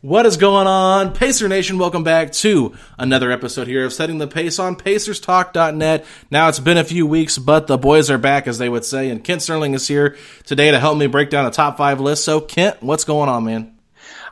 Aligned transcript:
What 0.00 0.26
is 0.26 0.36
going 0.36 0.68
on? 0.68 1.12
Pacer 1.12 1.48
Nation, 1.48 1.76
welcome 1.76 2.04
back 2.04 2.30
to 2.34 2.72
another 3.00 3.32
episode 3.32 3.66
here 3.66 3.84
of 3.84 3.92
Setting 3.92 4.18
the 4.18 4.28
Pace 4.28 4.60
on 4.60 4.76
PacersTalk.net. 4.76 6.06
Now 6.30 6.48
it's 6.48 6.60
been 6.60 6.78
a 6.78 6.84
few 6.84 7.04
weeks, 7.04 7.36
but 7.36 7.66
the 7.66 7.76
boys 7.76 8.08
are 8.08 8.16
back, 8.16 8.46
as 8.46 8.58
they 8.58 8.68
would 8.68 8.84
say, 8.84 9.10
and 9.10 9.24
Kent 9.24 9.42
Sterling 9.42 9.74
is 9.74 9.88
here 9.88 10.16
today 10.44 10.70
to 10.70 10.78
help 10.78 10.98
me 10.98 11.08
break 11.08 11.30
down 11.30 11.46
the 11.46 11.50
top 11.50 11.76
five 11.76 11.98
list. 11.98 12.22
So, 12.22 12.40
Kent, 12.40 12.80
what's 12.80 13.02
going 13.02 13.28
on, 13.28 13.44
man? 13.44 13.76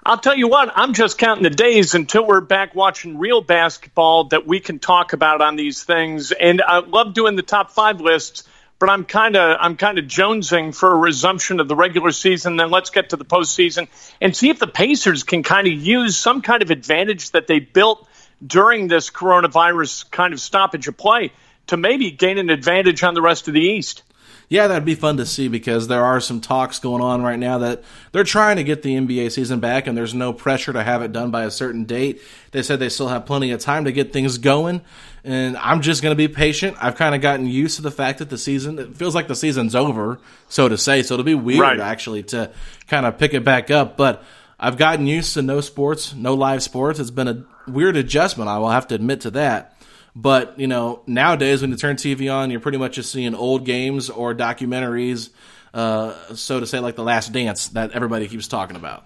I'll 0.04 0.18
tell 0.18 0.36
you 0.36 0.46
what, 0.46 0.70
I'm 0.72 0.94
just 0.94 1.18
counting 1.18 1.42
the 1.42 1.50
days 1.50 1.96
until 1.96 2.24
we're 2.24 2.42
back 2.42 2.76
watching 2.76 3.18
real 3.18 3.40
basketball 3.40 4.28
that 4.28 4.46
we 4.46 4.60
can 4.60 4.78
talk 4.78 5.14
about 5.14 5.40
on 5.40 5.56
these 5.56 5.82
things. 5.82 6.30
And 6.30 6.62
I 6.62 6.78
love 6.78 7.12
doing 7.12 7.34
the 7.34 7.42
top 7.42 7.72
five 7.72 8.00
lists, 8.00 8.44
but 8.78 8.90
I'm 8.90 9.04
kind 9.04 9.36
of 9.36 9.56
I'm 9.60 9.76
kind 9.76 9.98
of 9.98 10.04
jonesing 10.06 10.74
for 10.74 10.92
a 10.92 10.96
resumption 10.96 11.60
of 11.60 11.68
the 11.68 11.76
regular 11.76 12.12
season. 12.12 12.56
Then 12.56 12.70
let's 12.70 12.90
get 12.90 13.10
to 13.10 13.16
the 13.16 13.24
postseason 13.24 13.88
and 14.20 14.36
see 14.36 14.50
if 14.50 14.58
the 14.58 14.66
Pacers 14.66 15.22
can 15.22 15.42
kind 15.42 15.66
of 15.66 15.72
use 15.72 16.16
some 16.16 16.42
kind 16.42 16.62
of 16.62 16.70
advantage 16.70 17.30
that 17.30 17.46
they 17.46 17.60
built 17.60 18.06
during 18.44 18.88
this 18.88 19.10
coronavirus 19.10 20.10
kind 20.10 20.34
of 20.34 20.40
stoppage 20.40 20.88
of 20.88 20.96
play 20.96 21.32
to 21.68 21.76
maybe 21.76 22.10
gain 22.10 22.38
an 22.38 22.50
advantage 22.50 23.02
on 23.02 23.14
the 23.14 23.22
rest 23.22 23.48
of 23.48 23.54
the 23.54 23.60
East. 23.60 24.02
Yeah, 24.48 24.68
that'd 24.68 24.84
be 24.84 24.94
fun 24.94 25.16
to 25.16 25.26
see 25.26 25.48
because 25.48 25.88
there 25.88 26.04
are 26.04 26.20
some 26.20 26.40
talks 26.40 26.78
going 26.78 27.02
on 27.02 27.22
right 27.22 27.38
now 27.38 27.58
that 27.58 27.82
they're 28.12 28.22
trying 28.22 28.56
to 28.56 28.64
get 28.64 28.82
the 28.82 28.94
NBA 28.94 29.32
season 29.32 29.58
back 29.58 29.88
and 29.88 29.98
there's 29.98 30.14
no 30.14 30.32
pressure 30.32 30.72
to 30.72 30.84
have 30.84 31.02
it 31.02 31.10
done 31.10 31.32
by 31.32 31.42
a 31.42 31.50
certain 31.50 31.84
date. 31.84 32.20
They 32.52 32.62
said 32.62 32.78
they 32.78 32.88
still 32.88 33.08
have 33.08 33.26
plenty 33.26 33.50
of 33.50 33.60
time 33.60 33.86
to 33.86 33.92
get 33.92 34.12
things 34.12 34.38
going. 34.38 34.82
And 35.26 35.56
I'm 35.56 35.82
just 35.82 36.02
going 36.04 36.12
to 36.12 36.16
be 36.16 36.28
patient. 36.28 36.76
I've 36.80 36.94
kind 36.94 37.12
of 37.12 37.20
gotten 37.20 37.46
used 37.46 37.76
to 37.76 37.82
the 37.82 37.90
fact 37.90 38.20
that 38.20 38.30
the 38.30 38.38
season, 38.38 38.78
it 38.78 38.96
feels 38.96 39.12
like 39.12 39.26
the 39.26 39.34
season's 39.34 39.74
over, 39.74 40.20
so 40.48 40.68
to 40.68 40.78
say. 40.78 41.02
So 41.02 41.14
it'll 41.14 41.24
be 41.24 41.34
weird 41.34 41.60
Right. 41.60 41.80
actually 41.80 42.22
to 42.24 42.52
kind 42.86 43.04
of 43.04 43.18
pick 43.18 43.34
it 43.34 43.42
back 43.44 43.68
up. 43.72 43.96
But 43.96 44.22
I've 44.58 44.76
gotten 44.76 45.08
used 45.08 45.34
to 45.34 45.42
no 45.42 45.60
sports, 45.60 46.14
no 46.14 46.34
live 46.34 46.62
sports. 46.62 47.00
It's 47.00 47.10
been 47.10 47.26
a 47.26 47.44
weird 47.68 47.96
adjustment. 47.96 48.48
I 48.48 48.58
will 48.58 48.70
have 48.70 48.86
to 48.88 48.94
admit 48.94 49.22
to 49.22 49.32
that. 49.32 49.76
But 50.14 50.60
you 50.60 50.68
know, 50.68 51.02
nowadays 51.08 51.60
when 51.60 51.72
you 51.72 51.76
turn 51.76 51.96
TV 51.96 52.32
on, 52.32 52.52
you're 52.52 52.60
pretty 52.60 52.78
much 52.78 52.94
just 52.94 53.10
seeing 53.10 53.34
old 53.34 53.64
games 53.64 54.08
or 54.08 54.32
documentaries, 54.32 55.30
uh, 55.74 56.14
so 56.36 56.60
to 56.60 56.66
say, 56.66 56.78
like 56.78 56.94
The 56.96 57.02
Last 57.02 57.32
Dance 57.32 57.68
that 57.70 57.90
everybody 57.90 58.28
keeps 58.28 58.46
talking 58.48 58.76
about. 58.76 59.04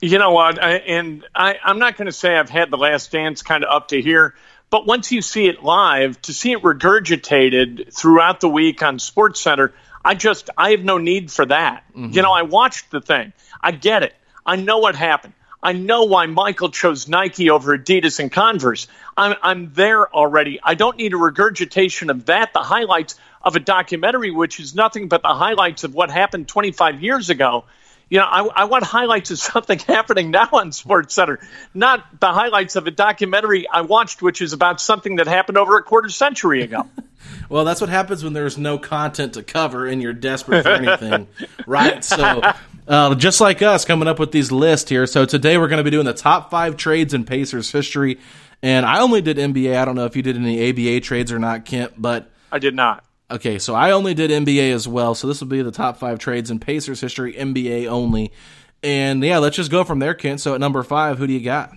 You 0.00 0.18
know 0.18 0.30
what? 0.30 0.62
I, 0.62 0.74
and 0.74 1.26
I, 1.34 1.58
I'm 1.64 1.80
not 1.80 1.96
going 1.96 2.06
to 2.06 2.12
say 2.12 2.36
I've 2.36 2.50
had 2.50 2.70
the 2.70 2.76
last 2.76 3.10
dance 3.10 3.42
kind 3.42 3.64
of 3.64 3.70
up 3.74 3.88
to 3.88 4.00
here, 4.00 4.34
but 4.70 4.86
once 4.86 5.12
you 5.12 5.22
see 5.22 5.46
it 5.46 5.62
live, 5.62 6.20
to 6.22 6.32
see 6.32 6.52
it 6.52 6.62
regurgitated 6.62 7.92
throughout 7.92 8.40
the 8.40 8.48
week 8.48 8.82
on 8.82 8.98
Sports 8.98 9.40
Center, 9.40 9.72
I 10.04 10.14
just 10.14 10.50
I 10.56 10.70
have 10.70 10.84
no 10.84 10.98
need 10.98 11.30
for 11.30 11.46
that. 11.46 11.84
Mm-hmm. 11.90 12.12
You 12.12 12.22
know, 12.22 12.32
I 12.32 12.42
watched 12.42 12.90
the 12.90 13.00
thing. 13.00 13.32
I 13.62 13.72
get 13.72 14.02
it. 14.02 14.14
I 14.44 14.56
know 14.56 14.78
what 14.78 14.94
happened. 14.94 15.34
I 15.62 15.72
know 15.72 16.04
why 16.04 16.26
Michael 16.26 16.70
chose 16.70 17.08
Nike 17.08 17.50
over 17.50 17.76
Adidas 17.76 18.20
and 18.20 18.30
Converse. 18.30 18.86
I'm, 19.16 19.36
I'm 19.42 19.72
there 19.72 20.08
already. 20.14 20.60
I 20.62 20.74
don't 20.74 20.96
need 20.96 21.14
a 21.14 21.16
regurgitation 21.16 22.10
of 22.10 22.26
that, 22.26 22.52
the 22.52 22.60
highlights 22.60 23.16
of 23.42 23.56
a 23.56 23.60
documentary, 23.60 24.30
which 24.30 24.60
is 24.60 24.74
nothing 24.74 25.08
but 25.08 25.22
the 25.22 25.34
highlights 25.34 25.82
of 25.82 25.94
what 25.94 26.10
happened 26.10 26.46
25 26.46 27.02
years 27.02 27.28
ago. 27.28 27.64
You 28.10 28.18
know, 28.18 28.24
I, 28.24 28.62
I 28.62 28.64
want 28.64 28.84
highlights 28.84 29.30
of 29.30 29.38
something 29.38 29.78
happening 29.78 30.30
now 30.30 30.48
on 30.52 30.72
Sports 30.72 31.14
Center, 31.14 31.40
not 31.74 32.20
the 32.20 32.32
highlights 32.32 32.76
of 32.76 32.86
a 32.86 32.90
documentary 32.90 33.68
I 33.68 33.82
watched, 33.82 34.22
which 34.22 34.40
is 34.40 34.52
about 34.52 34.80
something 34.80 35.16
that 35.16 35.26
happened 35.26 35.58
over 35.58 35.76
a 35.76 35.82
quarter 35.82 36.08
century 36.08 36.62
ago. 36.62 36.88
Well, 37.50 37.64
that's 37.64 37.80
what 37.80 37.90
happens 37.90 38.22
when 38.22 38.32
there's 38.32 38.58
no 38.58 38.78
content 38.78 39.34
to 39.34 39.42
cover 39.42 39.86
and 39.86 40.00
you're 40.02 40.12
desperate 40.12 40.62
for 40.62 40.70
anything, 40.70 41.26
right? 41.66 42.04
So, 42.04 42.42
uh, 42.86 43.14
just 43.14 43.40
like 43.40 43.60
us 43.62 43.84
coming 43.84 44.06
up 44.06 44.18
with 44.18 44.32
these 44.32 44.52
lists 44.52 44.88
here. 44.88 45.06
So, 45.06 45.24
today 45.24 45.58
we're 45.58 45.68
going 45.68 45.78
to 45.78 45.84
be 45.84 45.90
doing 45.90 46.04
the 46.06 46.14
top 46.14 46.50
five 46.50 46.76
trades 46.76 47.14
in 47.14 47.24
Pacers 47.24 47.72
history. 47.72 48.18
And 48.62 48.84
I 48.84 49.00
only 49.00 49.22
did 49.22 49.36
NBA. 49.36 49.76
I 49.76 49.84
don't 49.84 49.94
know 49.94 50.04
if 50.04 50.14
you 50.14 50.22
did 50.22 50.36
any 50.36 50.68
ABA 50.70 51.00
trades 51.00 51.32
or 51.32 51.38
not, 51.38 51.64
Kent, 51.64 51.94
but 51.96 52.30
I 52.52 52.58
did 52.58 52.74
not. 52.74 53.04
Okay, 53.30 53.58
so 53.58 53.74
I 53.74 53.90
only 53.90 54.14
did 54.14 54.30
NBA 54.30 54.72
as 54.72 54.88
well. 54.88 55.14
So 55.14 55.26
this 55.26 55.40
will 55.40 55.48
be 55.48 55.60
the 55.60 55.70
top 55.70 55.98
five 55.98 56.18
trades 56.18 56.50
in 56.50 56.58
Pacers 56.60 57.00
history, 57.00 57.34
NBA 57.34 57.86
only. 57.86 58.32
And 58.82 59.22
yeah, 59.22 59.38
let's 59.38 59.56
just 59.56 59.70
go 59.70 59.84
from 59.84 59.98
there, 59.98 60.14
Kent. 60.14 60.40
So 60.40 60.54
at 60.54 60.60
number 60.60 60.82
five, 60.82 61.18
who 61.18 61.26
do 61.26 61.32
you 61.32 61.44
got? 61.44 61.72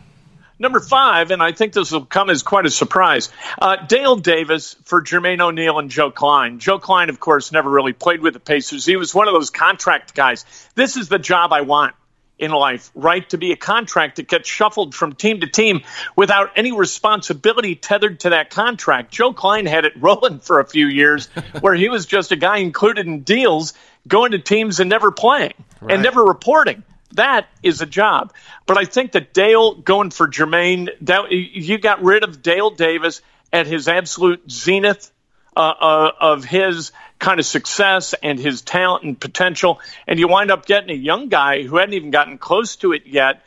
Number 0.60 0.80
five, 0.80 1.32
and 1.32 1.42
I 1.42 1.54
think 1.54 1.74
this 1.74 1.92
will 1.92 2.06
come 2.06 2.30
as 2.30 2.44
quite 2.44 2.68
a 2.68 2.70
surprise 2.70 3.32
uh, 3.60 3.78
Dale 3.78 4.16
Davis 4.16 4.76
for 4.84 5.02
Jermaine 5.02 5.42
O'Neal 5.42 5.80
and 5.80 5.90
Joe 5.90 6.12
Klein. 6.12 6.60
Joe 6.60 6.78
Klein, 6.78 7.10
of 7.10 7.20
course, 7.20 7.52
never 7.52 7.68
really 7.68 7.94
played 7.94 8.22
with 8.22 8.36
the 8.36 8.40
Pacers. 8.40 8.86
He 8.86 8.96
was 8.96 9.14
one 9.14 9.28
of 9.28 9.34
those 9.34 9.50
contract 9.50 10.14
guys. 10.14 10.46
This 10.76 10.98
is 10.98 11.10
the 11.10 11.18
job 11.18 11.52
I 11.52 11.62
want 11.62 11.96
in 12.42 12.52
life, 12.52 12.92
right? 12.96 13.30
To 13.30 13.38
be 13.38 13.52
a 13.54 13.56
contract 13.56 14.18
that 14.18 14.28
gets 14.28 14.50
shuffled 14.50 14.94
from 14.94 15.14
team 15.14 15.40
to 15.42 15.48
team 15.48 15.82
without 16.16 16.50
any 16.58 16.72
responsibility 16.72 17.76
tethered 17.76 18.20
to 18.22 18.32
that 18.32 18.50
contract. 18.50 19.12
Joe 19.12 19.32
Klein 19.32 19.66
had 19.68 19.86
it 19.86 19.94
rolling 20.02 20.40
for 20.40 20.60
a 20.60 20.66
few 20.66 20.88
years 20.88 21.28
where 21.62 21.74
he 21.76 21.88
was 21.88 22.06
just 22.06 22.32
a 22.32 22.36
guy 22.36 22.58
included 22.58 23.06
in 23.06 23.22
deals 23.22 23.74
going 24.08 24.32
to 24.32 24.40
teams 24.40 24.80
and 24.80 24.90
never 24.90 25.12
playing 25.12 25.54
Right. 25.80 25.94
and 25.96 26.04
never 26.04 26.24
reporting. 26.24 26.84
That 27.14 27.48
is 27.64 27.82
a 27.82 27.86
job. 27.86 28.34
But 28.68 28.78
I 28.78 28.86
think 28.86 29.14
that 29.14 29.34
Dale 29.34 29.74
going 29.76 30.12
for 30.12 30.28
Jermaine, 30.28 30.90
that 31.02 31.32
you 31.32 31.78
got 31.78 32.04
rid 32.04 32.24
of 32.24 32.42
Dale 32.42 32.70
Davis 32.70 33.22
at 33.52 33.68
his 33.68 33.88
absolute 33.88 34.50
zenith 34.50 35.12
uh, 35.56 35.60
uh, 35.60 36.12
of 36.20 36.46
his 36.46 36.92
kind 37.22 37.40
of 37.40 37.46
success 37.46 38.14
and 38.22 38.38
his 38.38 38.62
talent 38.62 39.06
and 39.06 39.18
potential, 39.18 39.80
and 40.08 40.20
you 40.20 40.28
wind 40.28 40.52
up 40.52 40.66
getting 40.66 40.90
a 40.90 41.00
young 41.00 41.30
guy 41.30 41.64
who 41.64 41.78
hadn't 41.78 41.94
even 41.94 42.12
gotten 42.12 42.38
close 42.38 42.76
to 42.78 42.92
it 42.92 43.04
yet, 43.06 43.46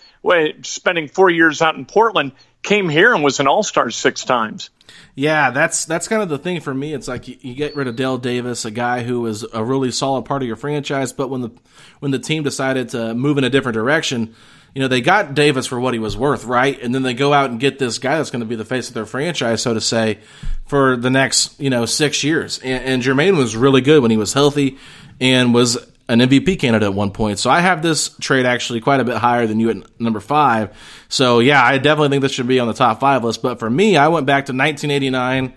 spending 0.62 1.09
four 1.09 1.29
years 1.29 1.61
out 1.61 1.75
in 1.75 1.85
Portland. 1.85 2.32
came 2.62 2.88
here 2.88 3.12
and 3.12 3.23
was 3.23 3.41
an 3.41 3.47
All 3.47 3.62
Star 3.62 3.91
six 3.91 4.25
times. 4.25 4.71
Yeah, 5.17 5.50
that's 5.50 5.85
that's 5.85 6.09
kind 6.09 6.23
of 6.23 6.29
the 6.29 6.38
thing 6.38 6.61
for 6.61 6.73
me. 6.73 6.94
It's 6.94 7.09
like 7.09 7.29
you, 7.29 7.37
you, 7.41 7.55
get 7.55 7.76
rid 7.76 7.88
of 7.88 7.97
Dale 7.97 8.17
Davis, 8.17 8.65
a 8.65 8.71
guy 8.71 9.03
who 9.03 9.21
was 9.21 9.44
a 9.53 9.62
really 9.62 9.91
solid 9.91 10.25
part 10.25 10.43
of 10.43 10.49
your 10.49 10.56
franchise, 10.56 11.12
but 11.12 11.29
when 11.29 11.41
the 11.41 11.50
when 11.99 12.11
the 12.11 12.19
team 12.19 12.43
decided 12.43 12.88
to 12.91 13.15
move 13.15 13.38
in 13.38 13.44
a 13.44 13.50
different 13.50 13.75
direction, 13.75 14.35
you 14.75 14.82
know, 14.82 14.88
they 14.88 15.00
got 15.00 15.35
Davis 15.35 15.67
for 15.67 15.79
what 15.79 15.94
he 15.94 16.00
was 16.00 16.17
worth, 16.17 16.44
right? 16.44 16.81
And 16.82 16.94
then 16.94 17.03
they 17.03 17.15
go 17.15 17.32
out 17.32 17.50
and 17.50 17.61
get 17.61 17.79
this 17.79 17.99
guy 17.99 18.17
that's 18.17 18.31
going 18.31 18.41
to 18.41 18.47
be 18.47 18.56
the 18.56 18.65
face 18.65 18.88
of 18.88 18.94
their 18.94 19.06
franchise, 19.06 19.62
so 19.62 19.73
to 19.73 19.81
say, 19.81 20.19
for 20.67 20.97
the 20.97 21.11
next, 21.11 21.61
you 21.61 21.71
know, 21.71 21.87
six 21.87 22.25
years. 22.25 22.59
And, 22.59 22.85
and 22.85 23.03
Jermaine 23.03 23.37
was 23.37 23.56
really 23.56 23.81
good 23.81 24.03
when 24.03 24.11
he 24.11 24.17
was 24.17 24.32
healthy 24.32 24.79
and 25.21 25.55
was 25.55 25.76
an 26.09 26.19
MVP 26.19 26.59
candidate 26.59 26.88
at 26.88 26.94
one 26.94 27.12
point. 27.12 27.38
So 27.38 27.50
I 27.50 27.61
have 27.61 27.82
this 27.82 28.17
trade 28.21 28.47
actually 28.47 28.81
quite 28.81 28.99
a 28.99 29.05
bit 29.05 29.17
higher 29.17 29.47
than 29.47 29.61
you 29.61 29.71
at 29.71 30.00
number 30.00 30.21
five. 30.21 30.76
So 31.09 31.38
yeah, 31.38 31.65
I 31.65 31.79
definitely 31.79 32.09
think 32.09 32.23
this 32.23 32.32
should 32.32 32.49
be 32.49 32.59
on 32.59 32.67
the 32.67 32.75
top 32.75 32.99
five 32.99 33.23
list. 33.23 33.43
But 33.43 33.61
for 33.61 33.71
me, 33.71 33.97
I 33.97 34.09
went 34.09 34.26
back 34.26 34.47
to 34.47 34.53
1989, 34.53 35.55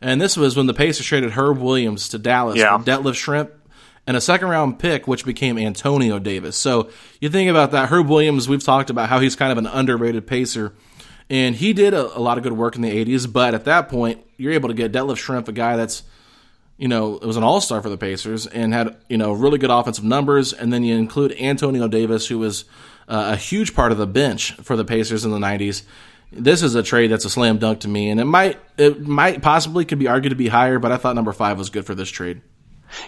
and 0.00 0.20
this 0.20 0.36
was 0.36 0.56
when 0.56 0.66
the 0.66 0.74
Pacers 0.74 1.06
traded 1.06 1.30
Herb 1.30 1.58
Williams 1.58 2.08
to 2.10 2.18
Dallas 2.18 2.58
yeah. 2.58 2.76
for 2.76 2.84
Detlef 2.84 3.14
Schrempf 3.14 3.50
and 4.06 4.16
a 4.16 4.20
second 4.20 4.48
round 4.48 4.78
pick, 4.78 5.06
which 5.06 5.24
became 5.24 5.58
Antonio 5.58 6.18
Davis. 6.18 6.56
So 6.56 6.90
you 7.20 7.28
think 7.28 7.50
about 7.50 7.72
that. 7.72 7.88
Herb 7.88 8.08
Williams, 8.08 8.48
we've 8.48 8.62
talked 8.62 8.90
about 8.90 9.08
how 9.08 9.20
he's 9.20 9.36
kind 9.36 9.52
of 9.52 9.58
an 9.58 9.66
underrated 9.66 10.26
pacer. 10.26 10.74
And 11.28 11.56
he 11.56 11.72
did 11.72 11.92
a, 11.92 12.16
a 12.16 12.20
lot 12.20 12.38
of 12.38 12.44
good 12.44 12.52
work 12.52 12.76
in 12.76 12.82
the 12.82 13.04
80s, 13.04 13.30
but 13.32 13.52
at 13.54 13.64
that 13.64 13.88
point, 13.88 14.24
you're 14.36 14.52
able 14.52 14.68
to 14.68 14.74
get 14.74 14.92
Detlef 14.92 15.16
Schrempf, 15.16 15.48
a 15.48 15.52
guy 15.52 15.76
that's 15.76 16.04
you 16.78 16.88
know, 16.88 17.16
it 17.16 17.24
was 17.24 17.36
an 17.36 17.42
all 17.42 17.60
star 17.60 17.80
for 17.80 17.88
the 17.88 17.96
Pacers 17.96 18.46
and 18.46 18.72
had, 18.72 18.96
you 19.08 19.16
know, 19.16 19.32
really 19.32 19.58
good 19.58 19.70
offensive 19.70 20.04
numbers. 20.04 20.52
And 20.52 20.72
then 20.72 20.84
you 20.84 20.96
include 20.96 21.32
Antonio 21.40 21.88
Davis, 21.88 22.26
who 22.26 22.38
was 22.38 22.64
uh, 23.08 23.30
a 23.32 23.36
huge 23.36 23.74
part 23.74 23.92
of 23.92 23.98
the 23.98 24.06
bench 24.06 24.52
for 24.56 24.76
the 24.76 24.84
Pacers 24.84 25.24
in 25.24 25.30
the 25.30 25.38
90s. 25.38 25.82
This 26.32 26.62
is 26.62 26.74
a 26.74 26.82
trade 26.82 27.10
that's 27.10 27.24
a 27.24 27.30
slam 27.30 27.58
dunk 27.58 27.80
to 27.80 27.88
me, 27.88 28.10
and 28.10 28.18
it 28.18 28.24
might 28.24 28.58
it 28.76 29.00
might 29.00 29.42
possibly 29.42 29.84
could 29.84 30.00
be 30.00 30.08
argued 30.08 30.32
to 30.32 30.36
be 30.36 30.48
higher, 30.48 30.80
but 30.80 30.90
I 30.90 30.96
thought 30.96 31.14
number 31.14 31.32
five 31.32 31.56
was 31.56 31.70
good 31.70 31.86
for 31.86 31.94
this 31.94 32.10
trade. 32.10 32.42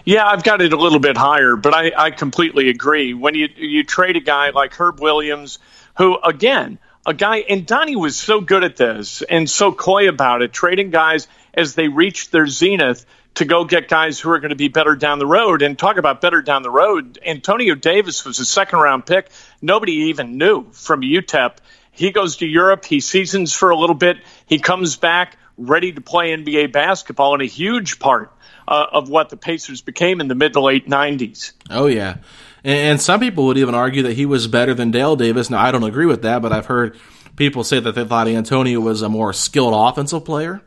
Yeah, 0.05 0.25
I've 0.25 0.43
got 0.43 0.61
it 0.61 0.73
a 0.73 0.77
little 0.77 0.99
bit 0.99 1.17
higher, 1.17 1.55
but 1.55 1.73
I, 1.73 1.91
I 1.95 2.11
completely 2.11 2.69
agree. 2.69 3.13
When 3.13 3.35
you 3.35 3.49
you 3.55 3.83
trade 3.83 4.15
a 4.15 4.21
guy 4.21 4.49
like 4.49 4.73
Herb 4.73 4.99
Williams, 4.99 5.59
who 5.97 6.17
again, 6.21 6.79
a 7.05 7.13
guy 7.13 7.37
and 7.37 7.65
Donnie 7.65 7.95
was 7.95 8.17
so 8.17 8.41
good 8.41 8.63
at 8.63 8.75
this 8.75 9.21
and 9.21 9.49
so 9.49 9.71
coy 9.71 10.09
about 10.09 10.41
it, 10.41 10.53
trading 10.53 10.89
guys 10.89 11.27
as 11.53 11.75
they 11.75 11.87
reached 11.87 12.31
their 12.31 12.47
zenith 12.47 13.05
to 13.35 13.45
go 13.45 13.63
get 13.63 13.87
guys 13.87 14.19
who 14.19 14.29
are 14.31 14.39
going 14.39 14.49
to 14.49 14.55
be 14.55 14.67
better 14.67 14.95
down 14.95 15.19
the 15.19 15.25
road. 15.25 15.61
And 15.61 15.77
talk 15.77 15.97
about 15.97 16.21
better 16.21 16.41
down 16.41 16.61
the 16.61 16.69
road. 16.69 17.19
Antonio 17.25 17.75
Davis 17.75 18.25
was 18.25 18.39
a 18.39 18.45
second 18.45 18.79
round 18.79 19.05
pick. 19.05 19.29
Nobody 19.61 19.93
even 20.09 20.37
knew 20.37 20.71
from 20.71 21.01
UTEP. 21.01 21.57
He 21.91 22.11
goes 22.11 22.37
to 22.37 22.47
Europe. 22.47 22.85
He 22.85 22.99
seasons 22.99 23.53
for 23.53 23.69
a 23.69 23.77
little 23.77 23.95
bit. 23.95 24.17
He 24.45 24.59
comes 24.59 24.95
back 24.95 25.37
ready 25.57 25.91
to 25.91 26.01
play 26.01 26.35
NBA 26.35 26.71
basketball 26.71 27.33
and 27.33 27.41
a 27.41 27.45
huge 27.45 27.99
part 27.99 28.31
uh, 28.69 28.85
of 28.93 29.09
what 29.09 29.29
the 29.29 29.35
Pacers 29.35 29.81
became 29.81 30.21
in 30.21 30.29
the 30.29 30.35
mid 30.35 30.53
to 30.53 30.61
late 30.61 30.87
90s. 30.87 31.51
Oh, 31.69 31.87
yeah. 31.87 32.17
And 32.63 33.01
some 33.01 33.19
people 33.19 33.47
would 33.47 33.57
even 33.57 33.75
argue 33.75 34.03
that 34.03 34.13
he 34.13 34.25
was 34.25 34.47
better 34.47 34.73
than 34.73 34.91
Dale 34.91 35.15
Davis. 35.15 35.49
Now, 35.49 35.59
I 35.59 35.71
don't 35.71 35.83
agree 35.83 36.05
with 36.05 36.21
that, 36.21 36.41
but 36.41 36.53
I've 36.53 36.67
heard 36.67 36.97
people 37.35 37.63
say 37.63 37.79
that 37.79 37.95
they 37.95 38.05
thought 38.05 38.27
Antonio 38.27 38.79
was 38.79 39.01
a 39.01 39.09
more 39.09 39.33
skilled 39.33 39.73
offensive 39.75 40.23
player. 40.23 40.61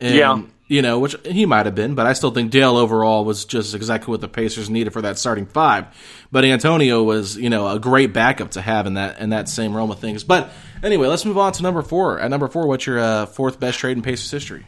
And, 0.00 0.14
yeah 0.14 0.42
you 0.72 0.80
know, 0.80 0.98
which 0.98 1.14
he 1.26 1.44
might 1.44 1.66
have 1.66 1.74
been, 1.74 1.94
but 1.94 2.06
I 2.06 2.14
still 2.14 2.30
think 2.30 2.50
Dale 2.50 2.78
overall 2.78 3.26
was 3.26 3.44
just 3.44 3.74
exactly 3.74 4.10
what 4.10 4.22
the 4.22 4.28
Pacers 4.28 4.70
needed 4.70 4.94
for 4.94 5.02
that 5.02 5.18
starting 5.18 5.44
five. 5.44 5.84
But 6.30 6.46
Antonio 6.46 7.02
was, 7.02 7.36
you 7.36 7.50
know, 7.50 7.68
a 7.68 7.78
great 7.78 8.14
backup 8.14 8.52
to 8.52 8.62
have 8.62 8.86
in 8.86 8.94
that 8.94 9.18
in 9.18 9.30
that 9.30 9.50
same 9.50 9.76
realm 9.76 9.90
of 9.90 9.98
things. 9.98 10.24
But 10.24 10.50
anyway, 10.82 11.08
let's 11.08 11.26
move 11.26 11.36
on 11.36 11.52
to 11.52 11.62
number 11.62 11.82
four. 11.82 12.18
At 12.18 12.30
number 12.30 12.48
four, 12.48 12.66
what's 12.66 12.86
your 12.86 12.98
uh, 12.98 13.26
fourth 13.26 13.60
best 13.60 13.80
trade 13.80 13.98
in 13.98 14.02
Pacers 14.02 14.30
history? 14.30 14.64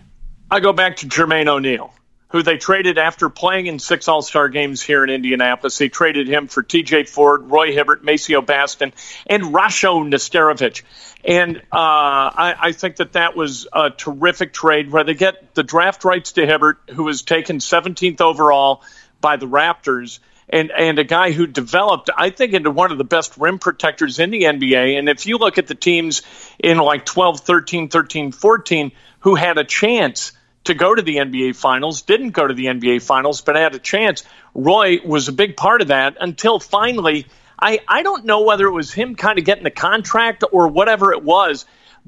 I 0.51 0.61
go 0.61 0.75
back 0.75 0.97
to 0.97 1.07
Jermaine 1.07 1.49
O'Neal 1.49 1.95
who 2.35 2.43
they 2.43 2.57
traded 2.57 2.99
after 2.99 3.31
playing 3.31 3.67
in 3.67 3.79
six 3.79 4.09
All 4.09 4.21
Star 4.21 4.49
games 4.49 4.83
here 4.83 5.05
in 5.05 5.11
Indianapolis. 5.11 5.79
They 5.79 5.89
traded 5.89 6.27
him 6.27 6.49
for 6.49 6.65
TJ 6.65 7.09
Ford, 7.09 7.49
Roy 7.49 7.73
Hibbert, 7.73 8.03
Maceo 8.03 8.41
Baston, 8.41 8.93
and 9.29 9.45
Rasho 9.55 10.05
Nesterovic. 10.05 10.83
And 11.25 11.59
uh, 11.59 11.61
I, 11.71 12.57
I, 12.59 12.73
think 12.73 12.97
that 12.97 13.13
that 13.13 13.37
was 13.37 13.69
a 13.73 13.91
terrific 13.91 14.53
trade 14.53 14.91
where 14.91 15.05
they 15.05 15.15
get 15.15 15.55
the 15.55 15.63
draft 15.63 16.03
rights 16.03 16.33
to 16.33 16.45
Hibbert, 16.45 16.79
who 16.91 17.05
was 17.05 17.23
taken 17.23 17.59
17th 17.59 18.21
overall 18.21 18.83
by 19.21 19.37
the 19.37 19.47
Raptors. 19.47 20.19
And, 20.49 20.73
and 20.73 20.99
a 20.99 21.05
guy 21.05 21.31
who 21.31 21.47
developed, 21.47 22.11
I 22.17 22.31
think, 22.31 22.53
into 22.53 22.73
one 22.73 22.91
of 22.91 22.99
the 22.99 23.05
best 23.05 23.39
rim 23.39 23.61
protectors 23.61 24.19
in 24.19 24.31
the 24.31 24.43
NBA. 24.43 24.99
And 24.99 25.09
if 25.09 25.27
you 25.27 25.39
look 25.39 25.59
at 25.59 25.69
the 25.69 25.77
teams 25.77 26.23
in 26.59 26.79
like 26.79 27.05
12, 27.05 27.43
13, 27.43 27.91
13, 27.91 28.33
14 28.33 28.91
who 29.21 29.37
had 29.37 29.57
a 29.57 29.65
chance– 29.65 30.33
to 30.65 30.75
go 30.75 30.95
to 30.95 31.03
the 31.03 31.17
NBA 31.17 31.57
Finals, 31.57 32.03
didn't 32.03 32.31
go 32.31 32.47
to 32.47 32.55
the 32.55 32.67
NBA 32.67 33.03
Finals, 33.03 33.41
but 33.41 33.57
had 33.57 33.75
a 33.75 33.79
chance. 33.79 34.25
Roy 34.55 34.99
was 35.05 35.29
a 35.29 35.33
big 35.33 35.57
part 35.57 35.83
of 35.83 35.89
that 35.89 36.17
until 36.21 36.59
finally, 36.59 37.27
I, 37.59 37.81
I 37.87 38.03
don't 38.03 38.25
know 38.25 38.43
whether 38.43 38.67
it 38.67 38.73
was 38.73 38.93
him 38.93 39.15
kind 39.15 39.39
of 39.39 39.45
getting 39.45 39.65
the 39.65 39.71
contract 39.71 40.45
or 40.51 40.69
whatever 40.69 41.13
it 41.13 41.23
was, 41.23 41.67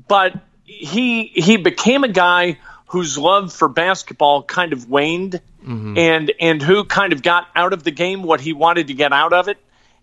but 0.09 0.35
he 0.65 1.27
he 1.35 1.57
became 1.57 2.05
a 2.05 2.09
guy 2.09 2.59
whose 2.89 3.17
love 3.17 3.53
for 3.53 3.69
basketball 3.69 4.43
kind 4.43 4.73
of 4.73 4.89
waned 4.89 5.41
mm-hmm. 5.63 5.97
and 5.97 6.33
and 6.41 6.63
who 6.63 6.85
kind 6.85 7.13
of 7.13 7.23
got 7.23 7.47
out 7.55 7.73
of 7.73 7.85
the 7.85 7.91
game 7.91 8.23
what 8.23 8.41
he 8.41 8.53
wanted 8.53 8.89
to 8.89 8.95
get 8.95 9.13
out 9.13 9.33
of 9.33 9.49
it 9.49 9.59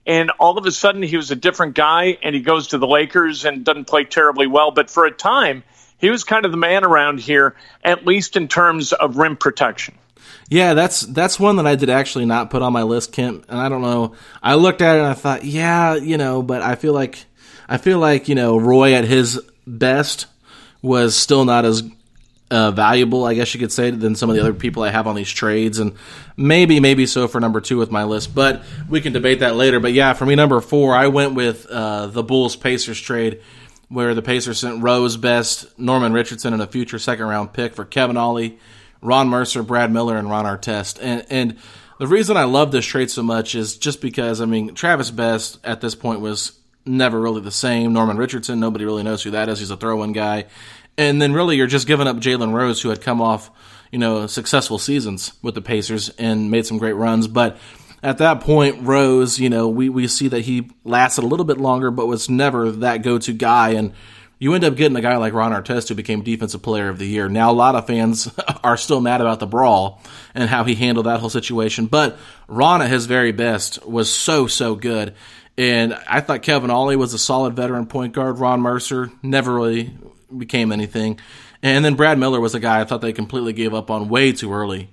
and 0.06 0.32
all 0.32 0.58
of 0.58 0.66
a 0.66 0.72
sudden 0.72 1.04
he 1.04 1.16
was 1.18 1.32
a 1.32 1.36
different 1.36 1.76
guy 1.76 2.18
and 2.24 2.34
he 2.34 2.42
goes 2.42 2.70
to 2.70 2.78
the 2.78 2.88
Lakers 2.88 3.46
and 3.46 3.64
doesn't 3.64 3.86
play 3.86 4.06
terribly 4.06 4.48
well 4.48 4.72
but 4.72 4.90
for 4.90 5.06
a 5.06 5.12
time 5.12 5.64
he 6.04 6.10
was 6.10 6.26
kind 6.26 6.44
of 6.44 6.52
the 6.52 6.58
man 6.58 6.84
around 6.84 7.22
here, 7.22 7.56
at 7.82 8.06
least 8.06 8.36
in 8.36 8.50
terms 8.50 8.92
of 8.92 9.16
rim 9.16 9.38
protection. 9.38 9.98
Yeah, 10.50 10.74
that's 10.74 11.00
that's 11.00 11.40
one 11.40 11.56
that 11.56 11.66
I 11.66 11.76
did 11.76 11.90
actually 11.90 12.26
not 12.26 12.50
put 12.50 12.62
on 12.62 12.74
my 12.74 12.84
list, 12.84 13.14
Kent. 13.14 13.46
And 13.48 13.58
I 13.58 13.70
don't 13.70 13.82
know. 13.82 14.14
I 14.42 14.56
looked 14.56 14.82
at 14.82 14.98
it 14.98 15.00
and 15.00 15.08
I 15.08 15.14
thought, 15.14 15.46
yeah, 15.46 15.96
you 15.96 16.18
know, 16.18 16.42
but 16.42 16.62
I 16.62 16.76
feel 16.76 16.92
like 16.92 17.24
I 17.70 17.78
feel 17.78 18.00
like 18.00 18.28
you 18.28 18.36
know 18.36 18.58
Roy 18.58 18.96
at 18.96 19.06
his 19.06 19.42
best 19.66 20.26
was 20.82 21.16
still 21.16 21.46
not 21.46 21.64
as 21.64 21.84
uh, 22.52 22.72
valuable, 22.72 23.24
I 23.24 23.34
guess 23.34 23.54
you 23.54 23.60
could 23.62 23.72
say, 23.72 23.90
than 23.90 24.16
some 24.16 24.30
of 24.30 24.36
the 24.36 24.42
other 24.42 24.54
people 24.54 24.84
I 24.84 24.90
have 24.90 25.08
on 25.08 25.16
these 25.16 25.32
trades, 25.32 25.80
and 25.80 25.96
maybe 26.36 26.82
maybe 26.82 27.06
so 27.06 27.30
for 27.30 27.40
number 27.40 27.62
two 27.62 27.78
with 27.78 27.92
my 27.92 28.04
list. 28.04 28.36
But 28.36 28.66
we 28.90 29.00
can 29.00 29.14
debate 29.14 29.40
that 29.40 29.56
later. 29.56 29.80
But 29.80 29.94
yeah, 29.94 30.12
for 30.12 30.26
me, 30.26 30.36
number 30.36 30.60
four, 30.60 30.94
I 30.94 31.08
went 31.08 31.34
with 31.34 31.66
uh, 31.66 32.08
the 32.08 32.24
Bulls 32.24 32.58
Pacers 32.58 33.00
trade 33.00 33.42
where 33.94 34.16
the 34.16 34.22
Pacers 34.22 34.60
sent 34.60 34.82
Rose 34.82 35.18
Best, 35.18 35.78
Norman 35.78 36.14
Richardson, 36.14 36.54
and 36.54 36.62
a 36.62 36.68
future 36.68 36.98
second 36.98 37.28
round 37.28 37.54
pick 37.54 37.76
for 37.76 37.86
Kevin 37.86 38.18
Ollie, 38.18 38.58
Ron 39.02 39.30
Mercer, 39.30 39.62
Brad 39.62 39.92
Miller, 39.92 40.18
and 40.18 40.30
Ron 40.30 40.46
Artest. 40.46 40.98
And, 41.00 41.26
and 41.30 41.58
the 42.00 42.08
reason 42.08 42.36
I 42.36 42.46
love 42.46 42.72
this 42.72 42.86
trade 42.86 43.12
so 43.12 43.22
much 43.22 43.54
is 43.54 43.78
just 43.78 44.02
because, 44.02 44.42
I 44.42 44.46
mean, 44.46 44.74
Travis 44.74 45.12
Best 45.12 45.60
at 45.64 45.80
this 45.80 45.94
point 45.94 46.22
was 46.22 46.54
never 46.86 47.20
really 47.20 47.42
the 47.42 47.52
same. 47.52 47.94
Norman 47.94 48.18
Richardson, 48.18 48.60
nobody 48.60 48.84
really 48.84 49.04
knows 49.04 49.22
who 49.22 49.32
that 49.32 49.48
is. 49.48 49.60
He's 49.60 49.70
a 49.70 49.78
throw 49.78 50.02
in 50.04 50.12
guy. 50.12 50.46
And 50.98 51.22
then 51.22 51.34
really 51.34 51.56
you're 51.56 51.68
just 51.68 51.88
giving 51.88 52.08
up 52.08 52.18
Jalen 52.18 52.54
Rose, 52.54 52.82
who 52.82 52.90
had 52.90 53.02
come 53.02 53.22
off, 53.22 53.52
you 53.92 54.00
know, 54.00 54.26
successful 54.26 54.80
seasons 54.80 55.34
with 55.44 55.54
the 55.54 55.62
Pacers 55.62 56.10
and 56.10 56.50
made 56.50 56.66
some 56.66 56.80
great 56.80 56.94
runs. 56.94 57.28
But 57.28 57.58
at 58.04 58.18
that 58.18 58.42
point, 58.42 58.82
Rose, 58.82 59.40
you 59.40 59.50
know, 59.50 59.70
we, 59.70 59.88
we 59.88 60.08
see 60.08 60.28
that 60.28 60.42
he 60.42 60.70
lasted 60.84 61.24
a 61.24 61.28
little 61.28 61.46
bit 61.46 61.58
longer, 61.58 61.90
but 61.90 62.06
was 62.06 62.30
never 62.30 62.70
that 62.70 63.02
go 63.02 63.18
to 63.18 63.32
guy. 63.32 63.72
And 63.72 63.94
you 64.40 64.54
end 64.54 64.66
up 64.66 64.76
getting 64.76 64.98
a 64.98 65.02
guy 65.02 65.16
like 65.16 65.32
Ron 65.32 65.54
Artest 65.54 65.88
who 65.88 65.96
became 65.96 66.22
Defensive 66.22 66.62
Player 66.62 66.90
of 66.90 67.00
the 67.00 67.08
Year. 67.08 67.30
Now, 67.30 67.50
a 67.50 67.54
lot 67.54 67.76
of 67.76 67.88
fans 67.88 68.30
are 68.64 68.76
still 68.76 69.00
mad 69.00 69.22
about 69.22 69.40
the 69.40 69.48
brawl 69.48 70.02
and 70.36 70.50
how 70.50 70.66
he 70.66 70.76
handled 70.76 71.06
that 71.06 71.22
whole 71.22 71.30
situation, 71.30 71.86
but 71.86 72.18
Ron 72.50 72.82
at 72.82 72.90
his 72.90 73.06
very 73.06 73.32
best 73.32 73.86
was 73.86 74.14
so, 74.14 74.48
so 74.48 74.76
good. 74.76 75.16
And 75.58 75.94
I 76.10 76.20
thought 76.20 76.42
Kevin 76.42 76.72
Ollie 76.72 76.98
was 76.98 77.14
a 77.14 77.20
solid 77.20 77.56
veteran 77.56 77.86
point 77.86 78.14
guard. 78.14 78.38
Ron 78.38 78.60
Mercer 78.60 79.12
never 79.22 79.54
really 79.54 79.96
became 80.36 80.74
anything. 80.74 81.20
And 81.62 81.86
then 81.86 81.96
Brad 81.96 82.18
Miller 82.18 82.42
was 82.42 82.54
a 82.54 82.60
guy 82.60 82.82
I 82.82 82.84
thought 82.84 83.00
they 83.00 83.14
completely 83.14 83.54
gave 83.54 83.74
up 83.74 83.90
on 83.90 84.10
way 84.10 84.34
too 84.34 84.52
early 84.52 84.90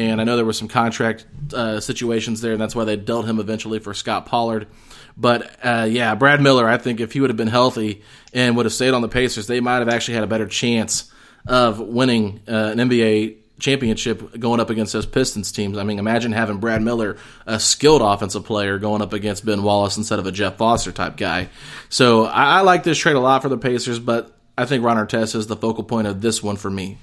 and 0.00 0.18
I 0.20 0.24
know 0.24 0.36
there 0.36 0.46
were 0.46 0.54
some 0.54 0.68
contract 0.68 1.26
uh, 1.52 1.78
situations 1.78 2.40
there, 2.40 2.52
and 2.52 2.60
that's 2.60 2.74
why 2.74 2.84
they 2.84 2.96
dealt 2.96 3.26
him 3.26 3.38
eventually 3.38 3.80
for 3.80 3.92
Scott 3.92 4.24
Pollard. 4.24 4.66
But 5.14 5.58
uh, 5.62 5.86
yeah, 5.90 6.14
Brad 6.14 6.40
Miller, 6.40 6.66
I 6.66 6.78
think 6.78 7.00
if 7.00 7.12
he 7.12 7.20
would 7.20 7.28
have 7.28 7.36
been 7.36 7.48
healthy 7.48 8.02
and 8.32 8.56
would 8.56 8.64
have 8.64 8.72
stayed 8.72 8.94
on 8.94 9.02
the 9.02 9.08
Pacers, 9.08 9.46
they 9.46 9.60
might 9.60 9.80
have 9.80 9.90
actually 9.90 10.14
had 10.14 10.24
a 10.24 10.28
better 10.28 10.46
chance 10.46 11.12
of 11.46 11.80
winning 11.80 12.40
uh, 12.48 12.72
an 12.72 12.78
NBA 12.78 13.36
championship 13.58 14.38
going 14.40 14.58
up 14.58 14.70
against 14.70 14.94
those 14.94 15.04
Pistons 15.04 15.52
teams. 15.52 15.76
I 15.76 15.82
mean, 15.82 15.98
imagine 15.98 16.32
having 16.32 16.58
Brad 16.58 16.80
Miller, 16.80 17.18
a 17.44 17.60
skilled 17.60 18.00
offensive 18.00 18.46
player, 18.46 18.78
going 18.78 19.02
up 19.02 19.12
against 19.12 19.44
Ben 19.44 19.62
Wallace 19.62 19.98
instead 19.98 20.18
of 20.18 20.26
a 20.26 20.32
Jeff 20.32 20.56
Foster 20.56 20.92
type 20.92 21.18
guy. 21.18 21.50
So 21.90 22.24
I, 22.24 22.58
I 22.58 22.60
like 22.62 22.84
this 22.84 22.96
trade 22.96 23.16
a 23.16 23.20
lot 23.20 23.42
for 23.42 23.50
the 23.50 23.58
Pacers, 23.58 23.98
but 23.98 24.34
I 24.56 24.64
think 24.64 24.82
Ron 24.82 24.96
Artest 24.96 25.34
is 25.34 25.46
the 25.46 25.56
focal 25.56 25.84
point 25.84 26.06
of 26.06 26.22
this 26.22 26.42
one 26.42 26.56
for 26.56 26.70
me. 26.70 26.96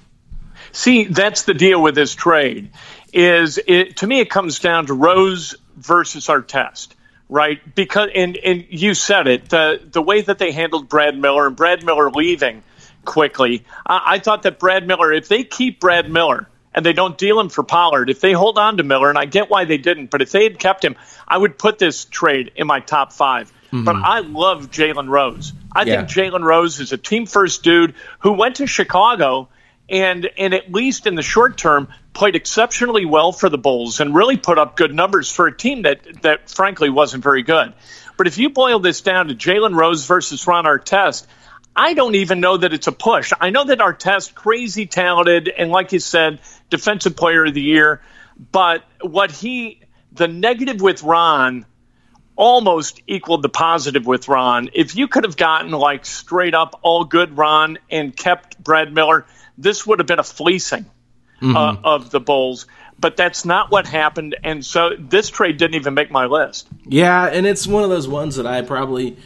See, 0.72 1.04
that's 1.04 1.42
the 1.42 1.54
deal 1.54 1.82
with 1.82 1.94
this 1.94 2.14
trade. 2.14 2.70
Is 3.12 3.58
it 3.66 3.98
to 3.98 4.06
me? 4.06 4.20
It 4.20 4.30
comes 4.30 4.58
down 4.58 4.86
to 4.86 4.94
Rose 4.94 5.54
versus 5.76 6.26
Artest, 6.26 6.88
right? 7.28 7.58
Because 7.74 8.10
and 8.14 8.36
and 8.36 8.66
you 8.68 8.94
said 8.94 9.26
it. 9.26 9.48
The 9.48 9.80
the 9.82 10.02
way 10.02 10.20
that 10.20 10.38
they 10.38 10.52
handled 10.52 10.88
Brad 10.88 11.18
Miller 11.18 11.46
and 11.46 11.56
Brad 11.56 11.84
Miller 11.84 12.10
leaving 12.10 12.62
quickly. 13.04 13.64
I, 13.86 14.02
I 14.06 14.18
thought 14.18 14.42
that 14.42 14.58
Brad 14.58 14.86
Miller, 14.86 15.12
if 15.12 15.28
they 15.28 15.44
keep 15.44 15.80
Brad 15.80 16.10
Miller 16.10 16.48
and 16.74 16.84
they 16.84 16.92
don't 16.92 17.16
deal 17.16 17.40
him 17.40 17.48
for 17.48 17.64
Pollard, 17.64 18.10
if 18.10 18.20
they 18.20 18.32
hold 18.32 18.58
on 18.58 18.76
to 18.76 18.82
Miller, 18.82 19.08
and 19.08 19.18
I 19.18 19.24
get 19.24 19.48
why 19.48 19.64
they 19.64 19.78
didn't, 19.78 20.10
but 20.10 20.20
if 20.20 20.30
they 20.30 20.44
had 20.44 20.58
kept 20.58 20.84
him, 20.84 20.94
I 21.26 21.38
would 21.38 21.58
put 21.58 21.78
this 21.78 22.04
trade 22.04 22.52
in 22.54 22.66
my 22.66 22.80
top 22.80 23.12
5 23.12 23.48
mm-hmm. 23.48 23.84
But 23.84 23.96
I 23.96 24.20
love 24.20 24.70
Jalen 24.70 25.08
Rose. 25.08 25.54
I 25.72 25.82
yeah. 25.84 26.04
think 26.04 26.10
Jalen 26.10 26.42
Rose 26.42 26.78
is 26.80 26.92
a 26.92 26.98
team 26.98 27.24
first 27.24 27.62
dude 27.62 27.94
who 28.18 28.32
went 28.32 28.56
to 28.56 28.66
Chicago 28.66 29.48
and 29.88 30.28
and 30.36 30.54
at 30.54 30.70
least 30.70 31.06
in 31.06 31.14
the 31.14 31.22
short 31.22 31.56
term 31.56 31.88
played 32.12 32.36
exceptionally 32.36 33.04
well 33.04 33.32
for 33.32 33.48
the 33.48 33.58
Bulls 33.58 34.00
and 34.00 34.14
really 34.14 34.36
put 34.36 34.58
up 34.58 34.76
good 34.76 34.94
numbers 34.94 35.30
for 35.30 35.46
a 35.46 35.56
team 35.56 35.82
that 35.82 36.22
that 36.22 36.50
frankly 36.50 36.90
wasn't 36.90 37.22
very 37.22 37.42
good. 37.42 37.72
But 38.16 38.26
if 38.26 38.38
you 38.38 38.50
boil 38.50 38.80
this 38.80 39.00
down 39.00 39.28
to 39.28 39.34
Jalen 39.34 39.74
Rose 39.74 40.04
versus 40.06 40.46
Ron 40.46 40.64
Artest, 40.64 41.26
I 41.74 41.94
don't 41.94 42.16
even 42.16 42.40
know 42.40 42.56
that 42.56 42.72
it's 42.72 42.88
a 42.88 42.92
push. 42.92 43.32
I 43.40 43.50
know 43.50 43.64
that 43.64 43.78
Artest 43.78 44.34
crazy 44.34 44.86
talented 44.86 45.48
and 45.48 45.70
like 45.70 45.92
you 45.92 46.00
said, 46.00 46.40
defensive 46.70 47.16
player 47.16 47.44
of 47.44 47.54
the 47.54 47.62
year, 47.62 48.02
but 48.52 48.84
what 49.00 49.30
he 49.30 49.80
the 50.12 50.28
negative 50.28 50.80
with 50.80 51.02
Ron 51.02 51.64
almost 52.38 53.02
equaled 53.08 53.42
the 53.42 53.48
positive 53.48 54.06
with 54.06 54.28
Ron. 54.28 54.70
If 54.72 54.94
you 54.94 55.08
could 55.08 55.24
have 55.24 55.36
gotten 55.36 55.72
like 55.72 56.06
straight 56.06 56.54
up 56.54 56.78
all 56.82 57.04
good 57.04 57.36
Ron 57.36 57.78
and 57.90 58.16
kept 58.16 58.62
Brad 58.62 58.94
Miller, 58.94 59.26
this 59.58 59.84
would 59.84 59.98
have 59.98 60.06
been 60.06 60.20
a 60.20 60.24
fleecing 60.24 60.84
mm-hmm. 61.42 61.56
uh, 61.56 61.76
of 61.82 62.10
the 62.10 62.20
Bulls. 62.20 62.66
But 63.00 63.16
that's 63.16 63.44
not 63.44 63.70
what 63.70 63.86
happened, 63.86 64.36
and 64.42 64.64
so 64.64 64.90
this 64.98 65.30
trade 65.30 65.56
didn't 65.56 65.76
even 65.76 65.94
make 65.94 66.10
my 66.10 66.26
list. 66.26 66.66
Yeah, 66.84 67.26
and 67.26 67.46
it's 67.46 67.64
one 67.64 67.84
of 67.84 67.90
those 67.90 68.08
ones 68.08 68.36
that 68.36 68.46
I 68.46 68.62
probably 68.62 69.16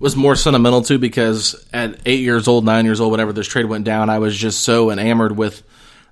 was 0.00 0.16
more 0.16 0.34
sentimental 0.34 0.82
to 0.82 0.98
because 0.98 1.64
at 1.72 2.00
eight 2.04 2.20
years 2.20 2.48
old, 2.48 2.64
nine 2.64 2.84
years 2.84 3.00
old, 3.00 3.12
whatever 3.12 3.32
this 3.32 3.46
trade 3.46 3.66
went 3.66 3.84
down, 3.84 4.10
I 4.10 4.18
was 4.18 4.36
just 4.36 4.62
so 4.62 4.90
enamored 4.90 5.36
with 5.36 5.62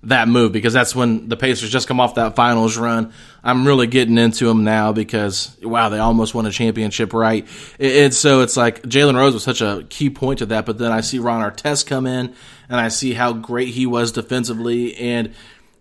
that 0.03 0.29
move 0.29 0.53
because 0.53 0.73
that's 0.73 0.97
when 0.97 1.29
the 1.29 1.37
Pacers 1.37 1.71
just 1.71 1.87
come 1.87 2.01
off 2.01 2.15
that 2.15 2.35
finals 2.35 2.79
run. 2.79 3.13
I'm 3.45 3.67
really 3.67 3.87
getting 3.87 4.17
into 4.17 4.47
them 4.47 4.65
now 4.65 4.93
because 4.93 5.57
wow, 5.63 5.91
they 5.91 5.99
almost 5.99 6.35
won 6.35 6.47
a 6.47 6.51
championship, 6.51 7.13
right? 7.13 7.47
And 7.79 8.15
so 8.15 8.41
it's 8.41 8.57
like 8.57 8.83
Jalen 8.83 9.15
Rose 9.15 9.35
was 9.35 9.43
such 9.43 9.61
a 9.61 9.85
key 9.91 10.09
point 10.09 10.39
to 10.39 10.47
that, 10.47 10.65
but 10.65 10.79
then 10.79 10.91
I 10.91 11.03
see 11.03 11.19
Ron 11.19 11.43
Artest 11.43 11.87
come 11.87 12.07
in 12.07 12.35
and 12.69 12.81
I 12.81 12.89
see 12.89 13.13
how 13.13 13.33
great 13.35 13.69
he 13.69 13.85
was 13.85 14.13
defensively. 14.13 14.97
And, 14.97 15.35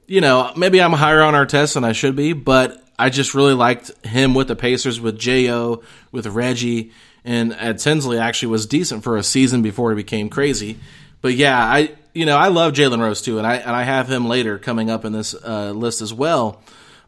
you 0.06 0.20
know, 0.20 0.52
maybe 0.58 0.82
I'm 0.82 0.94
higher 0.94 1.22
on 1.22 1.34
Artest 1.34 1.76
than 1.76 1.86
I 1.86 1.94
should 1.94 2.16
be, 2.16 2.34
but 2.34 2.84
I 2.98 3.10
just 3.10 3.34
really 3.34 3.54
liked 3.54 4.06
him 4.06 4.34
with 4.34 4.50
the 4.50 4.56
Pacers, 4.56 5.00
with 5.00 5.18
J.O., 5.18 5.82
with 6.12 6.28
Reggie. 6.28 6.92
And 7.24 7.54
Ed 7.54 7.80
Tinsley 7.80 8.18
actually 8.18 8.50
was 8.50 8.66
decent 8.66 9.04
for 9.04 9.16
a 9.16 9.24
season 9.24 9.62
before 9.62 9.92
he 9.92 9.96
became 9.96 10.30
crazy. 10.30 10.78
But 11.22 11.36
yeah, 11.36 11.58
I 11.58 11.96
you 12.14 12.26
know 12.26 12.38
I 12.38 12.48
love 12.50 12.74
Jalen 12.74 13.00
Rose 13.00 13.22
too, 13.22 13.38
and 13.38 13.48
I 13.48 13.56
and 13.56 13.72
I 13.72 13.84
have 13.84 14.10
him 14.10 14.28
later 14.28 14.58
coming 14.58 14.90
up 14.90 15.06
in 15.06 15.14
this 15.14 15.34
uh, 15.34 15.72
list 15.72 16.02
as 16.02 16.14
well. 16.14 16.62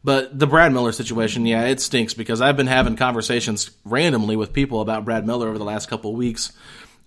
But 0.04 0.38
the 0.38 0.48
Brad 0.48 0.74
Miller 0.74 0.92
situation, 0.92 1.46
yeah, 1.46 1.66
it 1.66 1.80
stinks 1.80 2.16
because 2.16 2.42
I've 2.42 2.58
been 2.58 2.68
having 2.68 2.96
conversations 2.96 3.70
randomly 3.86 4.36
with 4.36 4.52
people 4.52 4.82
about 4.82 5.06
Brad 5.06 5.28
Miller 5.28 5.48
over 5.48 5.60
the 5.60 5.64
last 5.64 5.90
couple 5.90 6.12
of 6.12 6.18
weeks, 6.18 6.52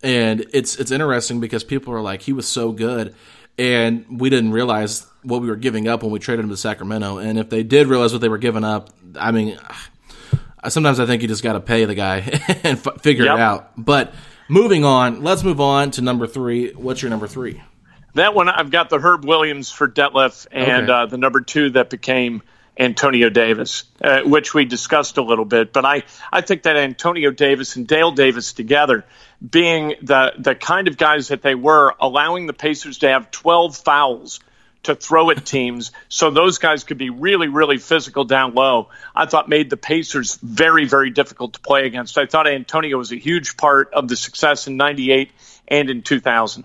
and 0.03 0.47
it's 0.53 0.77
it's 0.77 0.91
interesting 0.91 1.41
because 1.41 1.65
people 1.65 1.93
are 1.93 2.01
like, 2.01 2.23
he 2.23 2.33
was 2.33 2.47
so 2.47 2.71
good, 2.71 3.15
and 3.59 4.21
we 4.21 4.31
didn't 4.31 4.53
realize 4.53 5.07
what 5.23 5.41
we 5.41 5.49
were 5.49 5.57
giving 5.57 5.89
up 5.89 6.03
when 6.03 6.13
we 6.13 6.19
traded 6.19 6.45
him 6.45 6.51
to 6.51 6.57
Sacramento. 6.57 7.19
And 7.19 7.39
if 7.39 7.51
they 7.51 7.63
did 7.63 7.89
realize 7.89 8.13
what 8.13 8.21
they 8.21 8.29
were 8.29 8.39
giving 8.39 8.63
up, 8.63 8.91
I 9.19 9.33
mean, 9.33 9.59
sometimes 10.69 11.01
I 11.01 11.07
think 11.07 11.23
you 11.23 11.29
just 11.29 11.43
got 11.43 11.55
to 11.55 11.61
pay 11.61 11.85
the 11.85 11.95
guy 11.95 12.19
and 12.63 12.79
f- 12.87 13.01
figure 13.01 13.25
yep. 13.25 13.35
it 13.35 13.41
out. 13.41 13.73
But 13.77 14.15
moving 14.49 14.85
on, 14.85 15.23
let's 15.23 15.43
move 15.43 15.61
on 15.61 15.91
to 15.93 16.03
number 16.03 16.27
three. 16.27 16.73
What's 16.73 17.03
your 17.03 17.11
number 17.11 17.27
three? 17.27 17.63
That 18.15 18.35
one, 18.35 18.49
I've 18.49 18.71
got 18.71 18.91
the 18.91 18.99
Herb 18.99 19.25
Williams 19.25 19.71
for 19.71 19.89
Detlef 19.89 20.47
and 20.51 20.85
okay. 20.85 20.93
uh, 20.93 21.07
the 21.07 21.19
number 21.19 21.41
two 21.41 21.71
that 21.71 21.91
became 21.91 22.43
Antonio 22.79 23.29
Davis, 23.29 23.85
uh, 24.01 24.23
which 24.23 24.55
we 24.55 24.65
discussed 24.65 25.17
a 25.17 25.23
little 25.23 25.45
bit. 25.45 25.73
But 25.73 25.85
I, 25.85 26.05
I 26.33 26.41
think 26.41 26.63
that 26.63 26.77
Antonio 26.77 27.31
Davis 27.31 27.77
and 27.77 27.87
Dale 27.87 28.13
Davis 28.13 28.53
together, 28.53 29.05
being 29.49 29.95
the, 30.03 30.33
the 30.39 30.55
kind 30.55 30.89
of 30.89 30.97
guys 30.97 31.29
that 31.29 31.43
they 31.43 31.55
were, 31.55 31.95
allowing 32.01 32.47
the 32.47 32.53
Pacers 32.53 32.99
to 32.99 33.09
have 33.09 33.31
12 33.31 33.77
fouls 33.77 34.41
to 34.85 34.95
throw 34.95 35.31
at 35.31 35.45
teams 35.45 35.93
so 36.09 36.31
those 36.31 36.59
guys 36.59 36.85
could 36.85 36.99
be 36.99 37.11
really, 37.11 37.49
really 37.49 37.79
physical 37.79 38.25
down 38.25 38.55
low, 38.55 38.91
I 39.15 39.27
thought 39.27 39.49
made 39.49 39.71
the 39.71 39.77
Pacers 39.77 40.37
very, 40.37 40.85
very 40.85 41.11
difficult 41.11 41.55
to 41.55 41.61
play 41.61 41.87
against. 41.87 42.19
I 42.19 42.27
thought 42.27 42.47
Antonio 42.47 42.99
was 42.99 43.11
a 43.11 43.17
huge 43.17 43.57
part 43.57 43.93
of 43.93 44.09
the 44.09 44.17
success 44.17 44.67
in 44.67 44.77
98 44.77 45.31
and 45.67 45.91
in 45.91 46.03
2000. 46.03 46.65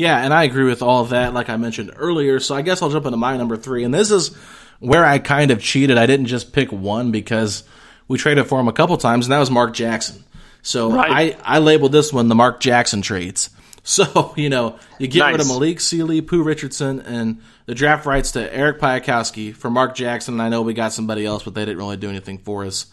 Yeah, 0.00 0.16
and 0.24 0.32
I 0.32 0.44
agree 0.44 0.64
with 0.64 0.80
all 0.80 1.02
of 1.02 1.10
that, 1.10 1.34
like 1.34 1.50
I 1.50 1.58
mentioned 1.58 1.92
earlier. 1.94 2.40
So 2.40 2.54
I 2.54 2.62
guess 2.62 2.80
I'll 2.80 2.88
jump 2.88 3.04
into 3.04 3.18
my 3.18 3.36
number 3.36 3.58
three. 3.58 3.84
And 3.84 3.92
this 3.92 4.10
is 4.10 4.34
where 4.78 5.04
I 5.04 5.18
kind 5.18 5.50
of 5.50 5.60
cheated. 5.60 5.98
I 5.98 6.06
didn't 6.06 6.24
just 6.24 6.54
pick 6.54 6.72
one 6.72 7.10
because 7.12 7.64
we 8.08 8.16
traded 8.16 8.46
for 8.46 8.58
him 8.58 8.66
a 8.66 8.72
couple 8.72 8.96
times, 8.96 9.26
and 9.26 9.32
that 9.34 9.38
was 9.38 9.50
Mark 9.50 9.74
Jackson. 9.74 10.24
So 10.62 10.90
right. 10.90 11.36
I, 11.36 11.56
I 11.56 11.58
labeled 11.58 11.92
this 11.92 12.14
one 12.14 12.28
the 12.28 12.34
Mark 12.34 12.60
Jackson 12.60 13.02
trades. 13.02 13.50
So, 13.82 14.34
you 14.36 14.50
know, 14.50 14.78
you 14.98 15.08
get 15.08 15.20
nice. 15.20 15.32
rid 15.32 15.40
of 15.40 15.48
Malik 15.48 15.80
Sealy, 15.80 16.20
Pooh 16.20 16.42
Richardson, 16.42 17.00
and 17.00 17.40
the 17.64 17.74
draft 17.74 18.04
rights 18.04 18.32
to 18.32 18.54
Eric 18.54 18.78
Piatkowski 18.78 19.54
for 19.54 19.70
Mark 19.70 19.94
Jackson. 19.94 20.34
And 20.34 20.42
I 20.42 20.50
know 20.50 20.60
we 20.60 20.74
got 20.74 20.92
somebody 20.92 21.24
else, 21.24 21.44
but 21.44 21.54
they 21.54 21.64
didn't 21.64 21.78
really 21.78 21.96
do 21.96 22.10
anything 22.10 22.36
for 22.36 22.66
us. 22.66 22.86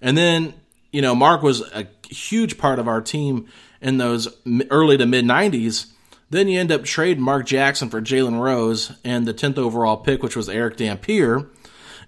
And 0.00 0.18
then, 0.18 0.52
you 0.90 1.00
know, 1.00 1.14
Mark 1.14 1.42
was 1.42 1.60
a 1.60 1.86
huge 2.08 2.58
part 2.58 2.80
of 2.80 2.88
our 2.88 3.00
team 3.00 3.46
in 3.80 3.98
those 3.98 4.36
early 4.68 4.96
to 4.96 5.06
mid 5.06 5.24
90s. 5.24 5.91
Then 6.32 6.48
you 6.48 6.58
end 6.58 6.72
up 6.72 6.82
trading 6.82 7.22
Mark 7.22 7.44
Jackson 7.44 7.90
for 7.90 8.00
Jalen 8.00 8.40
Rose 8.40 8.90
and 9.04 9.26
the 9.26 9.34
10th 9.34 9.58
overall 9.58 9.98
pick, 9.98 10.22
which 10.22 10.34
was 10.34 10.48
Erick 10.48 10.78
Dampier. 10.78 11.46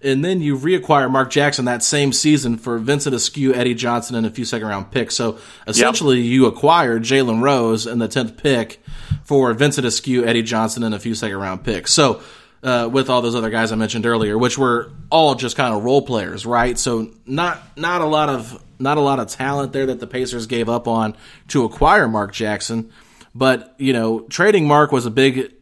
And 0.01 0.25
then 0.25 0.41
you 0.41 0.57
reacquire 0.57 1.11
Mark 1.11 1.31
Jackson 1.31 1.67
that 1.67 1.83
same 1.83 2.11
season 2.11 2.57
for 2.57 2.79
Vincent 2.79 3.15
Askew, 3.15 3.55
Eddie 3.55 3.75
Johnson, 3.75 4.17
and 4.17 4.27
a 4.27 4.31
few 4.31 4.47
second 4.47 4.67
round 4.67 4.91
picks. 4.91 5.15
So 5.15 5.39
essentially, 5.67 6.23
yep. 6.23 6.33
you 6.33 6.47
acquired 6.47 7.03
Jalen 7.03 7.43
Rose 7.43 7.87
and 7.87 8.01
the 8.01 8.09
10th 8.09 8.39
pick 8.39 8.83
for 9.25 9.53
Vincent 9.53 9.87
Askew, 9.87 10.25
Eddie 10.25 10.43
Johnson, 10.43 10.85
and 10.85 10.95
a 10.95 10.99
few 10.99 11.15
second 11.15 11.37
round 11.37 11.63
picks. 11.63 11.93
So 11.93 12.23
uh, 12.63 12.89
with 12.91 13.11
all 13.11 13.21
those 13.21 13.35
other 13.35 13.51
guys 13.51 13.73
I 13.73 13.77
mentioned 13.77 14.07
earlier, 14.07 14.39
which 14.39 14.57
were 14.57 14.91
all 15.11 15.35
just 15.35 15.55
kind 15.55 15.75
of 15.75 15.85
role 15.85 16.01
players, 16.01 16.47
right? 16.47 16.79
So 16.79 17.11
not 17.27 17.61
not 17.77 18.01
a 18.01 18.07
lot 18.07 18.31
of 18.31 18.65
not 18.79 18.97
a 18.97 19.03
lot 19.03 19.21
of 19.21 19.29
talent 19.29 19.75
there 19.75 19.85
that 19.85 20.01
the 20.01 20.07
Pacers 20.07 20.47
gave 20.47 20.71
up 20.71 20.89
on 20.89 21.15
to 21.49 21.65
acquire 21.65 22.09
Mark 22.09 22.33
Jackson. 22.33 22.91
But 23.35 23.75
you 23.79 23.93
know, 23.93 24.21
trading 24.21 24.67
Mark 24.69 24.93
was 24.93 25.07
a 25.07 25.11
big, 25.11 25.53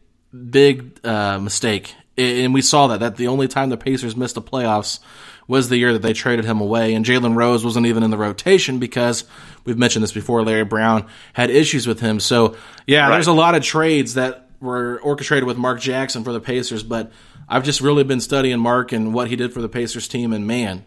big 0.49 0.99
uh, 1.03 1.39
mistake, 1.39 1.95
and 2.17 2.53
we 2.53 2.61
saw 2.61 2.87
that. 2.87 2.99
That 2.99 3.15
the 3.15 3.27
only 3.27 3.47
time 3.47 3.69
the 3.69 3.77
Pacers 3.77 4.15
missed 4.15 4.35
the 4.35 4.41
playoffs 4.41 4.99
was 5.47 5.69
the 5.69 5.77
year 5.77 5.93
that 5.93 6.01
they 6.01 6.13
traded 6.13 6.45
him 6.45 6.61
away, 6.61 6.93
and 6.93 7.05
Jalen 7.05 7.35
Rose 7.35 7.65
wasn't 7.65 7.87
even 7.87 8.03
in 8.03 8.11
the 8.11 8.17
rotation 8.17 8.79
because 8.79 9.25
we've 9.65 9.77
mentioned 9.77 10.03
this 10.03 10.11
before. 10.11 10.43
Larry 10.43 10.63
Brown 10.63 11.07
had 11.33 11.49
issues 11.49 11.87
with 11.87 11.99
him, 11.99 12.19
so 12.19 12.55
yeah, 12.85 13.07
right. 13.07 13.15
there's 13.15 13.27
a 13.27 13.33
lot 13.33 13.55
of 13.55 13.63
trades 13.63 14.13
that 14.13 14.49
were 14.61 14.99
orchestrated 15.01 15.45
with 15.45 15.57
Mark 15.57 15.81
Jackson 15.81 16.23
for 16.23 16.31
the 16.31 16.39
Pacers, 16.39 16.83
but 16.83 17.11
I've 17.49 17.63
just 17.63 17.81
really 17.81 18.03
been 18.03 18.21
studying 18.21 18.59
Mark 18.59 18.91
and 18.91 19.13
what 19.13 19.27
he 19.27 19.35
did 19.35 19.51
for 19.51 19.61
the 19.61 19.69
Pacers 19.69 20.07
team, 20.07 20.31
and 20.31 20.47
man, 20.47 20.85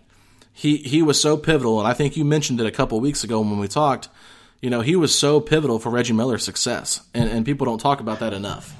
he 0.52 0.78
he 0.78 1.02
was 1.02 1.20
so 1.20 1.36
pivotal. 1.36 1.78
And 1.80 1.88
I 1.88 1.92
think 1.92 2.16
you 2.16 2.24
mentioned 2.24 2.60
it 2.60 2.66
a 2.66 2.70
couple 2.70 2.98
weeks 3.00 3.24
ago 3.24 3.40
when 3.40 3.58
we 3.58 3.68
talked 3.68 4.08
you 4.60 4.70
know, 4.70 4.80
he 4.80 4.96
was 4.96 5.16
so 5.16 5.40
pivotal 5.40 5.78
for 5.78 5.90
Reggie 5.90 6.12
Miller's 6.12 6.44
success, 6.44 7.02
and, 7.14 7.28
and 7.28 7.44
people 7.44 7.66
don't 7.66 7.80
talk 7.80 8.00
about 8.00 8.20
that 8.20 8.32
enough. 8.32 8.74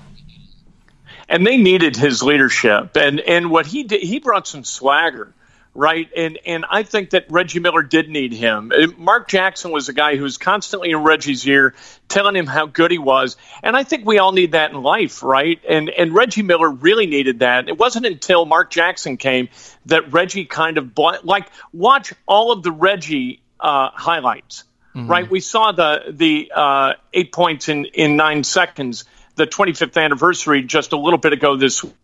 And 1.28 1.46
they 1.46 1.56
needed 1.56 1.96
his 1.96 2.22
leadership, 2.22 2.96
and 2.96 3.20
and 3.20 3.50
what 3.50 3.66
he 3.66 3.82
did, 3.82 4.00
he 4.00 4.20
brought 4.20 4.46
some 4.46 4.62
swagger, 4.62 5.34
right? 5.74 6.08
And 6.16 6.38
and 6.46 6.64
I 6.70 6.84
think 6.84 7.10
that 7.10 7.26
Reggie 7.28 7.58
Miller 7.58 7.82
did 7.82 8.08
need 8.08 8.32
him. 8.32 8.72
Mark 8.96 9.26
Jackson 9.26 9.72
was 9.72 9.88
a 9.88 9.92
guy 9.92 10.14
who 10.14 10.22
was 10.22 10.38
constantly 10.38 10.92
in 10.92 10.98
Reggie's 10.98 11.44
ear, 11.46 11.74
telling 12.08 12.36
him 12.36 12.46
how 12.46 12.66
good 12.66 12.92
he 12.92 12.98
was, 12.98 13.36
and 13.64 13.76
I 13.76 13.82
think 13.82 14.06
we 14.06 14.18
all 14.18 14.30
need 14.30 14.52
that 14.52 14.70
in 14.70 14.80
life, 14.80 15.24
right? 15.24 15.60
And 15.68 15.90
and 15.90 16.14
Reggie 16.14 16.42
Miller 16.42 16.70
really 16.70 17.06
needed 17.06 17.40
that. 17.40 17.68
It 17.68 17.76
wasn't 17.76 18.06
until 18.06 18.44
Mark 18.44 18.70
Jackson 18.70 19.16
came 19.16 19.48
that 19.86 20.12
Reggie 20.12 20.44
kind 20.44 20.78
of 20.78 20.96
like 21.24 21.48
watch 21.72 22.12
all 22.26 22.52
of 22.52 22.62
the 22.62 22.70
Reggie 22.70 23.42
uh, 23.58 23.90
highlights 23.92 24.62
mm-hmm. 24.96 25.10
right? 25.10 25.30
We 25.30 25.40
saw 25.40 25.72
the 25.72 26.04
the 26.10 26.50
uh, 26.54 26.92
eight 27.12 27.32
points 27.32 27.68
in 27.68 27.84
in 27.86 28.16
nine 28.16 28.44
seconds, 28.44 29.04
the 29.34 29.46
25th 29.46 30.02
anniversary 30.02 30.62
just 30.62 30.92
a 30.92 30.96
little 30.96 31.18
bit 31.18 31.32
ago 31.32 31.56
this 31.56 31.84
week. 31.84 31.94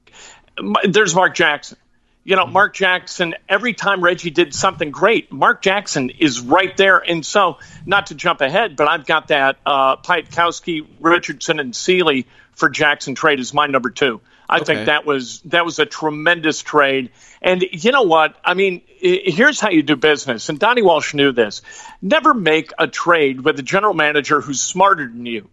There's 0.84 1.14
Mark 1.14 1.34
Jackson. 1.34 1.78
You 2.24 2.36
know, 2.36 2.44
mm-hmm. 2.44 2.52
Mark 2.52 2.74
Jackson, 2.74 3.34
every 3.48 3.72
time 3.72 4.00
Reggie 4.00 4.30
did 4.30 4.54
something 4.54 4.90
great, 4.90 5.32
Mark 5.32 5.60
Jackson 5.62 6.10
is 6.10 6.40
right 6.40 6.76
there. 6.76 6.98
And 6.98 7.26
so, 7.26 7.58
not 7.84 8.08
to 8.08 8.14
jump 8.14 8.40
ahead, 8.40 8.76
but 8.76 8.86
I've 8.86 9.06
got 9.06 9.28
that 9.28 9.56
uh, 9.66 9.96
Piatkowski, 9.96 10.86
Richardson, 11.00 11.58
and 11.58 11.74
Sealy 11.74 12.26
for 12.52 12.68
Jackson 12.68 13.14
trade 13.14 13.40
is 13.40 13.52
my 13.52 13.66
number 13.66 13.90
two. 13.90 14.20
I 14.48 14.56
okay. 14.56 14.64
think 14.64 14.86
that 14.86 15.06
was 15.06 15.40
that 15.42 15.64
was 15.64 15.78
a 15.78 15.86
tremendous 15.86 16.60
trade. 16.62 17.10
And 17.40 17.62
you 17.62 17.92
know 17.92 18.02
what? 18.02 18.36
I 18.44 18.54
mean, 18.54 18.82
here's 18.86 19.60
how 19.60 19.70
you 19.70 19.82
do 19.82 19.96
business. 19.96 20.48
And 20.48 20.58
Donnie 20.58 20.82
Walsh 20.82 21.14
knew 21.14 21.32
this. 21.32 21.62
Never 22.00 22.34
make 22.34 22.72
a 22.78 22.86
trade 22.86 23.40
with 23.40 23.58
a 23.58 23.62
general 23.62 23.94
manager 23.94 24.40
who's 24.40 24.62
smarter 24.62 25.06
than 25.06 25.26
you. 25.26 25.48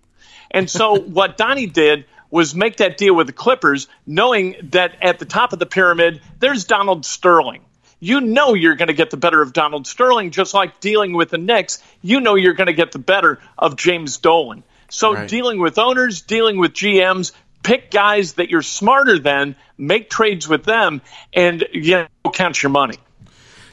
And 0.52 0.70
so 0.70 1.00
what 1.00 1.38
Donnie 1.38 1.68
did 1.68 2.06
was 2.30 2.54
make 2.54 2.78
that 2.78 2.98
deal 2.98 3.16
with 3.16 3.28
the 3.28 3.34
Clippers, 3.34 3.88
knowing 4.06 4.56
that 4.72 4.96
at 5.02 5.20
the 5.20 5.26
top 5.26 5.54
of 5.54 5.60
the 5.60 5.66
pyramid, 5.66 6.22
there's 6.40 6.66
Donald 6.66 7.06
Sterling. 7.06 7.62
You 8.00 8.22
know 8.22 8.54
you're 8.54 8.76
going 8.76 8.88
to 8.88 8.94
get 8.94 9.10
the 9.10 9.18
better 9.18 9.42
of 9.42 9.52
Donald 9.52 9.86
Sterling, 9.86 10.32
just 10.32 10.54
like 10.54 10.80
dealing 10.80 11.14
with 11.14 11.30
the 11.30 11.38
Knicks. 11.38 11.84
You 12.02 12.22
know 12.22 12.36
you're 12.36 12.54
going 12.54 12.68
to 12.68 12.74
get 12.74 12.92
the 12.92 13.00
better 13.00 13.40
of 13.58 13.76
James 13.76 14.18
Dolan. 14.18 14.64
So 14.90 15.14
right. 15.14 15.30
dealing 15.30 15.60
with 15.60 15.78
owners, 15.78 16.22
dealing 16.22 16.58
with 16.58 16.74
GMs, 16.74 17.34
pick 17.64 17.92
guys 17.92 18.34
that 18.34 18.50
you're 18.50 18.62
smarter 18.62 19.20
than, 19.20 19.56
make 19.78 20.10
trades 20.10 20.48
with 20.48 20.64
them, 20.64 21.02
and 21.34 21.66
you 21.74 22.08
know, 22.24 22.32
count 22.32 22.62
your 22.62 22.72
money. 22.72 22.98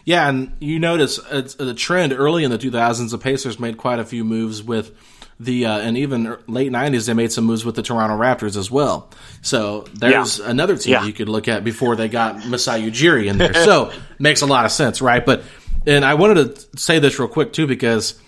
Yeah, 0.05 0.29
and 0.29 0.57
you 0.61 0.79
notice 0.79 1.19
it's 1.31 1.57
a 1.57 1.75
trend 1.75 2.13
early 2.13 2.45
in 2.45 2.51
the 2.51 2.59
2000s. 2.59 3.11
The 3.11 3.19
Pacers 3.19 3.59
made 3.59 3.77
quite 3.77 3.99
a 3.99 4.05
few 4.05 4.25
moves 4.25 4.63
with 4.63 4.97
the 5.39 5.67
uh, 5.67 5.79
and 5.79 5.99
even 5.99 6.37
late 6.47 6.73
90s 6.73 7.07
they 7.07 7.13
made 7.13 7.31
some 7.31 7.45
moves 7.45 7.65
with 7.65 7.75
the 7.75 7.83
Toronto 7.83 8.17
Raptors 8.17 8.57
as 8.57 8.71
well. 8.71 9.11
So 9.43 9.85
there's 9.93 10.39
yeah. 10.39 10.49
another 10.49 10.77
team 10.77 10.93
yeah. 10.93 11.05
you 11.05 11.13
could 11.13 11.29
look 11.29 11.49
at 11.49 11.63
before 11.65 11.97
they 11.97 12.09
got 12.09 12.47
Masai 12.47 12.89
Ujiri 12.91 13.27
in 13.27 13.37
there. 13.37 13.53
so 13.53 13.93
makes 14.19 14.43
a 14.43 14.47
lot 14.47 14.65
of 14.65 14.73
sense, 14.73 15.03
right? 15.03 15.25
But 15.25 15.43
and 15.87 16.05
I 16.05 16.15
wanted 16.15 16.57
to 16.57 16.79
say 16.79 17.01
this 17.01 17.19
real 17.19 17.29
quick 17.29 17.53
too 17.53 17.67
because 17.67 18.19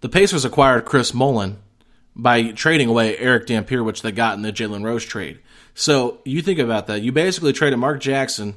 the 0.00 0.08
Pacers 0.08 0.44
acquired 0.44 0.84
Chris 0.84 1.12
Mullin 1.12 1.58
by 2.16 2.52
trading 2.52 2.88
away 2.88 3.16
Erick 3.18 3.46
Dampier, 3.46 3.82
which 3.82 4.02
they 4.02 4.12
got 4.12 4.36
in 4.36 4.42
the 4.42 4.52
Jalen 4.52 4.84
Rose 4.84 5.04
trade. 5.04 5.40
So 5.74 6.20
you 6.24 6.42
think 6.42 6.58
about 6.58 6.86
that. 6.86 7.02
You 7.02 7.12
basically 7.12 7.52
traded 7.52 7.78
Mark 7.78 8.00
Jackson 8.00 8.54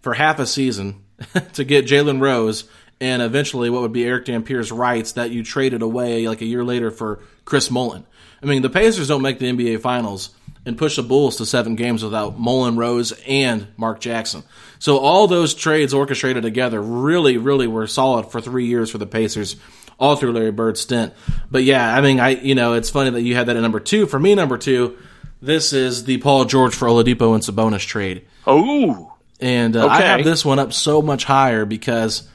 for 0.00 0.14
half 0.14 0.38
a 0.38 0.46
season 0.46 1.04
to 1.52 1.64
get 1.64 1.86
Jalen 1.86 2.20
Rose 2.20 2.64
and 3.00 3.22
eventually 3.22 3.70
what 3.70 3.82
would 3.82 3.92
be 3.92 4.04
Erick 4.04 4.26
Dampier's 4.26 4.72
rights 4.72 5.12
that 5.12 5.30
you 5.30 5.42
traded 5.42 5.82
away 5.82 6.28
like 6.28 6.40
a 6.40 6.46
year 6.46 6.64
later 6.64 6.90
for 6.90 7.20
Chris 7.44 7.70
Mullin. 7.70 8.06
I 8.42 8.46
mean, 8.46 8.62
the 8.62 8.70
Pacers 8.70 9.08
don't 9.08 9.22
make 9.22 9.38
the 9.38 9.50
NBA 9.50 9.80
Finals 9.80 10.30
and 10.66 10.78
push 10.78 10.96
the 10.96 11.02
Bulls 11.02 11.36
to 11.36 11.46
seven 11.46 11.74
games 11.74 12.02
without 12.02 12.38
Mullin, 12.38 12.76
Rose, 12.76 13.12
and 13.26 13.66
Mark 13.76 14.00
Jackson. 14.00 14.42
So 14.78 14.98
all 14.98 15.26
those 15.26 15.54
trades 15.54 15.92
orchestrated 15.92 16.42
together 16.42 16.80
really, 16.80 17.36
really 17.36 17.66
were 17.66 17.86
solid 17.86 18.30
for 18.30 18.40
three 18.40 18.66
years 18.66 18.90
for 18.90 18.98
the 18.98 19.06
Pacers, 19.06 19.56
all 19.98 20.16
through 20.16 20.32
Larry 20.32 20.50
Bird's 20.50 20.80
stint. 20.80 21.12
But 21.50 21.64
yeah, 21.64 21.94
I 21.94 22.00
mean, 22.00 22.20
I 22.20 22.30
you 22.30 22.54
know, 22.54 22.74
it's 22.74 22.90
funny 22.90 23.10
that 23.10 23.22
you 23.22 23.34
had 23.34 23.46
that 23.46 23.56
at 23.56 23.62
number 23.62 23.80
two. 23.80 24.06
For 24.06 24.18
me, 24.18 24.34
number 24.34 24.58
two, 24.58 24.96
this 25.40 25.72
is 25.72 26.04
the 26.04 26.18
Paul 26.18 26.44
George 26.46 26.74
for 26.74 26.88
Oladipo 26.88 27.34
and 27.34 27.42
Sabonis 27.42 27.86
trade. 27.86 28.26
Oh. 28.46 29.12
And 29.40 29.76
uh, 29.76 29.86
okay. 29.86 29.94
I 29.94 30.00
have 30.02 30.24
this 30.24 30.44
one 30.44 30.58
up 30.58 30.72
so 30.72 31.02
much 31.02 31.24
higher 31.24 31.64
because, 31.64 32.28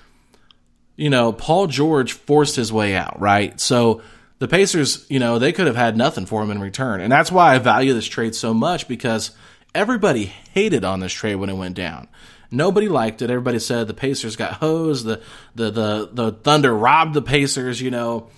you 0.96 1.10
know, 1.10 1.32
Paul 1.32 1.68
George 1.68 2.14
forced 2.14 2.56
his 2.56 2.72
way 2.72 2.96
out, 2.96 3.20
right? 3.20 3.60
So 3.60 4.02
the 4.38 4.48
Pacers, 4.48 5.06
you 5.10 5.20
know, 5.20 5.40
they 5.40 5.52
could 5.52 5.68
have 5.68 5.76
had 5.76 5.98
nothing 5.98 6.26
for 6.26 6.44
him 6.44 6.52
in 6.52 6.60
return. 6.60 7.02
And 7.02 7.12
that's 7.12 7.32
why 7.32 7.56
I 7.56 7.58
value 7.60 7.94
this 7.94 8.08
trade 8.08 8.36
so 8.36 8.54
much 8.54 8.88
because 8.88 9.32
everybody 9.74 10.26
hated 10.26 10.86
on 10.86 11.00
this 11.00 11.14
trade 11.14 11.36
when 11.36 11.50
it 11.50 11.58
went 11.58 11.76
down. 11.76 12.08
Nobody 12.52 12.90
liked 12.90 13.22
it. 13.22 13.30
Everybody 13.30 13.60
said 13.60 13.88
the 13.88 13.94
Pacers 13.94 14.36
got 14.36 14.54
hosed. 14.54 15.06
The, 15.06 15.22
the, 15.56 15.70
the, 15.70 16.10
the 16.12 16.32
Thunder 16.32 16.76
robbed 16.76 17.14
the 17.14 17.22
Pacers, 17.22 17.82
you 17.82 17.92
know. 17.92 18.30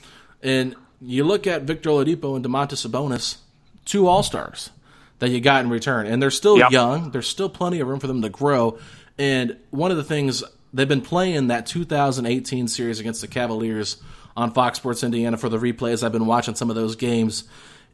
And 0.43 0.75
you 1.01 1.23
look 1.23 1.47
at 1.47 1.63
Victor 1.63 1.89
Oladipo 1.89 2.35
and 2.35 2.45
Domantas 2.45 2.85
Sabonis, 2.85 3.37
two 3.85 4.07
All 4.07 4.23
Stars 4.23 4.69
that 5.19 5.29
you 5.29 5.39
got 5.39 5.63
in 5.63 5.69
return. 5.69 6.07
And 6.07 6.21
they're 6.21 6.31
still 6.31 6.57
yep. 6.57 6.71
young. 6.71 7.11
There's 7.11 7.27
still 7.27 7.49
plenty 7.49 7.79
of 7.79 7.87
room 7.87 7.99
for 7.99 8.07
them 8.07 8.21
to 8.21 8.29
grow. 8.29 8.79
And 9.17 9.57
one 9.69 9.91
of 9.91 9.97
the 9.97 10.03
things 10.03 10.43
they've 10.73 10.87
been 10.87 11.01
playing 11.01 11.47
that 11.47 11.65
2018 11.65 12.67
series 12.67 12.99
against 12.99 13.21
the 13.21 13.27
Cavaliers 13.27 13.97
on 14.35 14.51
Fox 14.51 14.77
Sports 14.77 15.03
Indiana 15.03 15.37
for 15.37 15.49
the 15.49 15.57
replays. 15.57 16.03
I've 16.03 16.11
been 16.11 16.25
watching 16.25 16.55
some 16.55 16.69
of 16.69 16.75
those 16.75 16.95
games. 16.95 17.43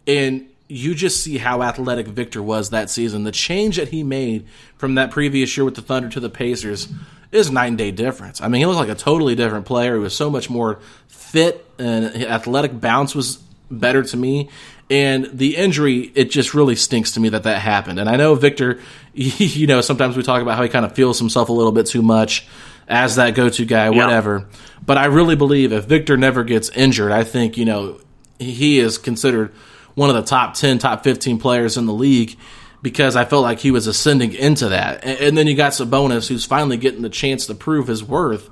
And 0.05 0.47
you 0.67 0.93
just 0.95 1.23
see 1.23 1.37
how 1.37 1.61
athletic 1.63 2.07
Victor 2.07 2.43
was 2.43 2.71
that 2.71 2.89
season. 2.89 3.23
The 3.23 3.31
change 3.31 3.77
that 3.77 3.89
he 3.89 4.03
made 4.03 4.45
from 4.77 4.95
that 4.95 5.11
previous 5.11 5.55
year 5.55 5.63
with 5.63 5.75
the 5.75 5.81
Thunder 5.81 6.09
to 6.09 6.19
the 6.19 6.29
Pacers 6.29 6.87
is 7.31 7.51
nine 7.51 7.75
day 7.75 7.91
difference. 7.91 8.41
I 8.41 8.47
mean, 8.47 8.59
he 8.59 8.65
looked 8.65 8.79
like 8.79 8.89
a 8.89 8.95
totally 8.95 9.35
different 9.35 9.65
player. 9.65 9.95
He 9.95 9.99
was 9.99 10.15
so 10.15 10.29
much 10.29 10.49
more 10.49 10.79
fit 11.07 11.65
and 11.77 12.05
athletic 12.23 12.79
bounce 12.79 13.15
was 13.15 13.37
better 13.69 14.03
to 14.03 14.17
me. 14.17 14.49
And 14.89 15.29
the 15.33 15.57
injury, 15.57 16.11
it 16.15 16.31
just 16.31 16.53
really 16.53 16.75
stinks 16.75 17.11
to 17.13 17.19
me 17.19 17.29
that 17.29 17.43
that 17.43 17.59
happened. 17.59 17.99
And 17.99 18.09
I 18.09 18.15
know 18.15 18.35
Victor, 18.35 18.79
you 19.13 19.67
know, 19.67 19.81
sometimes 19.81 20.15
we 20.15 20.23
talk 20.23 20.41
about 20.41 20.55
how 20.55 20.63
he 20.63 20.69
kind 20.69 20.85
of 20.85 20.93
feels 20.93 21.19
himself 21.19 21.49
a 21.49 21.53
little 21.53 21.73
bit 21.73 21.87
too 21.87 22.01
much 22.01 22.47
as 22.87 23.17
that 23.17 23.35
go 23.35 23.49
to 23.49 23.65
guy, 23.65 23.89
whatever. 23.89 24.39
Yeah. 24.39 24.57
But 24.85 24.97
I 24.97 25.05
really 25.05 25.35
believe 25.35 25.73
if 25.73 25.85
Victor 25.85 26.15
never 26.15 26.45
gets 26.45 26.69
injured, 26.69 27.11
I 27.11 27.25
think, 27.25 27.57
you 27.57 27.65
know, 27.65 27.99
he 28.39 28.79
is 28.79 28.97
considered 28.97 29.53
one 29.97 30.11
of 30.11 30.15
the 30.15 30.21
top 30.21 30.53
10, 30.53 30.77
top 30.77 31.03
15 31.03 31.39
players 31.39 31.75
in 31.75 31.87
the 31.87 31.93
league 31.93 32.37
because 32.83 33.15
I 33.15 33.25
felt 33.25 33.41
like 33.41 33.57
he 33.57 33.71
was 33.71 33.87
ascending 33.87 34.33
into 34.33 34.69
that. 34.69 35.03
And, 35.03 35.19
and 35.19 35.37
then 35.37 35.47
you 35.47 35.55
got 35.55 35.71
Sabonis, 35.71 36.27
who's 36.27 36.45
finally 36.45 36.77
getting 36.77 37.01
the 37.01 37.09
chance 37.09 37.47
to 37.47 37.55
prove 37.55 37.87
his 37.87 38.03
worth. 38.03 38.47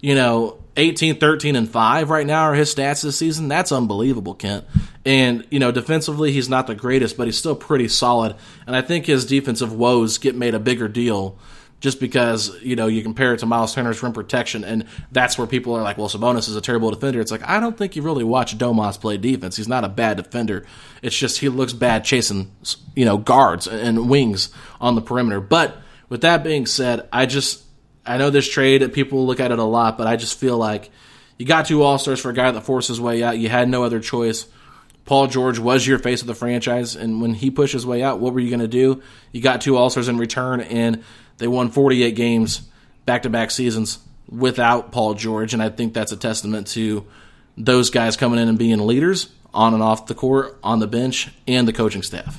You 0.00 0.16
know, 0.16 0.58
18, 0.76 1.20
13, 1.20 1.54
and 1.54 1.70
5 1.70 2.10
right 2.10 2.26
now 2.26 2.42
are 2.42 2.54
his 2.54 2.74
stats 2.74 3.04
this 3.04 3.16
season. 3.16 3.46
That's 3.46 3.70
unbelievable, 3.70 4.34
Kent. 4.34 4.64
And, 5.06 5.46
you 5.48 5.60
know, 5.60 5.70
defensively, 5.70 6.32
he's 6.32 6.48
not 6.48 6.66
the 6.66 6.74
greatest, 6.74 7.16
but 7.16 7.28
he's 7.28 7.38
still 7.38 7.54
pretty 7.54 7.86
solid. 7.86 8.34
And 8.66 8.74
I 8.74 8.82
think 8.82 9.06
his 9.06 9.24
defensive 9.24 9.72
woes 9.72 10.18
get 10.18 10.34
made 10.34 10.56
a 10.56 10.58
bigger 10.58 10.88
deal 10.88 11.38
just 11.80 11.98
because, 11.98 12.54
you 12.62 12.76
know, 12.76 12.86
you 12.86 13.02
compare 13.02 13.32
it 13.34 13.38
to 13.38 13.46
Miles 13.46 13.74
Turner's 13.74 14.02
rim 14.02 14.12
protection. 14.12 14.64
And 14.64 14.84
that's 15.10 15.38
where 15.38 15.46
people 15.46 15.74
are 15.74 15.82
like, 15.82 15.98
well, 15.98 16.08
Sabonis 16.08 16.48
is 16.48 16.54
a 16.54 16.60
terrible 16.60 16.90
defender. 16.90 17.20
It's 17.20 17.30
like, 17.30 17.46
I 17.48 17.58
don't 17.58 17.76
think 17.76 17.96
you 17.96 18.02
really 18.02 18.24
watch 18.24 18.56
Domas 18.58 19.00
play 19.00 19.16
defense. 19.16 19.56
He's 19.56 19.68
not 19.68 19.84
a 19.84 19.88
bad 19.88 20.18
defender. 20.18 20.66
It's 21.02 21.16
just 21.16 21.38
he 21.38 21.48
looks 21.48 21.72
bad 21.72 22.04
chasing, 22.04 22.52
you 22.94 23.06
know, 23.06 23.16
guards 23.16 23.66
and 23.66 24.10
wings 24.10 24.50
on 24.80 24.94
the 24.94 25.00
perimeter. 25.00 25.40
But 25.40 25.76
with 26.10 26.20
that 26.20 26.44
being 26.44 26.66
said, 26.66 27.08
I 27.12 27.26
just 27.26 27.64
I 28.04 28.18
know 28.18 28.30
this 28.30 28.48
trade, 28.48 28.92
people 28.92 29.26
look 29.26 29.40
at 29.40 29.52
it 29.52 29.58
a 29.58 29.64
lot, 29.64 29.96
but 29.96 30.06
I 30.06 30.16
just 30.16 30.38
feel 30.38 30.58
like 30.58 30.90
you 31.38 31.46
got 31.46 31.66
two 31.66 31.82
All 31.82 31.98
Stars 31.98 32.20
for 32.20 32.30
a 32.30 32.34
guy 32.34 32.50
that 32.50 32.60
forced 32.62 32.88
his 32.88 33.00
way 33.00 33.22
out. 33.22 33.38
You 33.38 33.48
had 33.48 33.68
no 33.68 33.84
other 33.84 34.00
choice. 34.00 34.46
Paul 35.04 35.26
George 35.26 35.58
was 35.58 35.86
your 35.86 35.98
face 35.98 36.20
of 36.20 36.26
the 36.26 36.34
franchise, 36.34 36.94
and 36.94 37.22
when 37.22 37.34
he 37.34 37.50
pushed 37.50 37.72
his 37.72 37.86
way 37.86 38.02
out, 38.02 38.20
what 38.20 38.34
were 38.34 38.40
you 38.40 38.50
going 38.50 38.60
to 38.60 38.68
do? 38.68 39.02
You 39.32 39.40
got 39.40 39.60
two 39.60 39.76
All 39.76 39.90
Stars 39.90 40.08
in 40.08 40.18
return, 40.18 40.60
and 40.60 41.02
they 41.40 41.48
won 41.48 41.70
48 41.70 42.14
games 42.14 42.62
back 43.06 43.22
to 43.22 43.30
back 43.30 43.50
seasons 43.50 43.98
without 44.28 44.92
Paul 44.92 45.14
George, 45.14 45.54
and 45.54 45.62
I 45.62 45.70
think 45.70 45.94
that's 45.94 46.12
a 46.12 46.16
testament 46.16 46.68
to 46.68 47.04
those 47.56 47.90
guys 47.90 48.16
coming 48.16 48.38
in 48.38 48.48
and 48.48 48.58
being 48.58 48.78
leaders 48.86 49.28
on 49.52 49.74
and 49.74 49.82
off 49.82 50.06
the 50.06 50.14
court, 50.14 50.56
on 50.62 50.78
the 50.78 50.86
bench, 50.86 51.28
and 51.48 51.66
the 51.66 51.72
coaching 51.72 52.02
staff. 52.02 52.38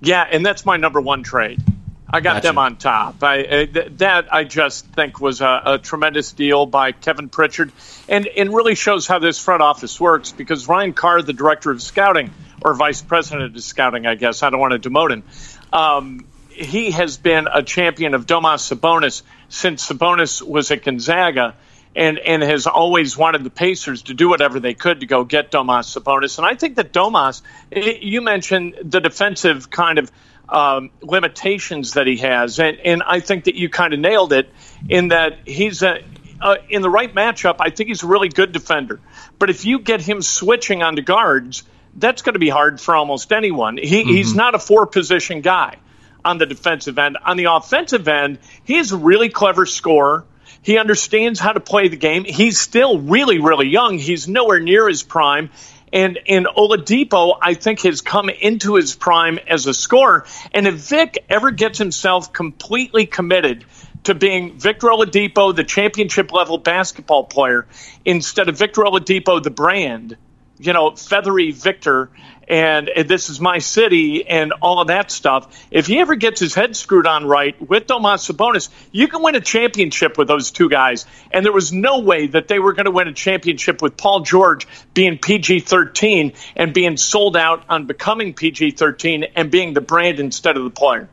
Yeah, 0.00 0.26
and 0.28 0.44
that's 0.44 0.66
my 0.66 0.76
number 0.76 1.00
one 1.00 1.22
trade. 1.22 1.62
I 2.08 2.20
got 2.20 2.34
gotcha. 2.34 2.46
them 2.48 2.58
on 2.58 2.76
top. 2.76 3.22
I, 3.22 3.44
uh, 3.44 3.66
th- 3.66 3.92
that 3.96 4.32
I 4.32 4.44
just 4.44 4.86
think 4.86 5.20
was 5.20 5.40
a, 5.40 5.62
a, 5.66 5.78
tremendous 5.78 6.32
deal 6.32 6.64
by 6.64 6.92
Kevin 6.92 7.28
Pritchard, 7.28 7.72
and 8.08 8.26
and 8.26 8.54
really 8.54 8.76
shows 8.76 9.06
how 9.06 9.18
this 9.18 9.38
front 9.38 9.60
office 9.60 10.00
works. 10.00 10.30
Because 10.30 10.68
Ryan 10.68 10.92
Carr, 10.92 11.22
the 11.22 11.32
director 11.32 11.70
of 11.72 11.82
scouting 11.82 12.30
or 12.62 12.74
vice 12.74 13.02
president 13.02 13.56
of 13.56 13.62
scouting, 13.62 14.06
I 14.06 14.14
guess 14.14 14.42
I 14.42 14.50
don't 14.50 14.60
want 14.60 14.80
to 14.80 14.88
demote 14.90 15.10
him. 15.10 15.24
Um, 15.72 16.26
he 16.56 16.90
has 16.92 17.16
been 17.16 17.46
a 17.52 17.62
champion 17.62 18.14
of 18.14 18.26
Domas 18.26 18.74
Sabonis 18.74 19.22
since 19.48 19.88
Sabonis 19.88 20.42
was 20.42 20.70
at 20.70 20.84
Gonzaga. 20.84 21.54
And, 21.98 22.18
and 22.18 22.42
has 22.42 22.66
always 22.66 23.16
wanted 23.16 23.42
the 23.42 23.48
Pacers 23.48 24.02
to 24.02 24.12
do 24.12 24.28
whatever 24.28 24.60
they 24.60 24.74
could 24.74 25.00
to 25.00 25.06
go 25.06 25.24
get 25.24 25.50
Domas 25.50 25.96
Sabonis. 25.96 26.36
And 26.36 26.46
I 26.46 26.54
think 26.54 26.76
that 26.76 26.92
Domas, 26.92 27.40
you 27.72 28.20
mentioned 28.20 28.74
the 28.82 29.00
defensive 29.00 29.70
kind 29.70 29.98
of 29.98 30.12
um, 30.46 30.90
limitations 31.00 31.94
that 31.94 32.06
he 32.06 32.18
has, 32.18 32.58
and, 32.58 32.78
and 32.80 33.02
I 33.02 33.20
think 33.20 33.44
that 33.44 33.54
you 33.54 33.70
kind 33.70 33.94
of 33.94 34.00
nailed 34.00 34.34
it 34.34 34.52
in 34.88 35.08
that 35.08 35.38
he's 35.46 35.82
a, 35.82 36.04
uh, 36.38 36.56
in 36.68 36.82
the 36.82 36.90
right 36.90 37.14
matchup. 37.14 37.56
I 37.60 37.70
think 37.70 37.88
he's 37.88 38.02
a 38.02 38.06
really 38.06 38.28
good 38.28 38.52
defender, 38.52 39.00
but 39.38 39.48
if 39.48 39.64
you 39.64 39.78
get 39.78 40.02
him 40.02 40.20
switching 40.20 40.82
onto 40.82 41.00
guards, 41.00 41.64
that's 41.94 42.20
going 42.20 42.34
to 42.34 42.38
be 42.38 42.50
hard 42.50 42.78
for 42.78 42.94
almost 42.94 43.32
anyone. 43.32 43.78
He, 43.78 44.02
mm-hmm. 44.02 44.10
He's 44.10 44.34
not 44.34 44.54
a 44.54 44.58
four 44.58 44.86
position 44.86 45.40
guy 45.40 45.76
on 46.26 46.38
the 46.38 46.46
defensive 46.46 46.98
end. 46.98 47.16
On 47.24 47.36
the 47.36 47.44
offensive 47.44 48.06
end, 48.08 48.38
he's 48.64 48.92
a 48.92 48.96
really 48.96 49.28
clever 49.28 49.64
scorer. 49.64 50.24
He 50.60 50.76
understands 50.78 51.38
how 51.38 51.52
to 51.52 51.60
play 51.60 51.88
the 51.88 51.96
game. 51.96 52.24
He's 52.24 52.58
still 52.58 52.98
really, 52.98 53.38
really 53.38 53.68
young. 53.68 53.98
He's 53.98 54.26
nowhere 54.26 54.58
near 54.58 54.88
his 54.88 55.04
prime. 55.04 55.50
And 55.92 56.18
and 56.28 56.46
Oladipo, 56.46 57.38
I 57.40 57.54
think, 57.54 57.82
has 57.82 58.00
come 58.00 58.28
into 58.28 58.74
his 58.74 58.96
prime 58.96 59.38
as 59.46 59.66
a 59.66 59.72
scorer. 59.72 60.26
And 60.52 60.66
if 60.66 60.74
Vic 60.74 61.24
ever 61.30 61.52
gets 61.52 61.78
himself 61.78 62.32
completely 62.32 63.06
committed 63.06 63.64
to 64.04 64.14
being 64.14 64.58
Victor 64.58 64.88
Oladipo, 64.88 65.54
the 65.54 65.62
championship 65.62 66.32
level 66.32 66.58
basketball 66.58 67.24
player, 67.24 67.66
instead 68.04 68.48
of 68.48 68.58
Victor 68.58 68.82
Oladipo, 68.82 69.40
the 69.40 69.50
brand, 69.50 70.16
you 70.58 70.72
know, 70.72 70.96
feathery 70.96 71.52
Victor, 71.52 72.10
and, 72.48 72.90
this 73.06 73.28
is 73.28 73.40
my 73.40 73.58
city 73.58 74.26
and 74.26 74.52
all 74.60 74.80
of 74.80 74.88
that 74.88 75.10
stuff. 75.10 75.66
If 75.70 75.86
he 75.86 75.98
ever 75.98 76.14
gets 76.14 76.40
his 76.40 76.54
head 76.54 76.76
screwed 76.76 77.06
on 77.06 77.26
right 77.26 77.60
with 77.60 77.86
Domas 77.86 78.30
Sabonis, 78.30 78.68
you 78.92 79.08
can 79.08 79.22
win 79.22 79.34
a 79.34 79.40
championship 79.40 80.18
with 80.18 80.28
those 80.28 80.50
two 80.50 80.68
guys. 80.68 81.06
And 81.30 81.44
there 81.44 81.52
was 81.52 81.72
no 81.72 82.00
way 82.00 82.26
that 82.28 82.48
they 82.48 82.58
were 82.58 82.72
going 82.72 82.86
to 82.86 82.90
win 82.90 83.08
a 83.08 83.12
championship 83.12 83.82
with 83.82 83.96
Paul 83.96 84.20
George 84.20 84.66
being 84.94 85.18
PG 85.18 85.60
13 85.60 86.32
and 86.56 86.74
being 86.74 86.96
sold 86.96 87.36
out 87.36 87.64
on 87.68 87.86
becoming 87.86 88.34
PG 88.34 88.72
13 88.72 89.24
and 89.34 89.50
being 89.50 89.74
the 89.74 89.80
brand 89.80 90.20
instead 90.20 90.56
of 90.56 90.64
the 90.64 90.70
player. 90.70 91.08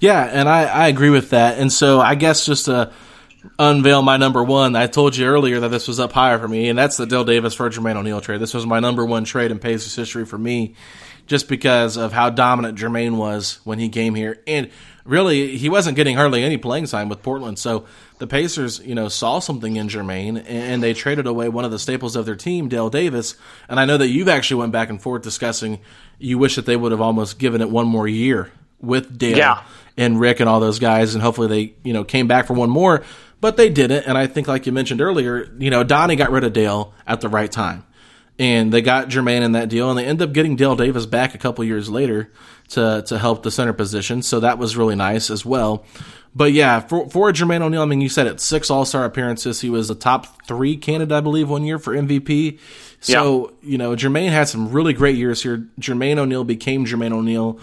Yeah, 0.00 0.24
and 0.24 0.48
I, 0.48 0.64
I 0.64 0.88
agree 0.88 1.10
with 1.10 1.30
that. 1.30 1.58
And 1.58 1.72
so 1.72 2.00
I 2.00 2.14
guess 2.14 2.46
just 2.46 2.66
to 2.66 2.92
unveil 3.58 4.02
my 4.02 4.16
number 4.16 4.42
one, 4.42 4.76
I 4.76 4.86
told 4.86 5.16
you 5.16 5.26
earlier 5.26 5.60
that 5.60 5.68
this 5.68 5.88
was 5.88 6.00
up 6.00 6.12
higher 6.12 6.38
for 6.38 6.48
me, 6.48 6.68
and 6.68 6.78
that's 6.78 6.96
the 6.96 7.06
Dale 7.06 7.24
Davis 7.24 7.54
for 7.54 7.68
Jermaine 7.70 7.96
O'Neal 7.96 8.20
trade. 8.20 8.40
This 8.40 8.54
was 8.54 8.66
my 8.66 8.80
number 8.80 9.04
one 9.04 9.24
trade 9.24 9.50
in 9.50 9.58
Pacers 9.58 9.94
history 9.94 10.24
for 10.24 10.38
me, 10.38 10.74
just 11.26 11.48
because 11.48 11.96
of 11.96 12.12
how 12.12 12.30
dominant 12.30 12.78
Jermaine 12.78 13.16
was 13.16 13.60
when 13.64 13.78
he 13.78 13.88
came 13.88 14.14
here. 14.14 14.40
And 14.46 14.70
really, 15.04 15.56
he 15.56 15.68
wasn't 15.68 15.96
getting 15.96 16.16
hardly 16.16 16.42
any 16.44 16.56
playing 16.56 16.86
time 16.86 17.08
with 17.08 17.22
Portland. 17.22 17.58
So 17.58 17.84
the 18.18 18.26
Pacers, 18.26 18.80
you 18.80 18.94
know, 18.94 19.08
saw 19.08 19.38
something 19.40 19.76
in 19.76 19.88
Jermaine, 19.88 20.44
and 20.46 20.82
they 20.82 20.94
traded 20.94 21.26
away 21.26 21.48
one 21.48 21.64
of 21.64 21.70
the 21.70 21.78
staples 21.78 22.16
of 22.16 22.26
their 22.26 22.36
team, 22.36 22.68
Dale 22.68 22.90
Davis. 22.90 23.34
And 23.68 23.78
I 23.80 23.84
know 23.84 23.96
that 23.98 24.08
you've 24.08 24.28
actually 24.28 24.60
went 24.60 24.72
back 24.72 24.88
and 24.90 25.00
forth 25.02 25.22
discussing 25.22 25.80
you 26.18 26.38
wish 26.38 26.56
that 26.56 26.66
they 26.66 26.76
would 26.76 26.92
have 26.92 27.00
almost 27.00 27.38
given 27.38 27.60
it 27.60 27.70
one 27.70 27.86
more 27.86 28.08
year 28.08 28.50
with 28.80 29.18
Dale 29.18 29.36
Yeah. 29.36 29.62
and 29.96 30.20
Rick 30.20 30.40
and 30.40 30.48
all 30.48 30.60
those 30.60 30.78
guys, 30.78 31.14
and 31.14 31.22
hopefully 31.22 31.48
they 31.48 31.74
you 31.82 31.92
know 31.92 32.04
came 32.04 32.26
back 32.28 32.46
for 32.46 32.52
one 32.54 32.70
more, 32.70 33.02
but 33.40 33.56
they 33.56 33.68
didn't. 33.68 34.06
And 34.06 34.16
I 34.16 34.26
think, 34.26 34.48
like 34.48 34.66
you 34.66 34.72
mentioned 34.72 35.00
earlier, 35.00 35.52
you 35.58 35.70
know 35.70 35.84
Donnie 35.84 36.16
got 36.16 36.30
rid 36.30 36.44
of 36.44 36.52
Dale 36.52 36.94
at 37.06 37.20
the 37.20 37.28
right 37.28 37.50
time, 37.50 37.84
and 38.38 38.72
they 38.72 38.82
got 38.82 39.08
Jermaine 39.08 39.42
in 39.42 39.52
that 39.52 39.68
deal, 39.68 39.90
and 39.90 39.98
they 39.98 40.04
end 40.04 40.22
up 40.22 40.32
getting 40.32 40.56
Dale 40.56 40.76
Davis 40.76 41.06
back 41.06 41.34
a 41.34 41.38
couple 41.38 41.64
years 41.64 41.88
later 41.88 42.30
to 42.68 43.04
to 43.06 43.18
help 43.18 43.42
the 43.42 43.50
center 43.50 43.72
position. 43.72 44.22
So 44.22 44.40
that 44.40 44.58
was 44.58 44.76
really 44.76 44.96
nice 44.96 45.30
as 45.30 45.44
well. 45.44 45.84
But 46.34 46.52
yeah, 46.52 46.80
for 46.80 47.08
for 47.08 47.32
Jermaine 47.32 47.62
O'Neal, 47.62 47.82
I 47.82 47.86
mean, 47.86 48.00
you 48.02 48.08
said 48.08 48.26
it 48.26 48.40
six 48.40 48.70
All 48.70 48.84
Star 48.84 49.04
appearances. 49.04 49.60
He 49.60 49.70
was 49.70 49.88
a 49.88 49.94
top 49.94 50.46
three 50.46 50.76
candidate, 50.76 51.16
I 51.16 51.20
believe, 51.20 51.48
one 51.48 51.64
year 51.64 51.78
for 51.78 51.94
MVP. 51.94 52.58
So 53.00 53.54
you 53.62 53.78
know, 53.78 53.96
Jermaine 53.96 54.30
had 54.30 54.48
some 54.48 54.70
really 54.70 54.92
great 54.92 55.16
years 55.16 55.42
here. 55.42 55.66
Jermaine 55.80 56.18
O'Neal 56.18 56.44
became 56.44 56.84
Jermaine 56.84 57.12
O'Neal 57.12 57.58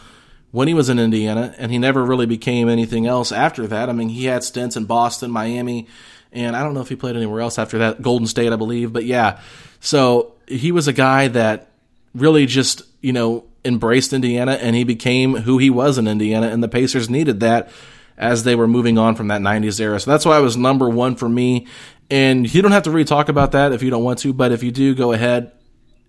when 0.54 0.68
he 0.68 0.76
was 0.76 0.88
in 0.88 1.00
Indiana, 1.00 1.56
and 1.58 1.72
he 1.72 1.80
never 1.80 2.06
really 2.06 2.28
became 2.28 2.70
anything 2.70 3.08
else 3.08 3.32
after 3.32 3.66
that. 3.66 3.90
I 3.90 3.92
mean, 3.92 4.10
he 4.10 4.26
had 4.26 4.44
stints 4.44 4.78
in 4.78 4.86
Boston, 4.86 5.32
Miami, 5.32 5.88
and 6.32 6.56
I 6.56 6.62
don't 6.62 6.76
know 6.76 6.82
if 6.82 6.90
he 6.90 6.96
played 6.96 7.16
anywhere 7.16 7.42
else 7.42 7.58
after 7.58 7.80
that. 7.80 8.04
Golden 8.04 8.28
State, 8.28 8.54
I 8.54 8.56
believe, 8.56 8.94
but 8.94 9.04
yeah. 9.04 9.40
So 9.80 10.36
he 10.48 10.72
was 10.72 10.88
a 10.88 10.94
guy 10.94 11.28
that 11.30 11.72
really 12.14 12.46
just 12.46 12.84
you 13.02 13.12
know 13.12 13.46
embraced 13.66 14.14
Indiana, 14.14 14.52
and 14.52 14.76
he 14.76 14.84
became 14.84 15.38
who 15.38 15.58
he 15.58 15.72
was 15.72 15.98
in 15.98 16.08
Indiana, 16.08 16.50
and 16.50 16.62
the 16.62 16.68
Pacers 16.68 17.10
needed 17.10 17.40
that 17.40 17.72
as 18.16 18.44
they 18.44 18.54
were 18.54 18.68
moving 18.68 19.00
on 19.00 19.16
from 19.16 19.30
that 19.30 19.42
90s 19.42 19.80
era. 19.80 20.00
So 20.00 20.12
that's 20.12 20.24
why 20.24 20.38
it 20.38 20.42
was 20.42 20.56
number 20.56 20.88
one 20.88 21.16
for 21.16 21.28
me. 21.28 21.66
And 22.12 22.54
you 22.54 22.62
don't 22.62 22.74
have 22.74 22.84
to 22.84 22.92
really 22.92 23.06
talk 23.06 23.28
about 23.28 23.54
that 23.54 23.72
if 23.72 23.82
you 23.82 23.90
don't 23.90 24.04
want 24.04 24.20
to, 24.20 24.34
but 24.34 24.52
if 24.52 24.62
you 24.62 24.72
do, 24.72 24.94
go 24.94 25.14
ahead. 25.14 25.52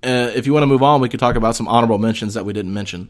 Uh, 0.03 0.31
if 0.35 0.47
you 0.47 0.53
want 0.53 0.65
to 0.65 0.67
move 0.67 0.83
on, 0.83 1.01
we 1.01 1.09
could 1.09 1.19
talk 1.19 1.35
about 1.35 1.57
some 1.57 1.67
honorable 1.67 1.97
mentions 1.97 2.35
that 2.35 2.45
we 2.45 2.53
didn't 2.53 2.75
mention. 2.75 3.09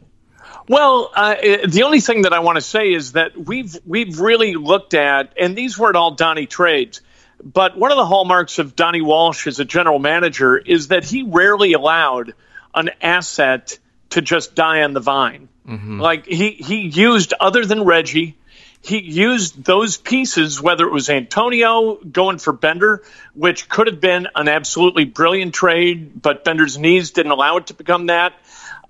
Well, 0.69 1.11
uh, 1.15 1.35
the 1.67 1.83
only 1.85 2.01
thing 2.01 2.23
that 2.23 2.33
I 2.33 2.41
want 2.41 2.57
to 2.57 2.63
say 2.63 2.93
is 2.93 3.13
that 3.13 3.37
we've 3.37 3.77
we've 3.87 4.21
really 4.21 4.55
looked 4.55 4.95
at, 4.95 5.33
and 5.39 5.57
these 5.57 5.79
weren't 5.79 5.97
all 5.97 6.13
Donnie 6.13 6.47
trades, 6.47 7.01
but 7.43 7.77
one 7.77 7.91
of 7.91 7.97
the 7.97 8.07
hallmarks 8.07 8.59
of 8.59 8.77
Donnie 8.77 9.03
Walsh 9.03 9.47
as 9.47 9.61
a 9.61 9.65
general 9.65 9.99
manager 9.99 10.57
is 10.57 10.89
that 10.89 11.05
he 11.05 11.23
rarely 11.23 11.73
allowed 11.73 12.35
an 12.75 12.91
asset 13.01 13.79
to 14.11 14.23
just 14.23 14.55
die 14.55 14.83
on 14.83 14.93
the 14.93 15.01
vine. 15.01 15.49
Like 15.99 16.27
he 16.27 16.51
he 16.51 16.89
used 16.89 17.35
other 17.41 17.65
than 17.65 17.85
Reggie, 17.85 18.37
he 18.85 19.01
used 19.01 19.65
those 19.65 19.97
pieces, 19.97 20.61
whether 20.61 20.87
it 20.87 20.93
was 20.93 21.09
Antonio 21.09 21.95
going 21.95 22.37
for 22.37 22.53
Bender, 22.53 23.03
which 23.33 23.67
could 23.67 23.87
have 23.87 23.99
been 23.99 24.29
an 24.35 24.47
absolutely 24.49 25.07
brilliant 25.07 25.55
trade, 25.55 26.21
but 26.21 26.45
Bender's 26.45 26.77
knees 26.77 27.13
didn't 27.13 27.33
allow 27.33 27.57
it 27.57 27.69
to 27.69 27.75
become 27.75 28.07
that. 28.07 28.35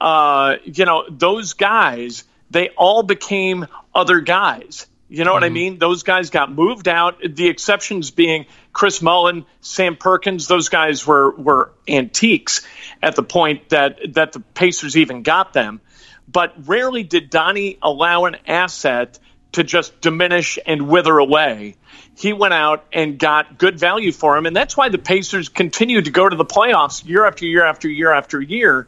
Uh, 0.05 0.57
you 0.65 0.85
know, 0.85 1.07
those 1.09 1.55
guys, 1.55 2.25
they 2.51 2.69
all 2.77 3.03
became 3.03 3.67
other 3.95 4.21
guys. 4.21 4.87
You 5.09 5.25
know 5.25 5.33
what 5.33 5.45
I 5.45 5.49
mean? 5.49 5.79
Those 5.79 6.03
guys 6.03 6.29
got 6.29 6.53
moved 6.53 6.89
out. 6.89 7.21
The 7.27 7.49
exceptions 7.49 8.11
being 8.11 8.45
Chris 8.75 9.01
Mullin, 9.01 9.47
Sam 9.63 9.97
Perkins. 9.97 10.47
Those 10.47 10.69
guys 10.69 11.07
were 11.07 11.35
were 11.35 11.73
antiques 11.89 12.67
at 13.03 13.17
the 13.17 13.23
point 13.23 13.71
that 13.71 13.99
that 14.13 14.33
the 14.33 14.41
Pacers 14.41 14.95
even 14.99 15.23
got 15.23 15.55
them. 15.55 15.81
But 16.29 16.69
rarely 16.69 17.03
did 17.03 17.31
Donnie 17.31 17.79
allow 17.81 18.27
an 18.27 18.37
asset 18.47 19.19
to 19.53 19.65
just 19.65 20.03
diminish 20.03 20.59
and 20.67 20.87
wither 20.87 21.17
away. 21.17 21.77
He 22.15 22.35
went 22.35 22.53
out 22.53 22.85
and 22.93 23.19
got 23.19 23.57
good 23.57 23.79
value 23.79 24.13
for 24.13 24.37
him, 24.37 24.45
and 24.45 24.55
that's 24.55 24.77
why 24.77 24.91
the 24.91 24.99
Pacers 24.99 25.49
continued 25.49 26.05
to 26.05 26.11
go 26.11 26.29
to 26.29 26.37
the 26.37 26.45
playoffs 26.45 27.07
year 27.07 27.25
after 27.25 27.47
year 27.47 27.65
after 27.65 27.89
year 27.89 28.13
after 28.13 28.39
year. 28.39 28.87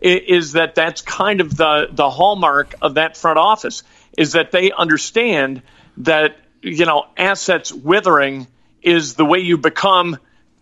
Is 0.00 0.52
that 0.52 0.74
that's 0.74 1.00
kind 1.02 1.40
of 1.40 1.56
the 1.56 1.88
the 1.90 2.08
hallmark 2.08 2.74
of 2.80 2.94
that 2.94 3.16
front 3.16 3.38
office 3.38 3.82
is 4.16 4.32
that 4.32 4.52
they 4.52 4.70
understand 4.70 5.62
that 5.98 6.36
you 6.62 6.86
know 6.86 7.06
assets 7.16 7.72
withering 7.72 8.46
is 8.82 9.14
the 9.14 9.24
way 9.24 9.40
you 9.40 9.58
become 9.58 10.16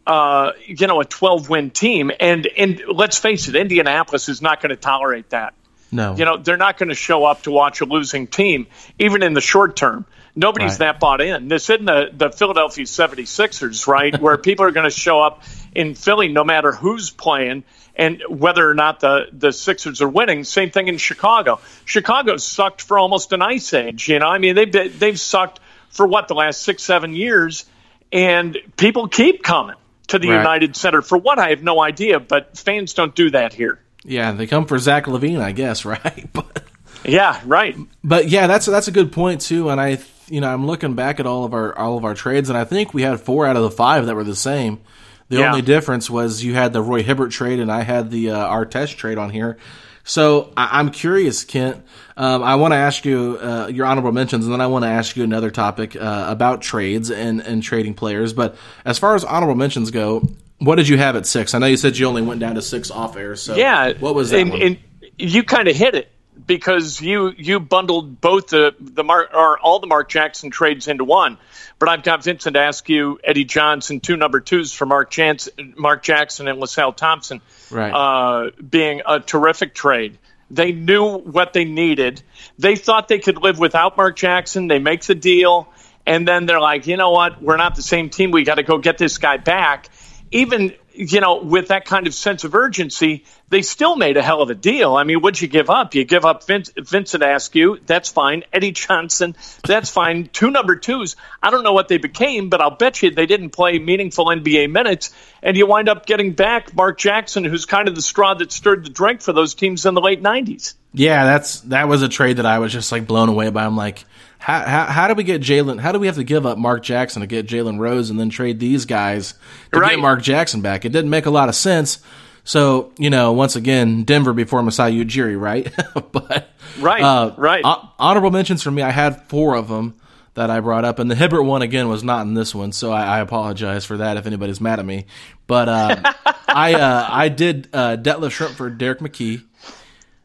uh, 0.06 0.52
you 0.64 0.86
know 0.86 1.00
a 1.00 1.04
12 1.04 1.48
win 1.50 1.70
team 1.70 2.10
and 2.18 2.46
and 2.56 2.82
let's 2.88 3.18
face 3.18 3.48
it 3.48 3.56
Indianapolis 3.56 4.28
is 4.28 4.40
not 4.40 4.62
going 4.62 4.70
to 4.70 4.76
tolerate 4.76 5.30
that 5.30 5.52
No. 5.90 6.16
you 6.16 6.24
know, 6.24 6.36
they're 6.38 6.56
not 6.56 6.78
going 6.78 6.88
to 6.88 6.94
show 6.94 7.24
up 7.24 7.42
to 7.42 7.50
watch 7.50 7.80
a 7.80 7.84
losing 7.84 8.26
team, 8.26 8.66
even 8.98 9.22
in 9.22 9.34
the 9.34 9.40
short 9.40 9.76
term. 9.76 10.04
Nobody's 10.34 10.72
Right. 10.72 10.78
that 10.80 11.00
bought 11.00 11.20
in. 11.22 11.48
This 11.48 11.70
isn't 11.70 11.86
the, 11.86 12.10
the 12.12 12.30
Philadelphia 12.30 12.84
76ers, 12.84 13.86
right? 13.86 14.18
Where 14.20 14.36
people 14.36 14.66
are 14.66 14.70
going 14.70 14.84
to 14.84 14.90
show 14.96 15.20
up 15.22 15.42
in 15.76 15.94
Philly 15.94 16.28
no 16.28 16.42
matter 16.44 16.72
who's 16.72 17.10
playing 17.10 17.64
and 17.94 18.22
whether 18.28 18.68
or 18.68 18.74
not 18.74 19.00
the, 19.00 19.26
the 19.32 19.52
Sixers 19.52 20.02
are 20.02 20.08
winning. 20.08 20.44
Same 20.44 20.70
thing 20.70 20.88
in 20.88 20.98
Chicago. 20.98 21.60
Chicago 21.84 22.36
sucked 22.36 22.82
for 22.82 22.98
almost 22.98 23.32
an 23.32 23.42
ice 23.42 23.72
age. 23.72 24.08
You 24.08 24.18
know, 24.18 24.26
I 24.26 24.38
mean, 24.38 24.54
they've, 24.54 24.98
they've 24.98 25.18
sucked 25.20 25.60
for 25.90 26.06
what, 26.06 26.28
the 26.28 26.34
last 26.34 26.62
six, 26.62 26.82
seven 26.82 27.14
years, 27.14 27.64
and 28.12 28.56
people 28.76 29.08
keep 29.08 29.42
coming 29.42 29.76
to 30.08 30.18
the 30.18 30.28
Right. 30.28 30.36
United 30.38 30.76
Center. 30.76 31.00
For 31.02 31.16
what, 31.18 31.38
I 31.38 31.50
have 31.50 31.62
no 31.62 31.80
idea, 31.80 32.20
but 32.20 32.56
fans 32.58 32.92
don't 32.94 33.14
do 33.14 33.30
that 33.30 33.52
here. 33.54 33.80
Yeah, 34.04 34.32
they 34.32 34.46
come 34.46 34.66
for 34.66 34.78
Zach 34.78 35.06
LaVine, 35.06 35.40
I 35.40 35.52
guess, 35.52 35.84
right? 35.94 36.28
but 36.32 36.64
Yeah, 37.04 37.40
right. 37.46 37.76
but 38.04 38.28
yeah, 38.28 38.46
that's 38.46 38.66
that's 38.66 38.88
a 38.88 38.92
good 38.92 39.10
point 39.10 39.40
too. 39.40 39.70
And 39.70 39.80
I, 39.80 39.98
you 40.28 40.40
know, 40.40 40.48
I'm 40.52 40.66
looking 40.66 40.94
back 40.94 41.18
at 41.18 41.26
all 41.26 41.44
of 41.44 41.54
our 41.54 41.76
all 41.76 41.96
of 41.96 42.04
our 42.04 42.14
trades, 42.14 42.48
and 42.50 42.58
I 42.58 42.64
think 42.64 42.92
we 42.94 43.02
had 43.02 43.20
four 43.20 43.46
out 43.46 43.56
of 43.56 43.62
the 43.62 43.70
five 43.70 44.06
that 44.06 44.14
were 44.14 44.24
the 44.24 44.36
same. 44.36 44.80
The 45.28 45.38
Yeah. 45.38 45.48
only 45.50 45.62
difference 45.62 46.08
was 46.08 46.44
you 46.44 46.54
had 46.54 46.72
the 46.72 46.80
Roy 46.82 47.02
Hibbert 47.02 47.30
trade, 47.32 47.58
and 47.60 47.70
I 47.70 47.82
had 47.82 48.10
the 48.10 48.30
uh, 48.30 48.46
Artest 48.48 48.96
trade 48.96 49.18
on 49.18 49.30
here. 49.30 49.56
So 50.04 50.52
I, 50.56 50.78
I'm 50.78 50.90
curious, 50.90 51.42
Kent. 51.44 51.82
Um, 52.16 52.42
I 52.44 52.54
want 52.54 52.72
to 52.72 52.76
ask 52.76 53.04
you 53.04 53.38
uh, 53.42 53.66
your 53.66 53.86
honorable 53.86 54.12
mentions, 54.12 54.44
and 54.44 54.54
then 54.54 54.60
I 54.60 54.68
want 54.68 54.84
to 54.84 54.88
ask 54.88 55.16
you 55.16 55.24
another 55.24 55.50
topic 55.50 55.96
uh, 55.96 56.26
about 56.28 56.62
trades 56.62 57.10
and 57.10 57.40
and 57.40 57.62
trading 57.62 57.94
players. 57.94 58.32
But 58.32 58.54
as 58.84 58.98
far 59.00 59.16
as 59.16 59.24
honorable 59.24 59.56
mentions 59.56 59.90
go, 59.90 60.22
what 60.58 60.76
did 60.76 60.86
you 60.88 60.96
have 60.96 61.16
at 61.16 61.26
six? 61.26 61.54
I 61.54 61.58
know 61.58 61.66
you 61.66 61.76
said 61.76 61.98
you 61.98 62.06
only 62.06 62.22
went 62.22 62.38
down 62.40 62.54
to 62.54 62.62
six 62.62 62.90
off 62.92 63.16
air. 63.16 63.34
So 63.36 63.56
Yeah. 63.56 63.94
what 63.98 64.14
was 64.14 64.30
that 64.30 64.40
And, 64.40 64.50
one? 64.50 64.62
and 64.62 64.78
you 65.18 65.42
kind 65.42 65.66
of 65.66 65.74
hit 65.76 65.94
it 65.96 66.08
because 66.46 67.00
you 67.00 67.32
you 67.36 67.60
bundled 67.60 68.20
both 68.20 68.48
the 68.48 68.74
the 68.80 69.04
Mark 69.04 69.30
or 69.34 69.58
all 69.58 69.80
the 69.80 69.86
Mark 69.86 70.08
Jackson 70.08 70.50
trades 70.50 70.88
into 70.88 71.04
one. 71.04 71.38
But 71.78 71.90
I've 71.90 72.02
got 72.02 72.24
Vincent 72.24 72.56
Askew, 72.56 73.18
Eddie 73.22 73.44
Johnson, 73.44 74.00
two 74.00 74.16
number 74.16 74.40
twos 74.40 74.72
for 74.72 74.86
Mark 74.86 75.10
Jansen, 75.10 75.74
Mark 75.76 76.02
Jackson 76.02 76.48
and 76.48 76.58
LaSalle 76.58 76.94
Thompson, 76.94 77.42
Right. 77.70 77.90
uh, 77.92 78.50
being 78.68 79.02
a 79.06 79.20
terrific 79.20 79.74
trade. 79.74 80.18
They 80.50 80.72
knew 80.72 81.18
what 81.18 81.52
they 81.52 81.64
needed. 81.64 82.22
They 82.58 82.76
thought 82.76 83.08
they 83.08 83.18
could 83.18 83.36
live 83.42 83.58
without 83.58 83.96
Mark 83.96 84.16
Jackson. 84.16 84.68
They 84.68 84.78
make 84.78 85.02
the 85.02 85.14
deal, 85.16 85.68
and 86.06 86.26
then 86.26 86.46
they're 86.46 86.60
like, 86.60 86.86
you 86.86 86.96
know 86.96 87.10
what? 87.10 87.42
We're 87.42 87.56
not 87.58 87.74
the 87.74 87.82
same 87.82 88.08
team. 88.10 88.30
We 88.30 88.44
got 88.44 88.54
to 88.54 88.62
go 88.62 88.78
get 88.78 88.96
this 88.96 89.18
guy 89.18 89.36
back. 89.38 89.88
Even 90.30 90.74
you 90.96 91.20
know, 91.20 91.42
with 91.42 91.68
that 91.68 91.84
kind 91.84 92.06
of 92.06 92.14
sense 92.14 92.44
of 92.44 92.54
urgency, 92.54 93.24
they 93.48 93.62
still 93.62 93.96
made 93.96 94.16
a 94.16 94.22
hell 94.22 94.42
of 94.42 94.50
a 94.50 94.54
deal. 94.54 94.96
I 94.96 95.04
mean, 95.04 95.20
what'd 95.20 95.40
you 95.40 95.48
give 95.48 95.70
up? 95.70 95.94
You 95.94 96.04
give 96.04 96.24
up 96.24 96.46
Vince, 96.46 96.70
Vincent 96.76 97.22
Askew, 97.22 97.78
that's 97.86 98.08
fine. 98.10 98.44
Eddie 98.52 98.72
Johnson, 98.72 99.36
that's 99.66 99.90
fine. 99.90 100.28
Two 100.32 100.50
number 100.50 100.76
twos. 100.76 101.16
I 101.42 101.50
don't 101.50 101.62
know 101.62 101.72
what 101.72 101.88
they 101.88 101.98
became, 101.98 102.48
but 102.48 102.60
I'll 102.60 102.70
bet 102.70 103.02
you 103.02 103.10
they 103.10 103.26
didn't 103.26 103.50
play 103.50 103.78
meaningful 103.78 104.26
NBA 104.26 104.70
minutes. 104.70 105.14
And 105.42 105.56
you 105.56 105.66
wind 105.66 105.88
up 105.88 106.06
getting 106.06 106.32
back 106.32 106.74
Mark 106.74 106.98
Jackson, 106.98 107.44
who's 107.44 107.66
kind 107.66 107.86
of 107.88 107.94
the 107.94 108.02
straw 108.02 108.34
that 108.34 108.50
stirred 108.50 108.84
the 108.84 108.90
drink 108.90 109.20
for 109.22 109.32
those 109.32 109.54
teams 109.54 109.86
in 109.86 109.94
the 109.94 110.00
late 110.00 110.22
'90s. 110.22 110.74
Yeah, 110.92 111.24
that's 111.24 111.60
that 111.62 111.88
was 111.88 112.02
a 112.02 112.08
trade 112.08 112.38
that 112.38 112.46
I 112.46 112.58
was 112.58 112.72
just 112.72 112.90
like 112.90 113.06
blown 113.06 113.28
away 113.28 113.50
by. 113.50 113.64
I'm 113.64 113.76
like, 113.76 114.04
how 114.38 114.60
how, 114.66 114.84
how 114.86 115.08
do 115.08 115.14
we 115.14 115.24
get 115.24 115.42
Jalen? 115.42 115.78
How 115.78 115.92
do 115.92 115.98
we 115.98 116.06
have 116.06 116.16
to 116.16 116.24
give 116.24 116.46
up 116.46 116.56
Mark 116.56 116.82
Jackson 116.82 117.20
to 117.20 117.26
get 117.26 117.46
Jalen 117.46 117.78
Rose 117.78 118.08
and 118.08 118.18
then 118.18 118.30
trade 118.30 118.58
these 118.58 118.86
guys 118.86 119.34
to 119.72 119.80
Right. 119.80 119.90
get 119.90 120.00
Mark 120.00 120.22
Jackson 120.22 120.62
back? 120.62 120.85
It 120.86 120.92
didn't 120.92 121.10
make 121.10 121.26
a 121.26 121.30
lot 121.30 121.48
of 121.48 121.54
sense. 121.54 121.98
So, 122.44 122.92
you 122.96 123.10
know, 123.10 123.32
once 123.32 123.56
again, 123.56 124.04
Denver 124.04 124.32
before 124.32 124.62
Masai 124.62 125.04
Ujiri, 125.04 125.38
right? 125.38 125.72
but 126.12 126.48
right, 126.78 127.02
uh, 127.02 127.34
right. 127.36 127.62
honorable 127.98 128.30
mentions 128.30 128.62
for 128.62 128.70
me, 128.70 128.82
I 128.82 128.92
had 128.92 129.28
four 129.28 129.56
of 129.56 129.68
them 129.68 129.96
that 130.34 130.50
I 130.50 130.60
brought 130.60 130.84
up, 130.84 130.98
and 130.98 131.10
the 131.10 131.16
Hibbert 131.16 131.44
one 131.44 131.62
again 131.62 131.88
was 131.88 132.04
not 132.04 132.26
in 132.26 132.34
this 132.34 132.54
one, 132.54 132.70
so 132.70 132.92
I, 132.92 133.16
I 133.16 133.20
apologize 133.20 133.84
for 133.84 133.96
that 133.96 134.16
if 134.16 134.26
anybody's 134.26 134.60
mad 134.60 134.78
at 134.78 134.84
me. 134.84 135.06
But 135.46 135.68
uh, 135.68 136.12
I 136.48 136.74
uh, 136.74 137.08
I 137.10 137.28
did 137.30 137.68
uh, 137.72 137.96
Detlef 137.96 138.30
Schrempf 138.30 138.54
for 138.54 138.70
Derrick 138.70 139.00
McKey. 139.00 139.42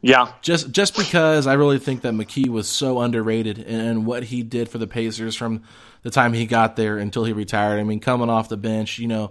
Yeah, 0.00 0.32
just 0.42 0.70
just 0.70 0.96
because 0.96 1.46
I 1.46 1.54
really 1.54 1.78
think 1.78 2.02
that 2.02 2.12
McKey 2.14 2.48
was 2.48 2.68
so 2.68 3.00
underrated 3.00 3.58
and 3.58 4.06
what 4.06 4.24
he 4.24 4.42
did 4.42 4.68
for 4.68 4.78
the 4.78 4.86
Pacers 4.86 5.34
from 5.34 5.64
the 6.02 6.10
time 6.10 6.34
he 6.34 6.46
got 6.46 6.76
there 6.76 6.98
until 6.98 7.24
he 7.24 7.32
retired. 7.32 7.80
I 7.80 7.82
mean, 7.82 8.00
coming 8.00 8.28
off 8.28 8.48
the 8.48 8.56
bench, 8.56 8.98
you 8.98 9.08
know, 9.08 9.30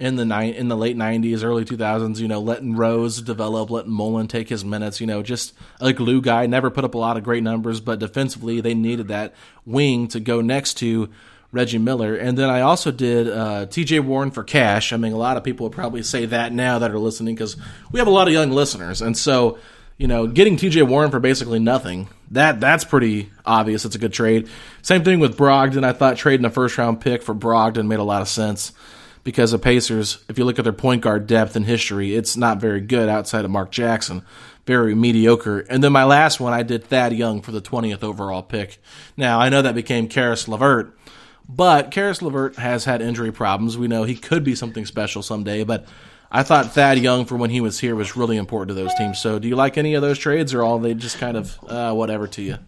in 0.00 0.16
the 0.16 0.24
ni- 0.24 0.56
in 0.56 0.68
the 0.68 0.76
late 0.76 0.96
'90s, 0.96 1.44
early 1.44 1.64
2000s. 1.64 2.18
You 2.18 2.26
know, 2.26 2.40
letting 2.40 2.74
Rose 2.74 3.20
develop, 3.20 3.70
letting 3.70 3.92
Mullin 3.92 4.26
take 4.26 4.48
his 4.48 4.64
minutes. 4.64 5.00
You 5.00 5.06
know, 5.06 5.22
just 5.22 5.52
a 5.80 5.92
glue 5.92 6.20
guy. 6.20 6.46
Never 6.46 6.70
put 6.70 6.84
up 6.84 6.94
a 6.94 6.98
lot 6.98 7.16
of 7.16 7.22
great 7.22 7.42
numbers, 7.44 7.80
but 7.80 8.00
defensively 8.00 8.60
they 8.60 8.74
needed 8.74 9.08
that 9.08 9.34
wing 9.64 10.08
to 10.08 10.18
go 10.18 10.40
next 10.40 10.74
to 10.78 11.10
Reggie 11.52 11.78
Miller. 11.78 12.16
And 12.16 12.36
then 12.36 12.48
I 12.48 12.62
also 12.62 12.90
did 12.90 13.28
uh, 13.28 13.66
T.J. 13.66 14.00
Warren 14.00 14.30
for 14.30 14.42
cash. 14.42 14.92
I 14.92 14.96
mean, 14.96 15.12
a 15.12 15.18
lot 15.18 15.36
of 15.36 15.44
people 15.44 15.64
would 15.64 15.74
probably 15.74 16.02
say 16.02 16.24
that 16.26 16.52
now 16.52 16.78
that 16.78 16.90
are 16.90 16.98
listening 16.98 17.34
because 17.34 17.56
we 17.92 17.98
have 17.98 18.08
a 18.08 18.12
lot 18.12 18.26
of 18.26 18.32
young 18.32 18.50
listeners, 18.50 19.02
and 19.02 19.16
so 19.16 19.58
you 19.98 20.06
know, 20.06 20.26
getting 20.26 20.56
T.J. 20.56 20.82
Warren 20.84 21.10
for 21.10 21.20
basically 21.20 21.58
nothing 21.58 22.08
that 22.30 22.58
that's 22.58 22.84
pretty 22.84 23.30
obvious. 23.44 23.84
It's 23.84 23.96
a 23.96 23.98
good 23.98 24.14
trade. 24.14 24.48
Same 24.80 25.04
thing 25.04 25.20
with 25.20 25.36
Brogdon. 25.36 25.84
I 25.84 25.92
thought 25.92 26.16
trading 26.16 26.46
a 26.46 26.50
first 26.50 26.78
round 26.78 27.02
pick 27.02 27.22
for 27.22 27.34
Brogdon 27.34 27.86
made 27.86 27.98
a 27.98 28.04
lot 28.04 28.22
of 28.22 28.28
sense 28.28 28.72
because 29.24 29.50
the 29.50 29.58
Pacers, 29.58 30.24
if 30.28 30.38
you 30.38 30.44
look 30.44 30.58
at 30.58 30.64
their 30.64 30.72
point 30.72 31.02
guard 31.02 31.26
depth 31.26 31.56
and 31.56 31.66
history, 31.66 32.14
it's 32.14 32.36
not 32.36 32.60
very 32.60 32.80
good 32.80 33.08
outside 33.08 33.44
of 33.44 33.50
Mark 33.50 33.70
Jackson. 33.70 34.24
Very 34.66 34.94
mediocre. 34.94 35.60
And 35.60 35.82
then 35.82 35.92
my 35.92 36.04
last 36.04 36.38
one, 36.38 36.52
I 36.52 36.62
did 36.62 36.84
Thad 36.84 37.12
Young 37.12 37.42
for 37.42 37.50
the 37.50 37.60
20th 37.60 38.02
overall 38.02 38.42
pick. 38.42 38.78
Now, 39.16 39.40
I 39.40 39.48
know 39.48 39.62
that 39.62 39.74
became 39.74 40.08
Caris 40.08 40.46
LeVert, 40.46 40.96
but 41.48 41.90
Caris 41.90 42.22
LeVert 42.22 42.56
has 42.56 42.84
had 42.84 43.02
injury 43.02 43.32
problems. 43.32 43.76
We 43.76 43.88
know 43.88 44.04
he 44.04 44.14
could 44.14 44.44
be 44.44 44.54
something 44.54 44.86
special 44.86 45.22
someday, 45.22 45.64
but 45.64 45.86
I 46.30 46.44
thought 46.44 46.72
Thad 46.72 46.98
Young 46.98 47.24
for 47.24 47.36
when 47.36 47.50
he 47.50 47.60
was 47.60 47.80
here 47.80 47.96
was 47.96 48.16
really 48.16 48.36
important 48.36 48.68
to 48.68 48.74
those 48.74 48.94
teams. 48.94 49.18
So, 49.18 49.38
do 49.38 49.48
you 49.48 49.56
like 49.56 49.76
any 49.76 49.94
of 49.94 50.02
those 50.02 50.18
trades, 50.18 50.54
or 50.54 50.62
all 50.62 50.78
they 50.78 50.94
just 50.94 51.18
kind 51.18 51.36
of 51.36 51.58
uh, 51.66 51.92
whatever 51.92 52.28
to 52.28 52.42
you? 52.42 52.58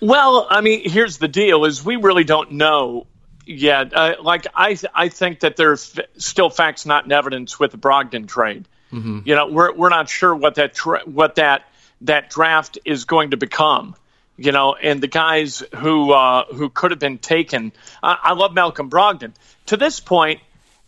Well, 0.00 0.46
I 0.48 0.62
mean, 0.62 0.88
here's 0.88 1.18
the 1.18 1.28
deal: 1.28 1.66
is 1.66 1.84
we 1.84 1.96
really 1.96 2.24
don't 2.24 2.52
know 2.52 3.06
yeah, 3.46 3.80
uh, 3.80 4.14
like 4.22 4.46
I, 4.54 4.76
I 4.94 5.08
think 5.08 5.40
that 5.40 5.56
there's 5.56 5.98
still 6.16 6.50
facts 6.50 6.86
not 6.86 7.04
in 7.04 7.12
evidence 7.12 7.58
with 7.58 7.72
the 7.72 7.78
Brogdon 7.78 8.26
trade. 8.26 8.66
Mm-hmm. 8.92 9.20
You 9.24 9.34
know, 9.34 9.48
we're 9.48 9.72
we're 9.74 9.88
not 9.88 10.08
sure 10.08 10.34
what 10.34 10.56
that 10.56 10.74
tra- 10.74 11.02
what 11.04 11.36
that 11.36 11.64
that 12.02 12.30
draft 12.30 12.78
is 12.84 13.04
going 13.04 13.30
to 13.30 13.36
become. 13.36 13.96
You 14.36 14.50
know, 14.50 14.74
and 14.74 15.00
the 15.00 15.08
guys 15.08 15.62
who 15.76 16.12
uh, 16.12 16.46
who 16.46 16.70
could 16.70 16.90
have 16.90 17.00
been 17.00 17.18
taken. 17.18 17.72
I, 18.02 18.18
I 18.22 18.32
love 18.32 18.52
Malcolm 18.54 18.90
Brogdon. 18.90 19.32
To 19.66 19.76
this 19.76 20.00
point, 20.00 20.40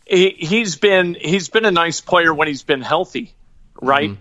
he, 0.07 0.61
has 0.61 0.77
been 0.77 1.15
he's 1.15 1.49
been 1.49 1.65
a 1.65 1.71
nice 1.71 2.01
player 2.01 2.33
when 2.33 2.49
he's 2.49 2.63
been 2.63 2.83
healthy, 2.83 3.35
right? 3.81 4.11
Mm-hmm. 4.11 4.21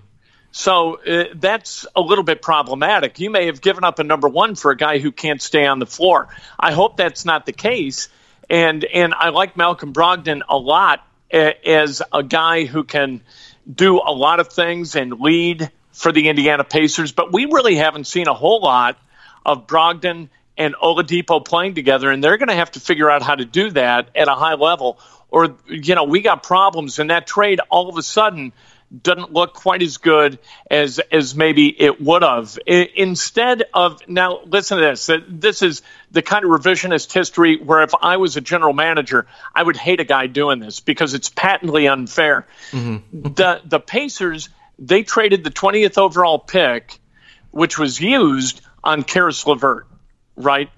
So 0.52 1.00
uh, 1.02 1.26
that's 1.36 1.86
a 1.96 2.02
little 2.02 2.24
bit 2.24 2.42
problematic. 2.42 3.20
You 3.20 3.30
may 3.30 3.48
have 3.48 3.62
given 3.62 3.84
up 3.84 4.00
a 4.00 4.04
number 4.04 4.30
one 4.30 4.56
for 4.56 4.72
a 4.72 4.78
guy 4.78 5.00
who 5.00 5.12
can't 5.12 5.42
stay 5.42 5.66
on 5.66 5.80
the 5.80 5.86
floor. 5.86 6.30
I 6.58 6.72
hope 6.72 6.96
that's 6.96 7.26
not 7.26 7.46
the 7.46 7.52
case 7.52 8.08
and 8.50 8.84
and 8.86 9.14
I 9.14 9.30
like 9.30 9.58
Malcolm 9.58 9.94
Brogdon 9.94 10.42
a 10.48 10.58
lot 10.58 11.06
as 11.32 12.02
a 12.14 12.24
guy 12.24 12.66
who 12.66 12.84
can 12.84 13.22
do 13.72 13.98
a 13.98 14.12
lot 14.12 14.40
of 14.40 14.50
things 14.50 14.96
and 14.96 15.20
lead 15.20 15.72
for 15.92 16.12
the 16.12 16.30
Indiana 16.30 16.64
Pacers. 16.64 17.12
But 17.12 17.34
we 17.34 17.46
really 17.46 17.76
haven't 17.76 18.06
seen 18.06 18.28
a 18.28 18.34
whole 18.34 18.62
lot 18.62 18.98
of 19.46 19.68
Brogdon 19.68 20.30
and 20.58 20.76
Oladipo 20.76 21.44
playing 21.44 21.76
together, 21.76 22.10
and 22.12 22.24
they're 22.24 22.38
going 22.38 22.50
to 22.50 22.56
have 22.56 22.72
to 22.72 22.80
figure 22.80 23.10
out 23.10 23.22
how 23.22 23.36
to 23.36 23.46
do 23.46 23.72
that 23.72 24.10
at 24.16 24.28
a 24.28 24.36
high 24.36 24.54
level. 24.54 25.00
Or 25.30 25.56
you 25.68 25.96
know, 25.96 26.04
we 26.04 26.22
got 26.22 26.44
problems 26.44 27.00
in 27.00 27.08
that 27.08 27.28
trade. 27.28 27.60
All 27.70 27.90
of 27.90 27.98
a 27.98 28.04
sudden 28.04 28.54
doesn't 29.02 29.34
look 29.34 29.54
quite 29.54 29.82
as 29.82 29.98
good 29.98 30.40
as 30.70 31.00
as 31.12 31.36
maybe 31.36 31.68
it 31.68 32.02
would 32.02 32.22
have. 32.22 32.58
Instead 32.68 33.64
of 33.74 34.08
now, 34.08 34.42
listen 34.46 34.78
to 34.78 34.84
this. 34.84 35.10
This 35.28 35.62
is 35.62 35.82
the 36.12 36.22
kind 36.22 36.46
of 36.46 36.52
revisionist 36.52 37.12
history 37.12 37.58
where 37.58 37.82
if 37.82 37.92
I 38.00 38.18
was 38.18 38.38
a 38.38 38.42
general 38.42 38.74
manager, 38.74 39.28
I 39.54 39.64
would 39.64 39.78
hate 39.78 40.00
a 40.00 40.06
guy 40.06 40.28
doing 40.28 40.60
this 40.60 40.80
because 40.80 41.14
it's 41.14 41.30
patently 41.30 41.88
unfair. 41.88 42.48
Mm-hmm. 42.72 43.34
the 43.34 43.62
the 43.66 43.80
Pacers 43.80 44.50
they 44.78 45.04
traded 45.04 45.44
the 45.44 45.52
20th 45.52 45.98
overall 45.98 46.40
pick, 46.40 47.00
which 47.52 47.78
was 47.78 48.00
used 48.00 48.62
on 48.84 49.04
Caris 49.04 49.46
LeVert, 49.46 49.88
right? 50.36 50.70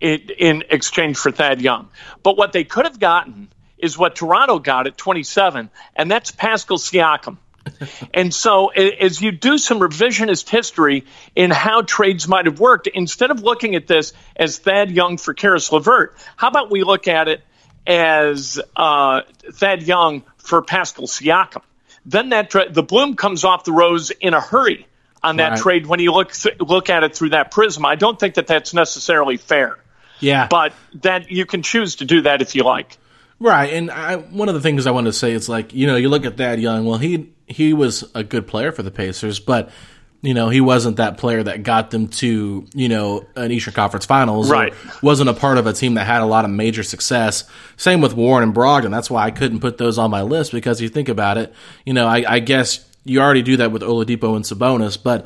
In, 0.00 0.30
in 0.38 0.64
exchange 0.70 1.18
for 1.18 1.30
Thad 1.30 1.60
Young. 1.60 1.90
But 2.22 2.36
what 2.36 2.52
they 2.52 2.64
could 2.64 2.86
have 2.86 2.98
gotten 2.98 3.48
is 3.82 3.96
what 3.96 4.16
Toronto 4.16 4.58
got 4.58 4.86
at 4.86 4.96
27, 4.96 5.70
and 5.96 6.10
that's 6.10 6.30
Pascal 6.30 6.78
Siakam. 6.78 7.38
and 8.14 8.32
so, 8.32 8.68
as 8.68 9.20
you 9.20 9.32
do 9.32 9.58
some 9.58 9.80
revisionist 9.80 10.48
history 10.48 11.04
in 11.36 11.50
how 11.50 11.82
trades 11.82 12.26
might 12.26 12.46
have 12.46 12.58
worked, 12.58 12.86
instead 12.86 13.30
of 13.30 13.42
looking 13.42 13.74
at 13.74 13.86
this 13.86 14.12
as 14.36 14.58
Thad 14.58 14.90
Young 14.90 15.18
for 15.18 15.34
Caris 15.34 15.70
LeVert, 15.70 16.16
how 16.36 16.48
about 16.48 16.70
we 16.70 16.82
look 16.82 17.06
at 17.06 17.28
it 17.28 17.42
as 17.86 18.60
uh, 18.76 19.22
Thad 19.52 19.82
Young 19.82 20.22
for 20.38 20.62
Pascal 20.62 21.06
Siakam? 21.06 21.62
Then 22.06 22.30
that 22.30 22.50
tra- 22.50 22.70
the 22.70 22.82
bloom 22.82 23.14
comes 23.14 23.44
off 23.44 23.64
the 23.64 23.72
rose 23.72 24.10
in 24.10 24.32
a 24.32 24.40
hurry 24.40 24.86
on 25.22 25.36
that 25.36 25.50
right. 25.50 25.60
trade 25.60 25.86
when 25.86 26.00
you 26.00 26.12
look 26.12 26.32
th- 26.32 26.58
look 26.60 26.88
at 26.88 27.04
it 27.04 27.14
through 27.14 27.30
that 27.30 27.50
prism. 27.50 27.84
I 27.84 27.94
don't 27.94 28.18
think 28.18 28.34
that 28.34 28.46
that's 28.46 28.72
necessarily 28.72 29.36
fair. 29.36 29.78
Yeah, 30.18 30.48
but 30.48 30.72
that 31.02 31.30
you 31.30 31.46
can 31.46 31.62
choose 31.62 31.96
to 31.96 32.04
do 32.04 32.22
that 32.22 32.42
if 32.42 32.54
you 32.54 32.64
like. 32.64 32.96
Right, 33.42 33.72
and 33.72 33.90
I, 33.90 34.16
one 34.16 34.50
of 34.50 34.54
the 34.54 34.60
things 34.60 34.86
I 34.86 34.90
wanted 34.90 35.12
to 35.12 35.18
say 35.18 35.32
is 35.32 35.48
like 35.48 35.72
you 35.72 35.86
know 35.86 35.96
you 35.96 36.10
look 36.10 36.26
at 36.26 36.36
Thad 36.36 36.60
Young. 36.60 36.84
Well, 36.84 36.98
he 36.98 37.32
he 37.46 37.72
was 37.72 38.04
a 38.14 38.22
good 38.22 38.46
player 38.46 38.70
for 38.70 38.82
the 38.82 38.90
Pacers, 38.90 39.40
but 39.40 39.70
you 40.20 40.34
know 40.34 40.50
he 40.50 40.60
wasn't 40.60 40.98
that 40.98 41.16
player 41.16 41.42
that 41.42 41.62
got 41.62 41.90
them 41.90 42.08
to 42.08 42.66
you 42.74 42.88
know 42.90 43.24
an 43.36 43.50
Eastern 43.50 43.72
Conference 43.72 44.04
Finals. 44.04 44.50
Right, 44.50 44.74
wasn't 45.02 45.30
a 45.30 45.34
part 45.34 45.56
of 45.56 45.66
a 45.66 45.72
team 45.72 45.94
that 45.94 46.06
had 46.06 46.20
a 46.20 46.26
lot 46.26 46.44
of 46.44 46.50
major 46.50 46.82
success. 46.82 47.44
Same 47.78 48.02
with 48.02 48.12
Warren 48.12 48.42
and 48.42 48.54
Brogdon. 48.54 48.90
That's 48.90 49.10
why 49.10 49.24
I 49.24 49.30
couldn't 49.30 49.60
put 49.60 49.78
those 49.78 49.96
on 49.96 50.10
my 50.10 50.20
list 50.20 50.52
because 50.52 50.82
you 50.82 50.90
think 50.90 51.08
about 51.08 51.38
it, 51.38 51.54
you 51.86 51.94
know 51.94 52.06
I, 52.06 52.34
I 52.34 52.38
guess 52.40 52.84
you 53.04 53.20
already 53.20 53.40
do 53.40 53.56
that 53.56 53.72
with 53.72 53.80
Oladipo 53.80 54.36
and 54.36 54.44
Sabonis, 54.44 55.02
but 55.02 55.24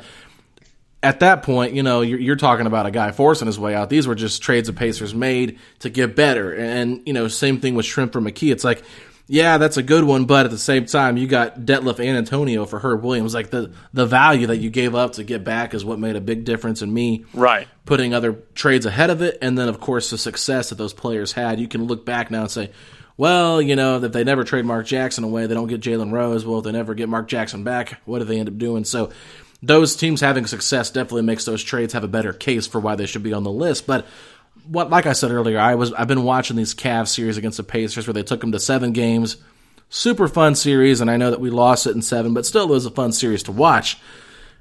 at 1.05 1.19
that 1.19 1.43
point, 1.43 1.73
you 1.73 1.83
know, 1.83 2.01
you're, 2.01 2.19
you're, 2.19 2.35
talking 2.35 2.65
about 2.65 2.87
a 2.87 2.91
guy 2.91 3.11
forcing 3.11 3.45
his 3.45 3.59
way 3.59 3.75
out. 3.75 3.91
These 3.91 4.07
were 4.07 4.15
just 4.15 4.41
trades 4.41 4.67
the 4.67 4.73
Pacers 4.73 5.13
made 5.13 5.59
to 5.79 5.89
get 5.91 6.15
better. 6.15 6.51
And, 6.51 7.01
you 7.05 7.13
know, 7.13 7.27
same 7.27 7.59
thing 7.59 7.75
with 7.75 7.85
Schrempf 7.85 8.11
for 8.13 8.21
McKey. 8.21 8.51
It's 8.51 8.63
like, 8.63 8.83
yeah, 9.27 9.59
that's 9.59 9.77
a 9.77 9.83
good 9.83 10.03
one, 10.03 10.25
but 10.25 10.45
at 10.45 10.51
the 10.51 10.57
same 10.57 10.85
time, 10.85 11.17
you 11.17 11.27
got 11.27 11.59
Detlef 11.59 11.99
and 11.99 12.17
Antonio 12.17 12.65
for 12.65 12.79
Herb 12.79 13.03
Williams. 13.03 13.33
Like 13.33 13.49
the 13.49 13.71
the 13.91 14.05
value 14.05 14.47
that 14.47 14.57
you 14.57 14.69
gave 14.69 14.93
up 14.93 15.13
to 15.13 15.23
get 15.23 15.43
back 15.43 15.73
is 15.73 15.83
what 15.83 15.97
made 15.97 16.15
a 16.15 16.21
big 16.21 16.43
difference 16.43 16.83
in 16.83 16.93
me. 16.93 17.25
Right. 17.33 17.67
Putting 17.85 18.13
other 18.13 18.33
trades 18.53 18.85
ahead 18.85 19.09
of 19.09 19.23
it, 19.23 19.39
and 19.41 19.57
then 19.57 19.67
of 19.67 19.79
course 19.79 20.11
the 20.11 20.19
success 20.19 20.69
that 20.69 20.75
those 20.75 20.93
players 20.93 21.31
had. 21.31 21.59
You 21.59 21.67
can 21.67 21.85
look 21.85 22.05
back 22.05 22.29
now 22.29 22.41
and 22.41 22.51
say, 22.51 22.69
well, 23.17 23.61
you 23.61 23.75
know, 23.75 24.03
if 24.03 24.11
they 24.11 24.23
never 24.23 24.43
trade 24.43 24.65
Mark 24.65 24.85
Jackson 24.85 25.23
away, 25.23 25.47
they 25.47 25.55
don't 25.55 25.67
get 25.67 25.81
Jalen 25.81 26.11
Rose. 26.11 26.45
Well, 26.45 26.59
if 26.59 26.65
they 26.65 26.71
never 26.71 26.93
get 26.93 27.09
Mark 27.09 27.27
Jackson 27.27 27.63
back, 27.63 28.01
what 28.05 28.19
do 28.19 28.25
they 28.25 28.37
end 28.39 28.49
up 28.49 28.59
doing? 28.59 28.83
So 28.83 29.11
those 29.65 29.95
teams 29.95 30.21
having 30.21 30.45
success 30.45 30.91
definitely 30.91 31.23
makes 31.23 31.45
those 31.45 31.63
trades 31.63 31.93
have 31.93 32.03
a 32.03 32.07
better 32.07 32.33
case 32.33 32.67
for 32.67 32.79
why 32.79 32.95
they 32.95 33.07
should 33.07 33.23
be 33.23 33.33
on 33.33 33.43
the 33.43 33.51
list. 33.51 33.87
But 33.87 34.05
what, 34.67 34.89
like 34.89 35.05
I 35.05 35.13
said 35.13 35.31
earlier, 35.31 35.59
I 35.59 35.75
was 35.75 35.91
I've 35.93 36.07
been 36.07 36.23
watching 36.23 36.55
these 36.55 36.75
Cavs 36.75 37.09
series 37.09 37.37
against 37.37 37.57
the 37.57 37.63
Pacers 37.63 38.05
where 38.07 38.13
they 38.13 38.23
took 38.23 38.41
them 38.41 38.51
to 38.51 38.59
seven 38.59 38.93
games, 38.93 39.37
super 39.89 40.27
fun 40.27 40.55
series, 40.55 41.01
and 41.01 41.09
I 41.09 41.17
know 41.17 41.31
that 41.31 41.41
we 41.41 41.49
lost 41.49 41.87
it 41.87 41.95
in 41.95 42.01
seven, 42.01 42.33
but 42.33 42.45
still 42.45 42.63
it 42.63 42.69
was 42.69 42.85
a 42.85 42.91
fun 42.91 43.11
series 43.11 43.43
to 43.43 43.51
watch. 43.51 43.97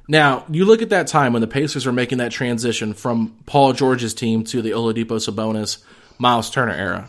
Now 0.08 0.44
you 0.50 0.64
look 0.64 0.80
at 0.80 0.90
that 0.90 1.06
time 1.06 1.32
when 1.32 1.42
the 1.42 1.48
Pacers 1.48 1.86
were 1.86 1.92
making 1.92 2.18
that 2.18 2.32
transition 2.32 2.94
from 2.94 3.36
Paul 3.46 3.74
George's 3.74 4.14
team 4.14 4.44
to 4.44 4.62
the 4.62 4.70
Oladipo 4.70 5.18
Sabonis, 5.18 5.82
Miles 6.18 6.50
Turner 6.50 6.72
era, 6.72 7.08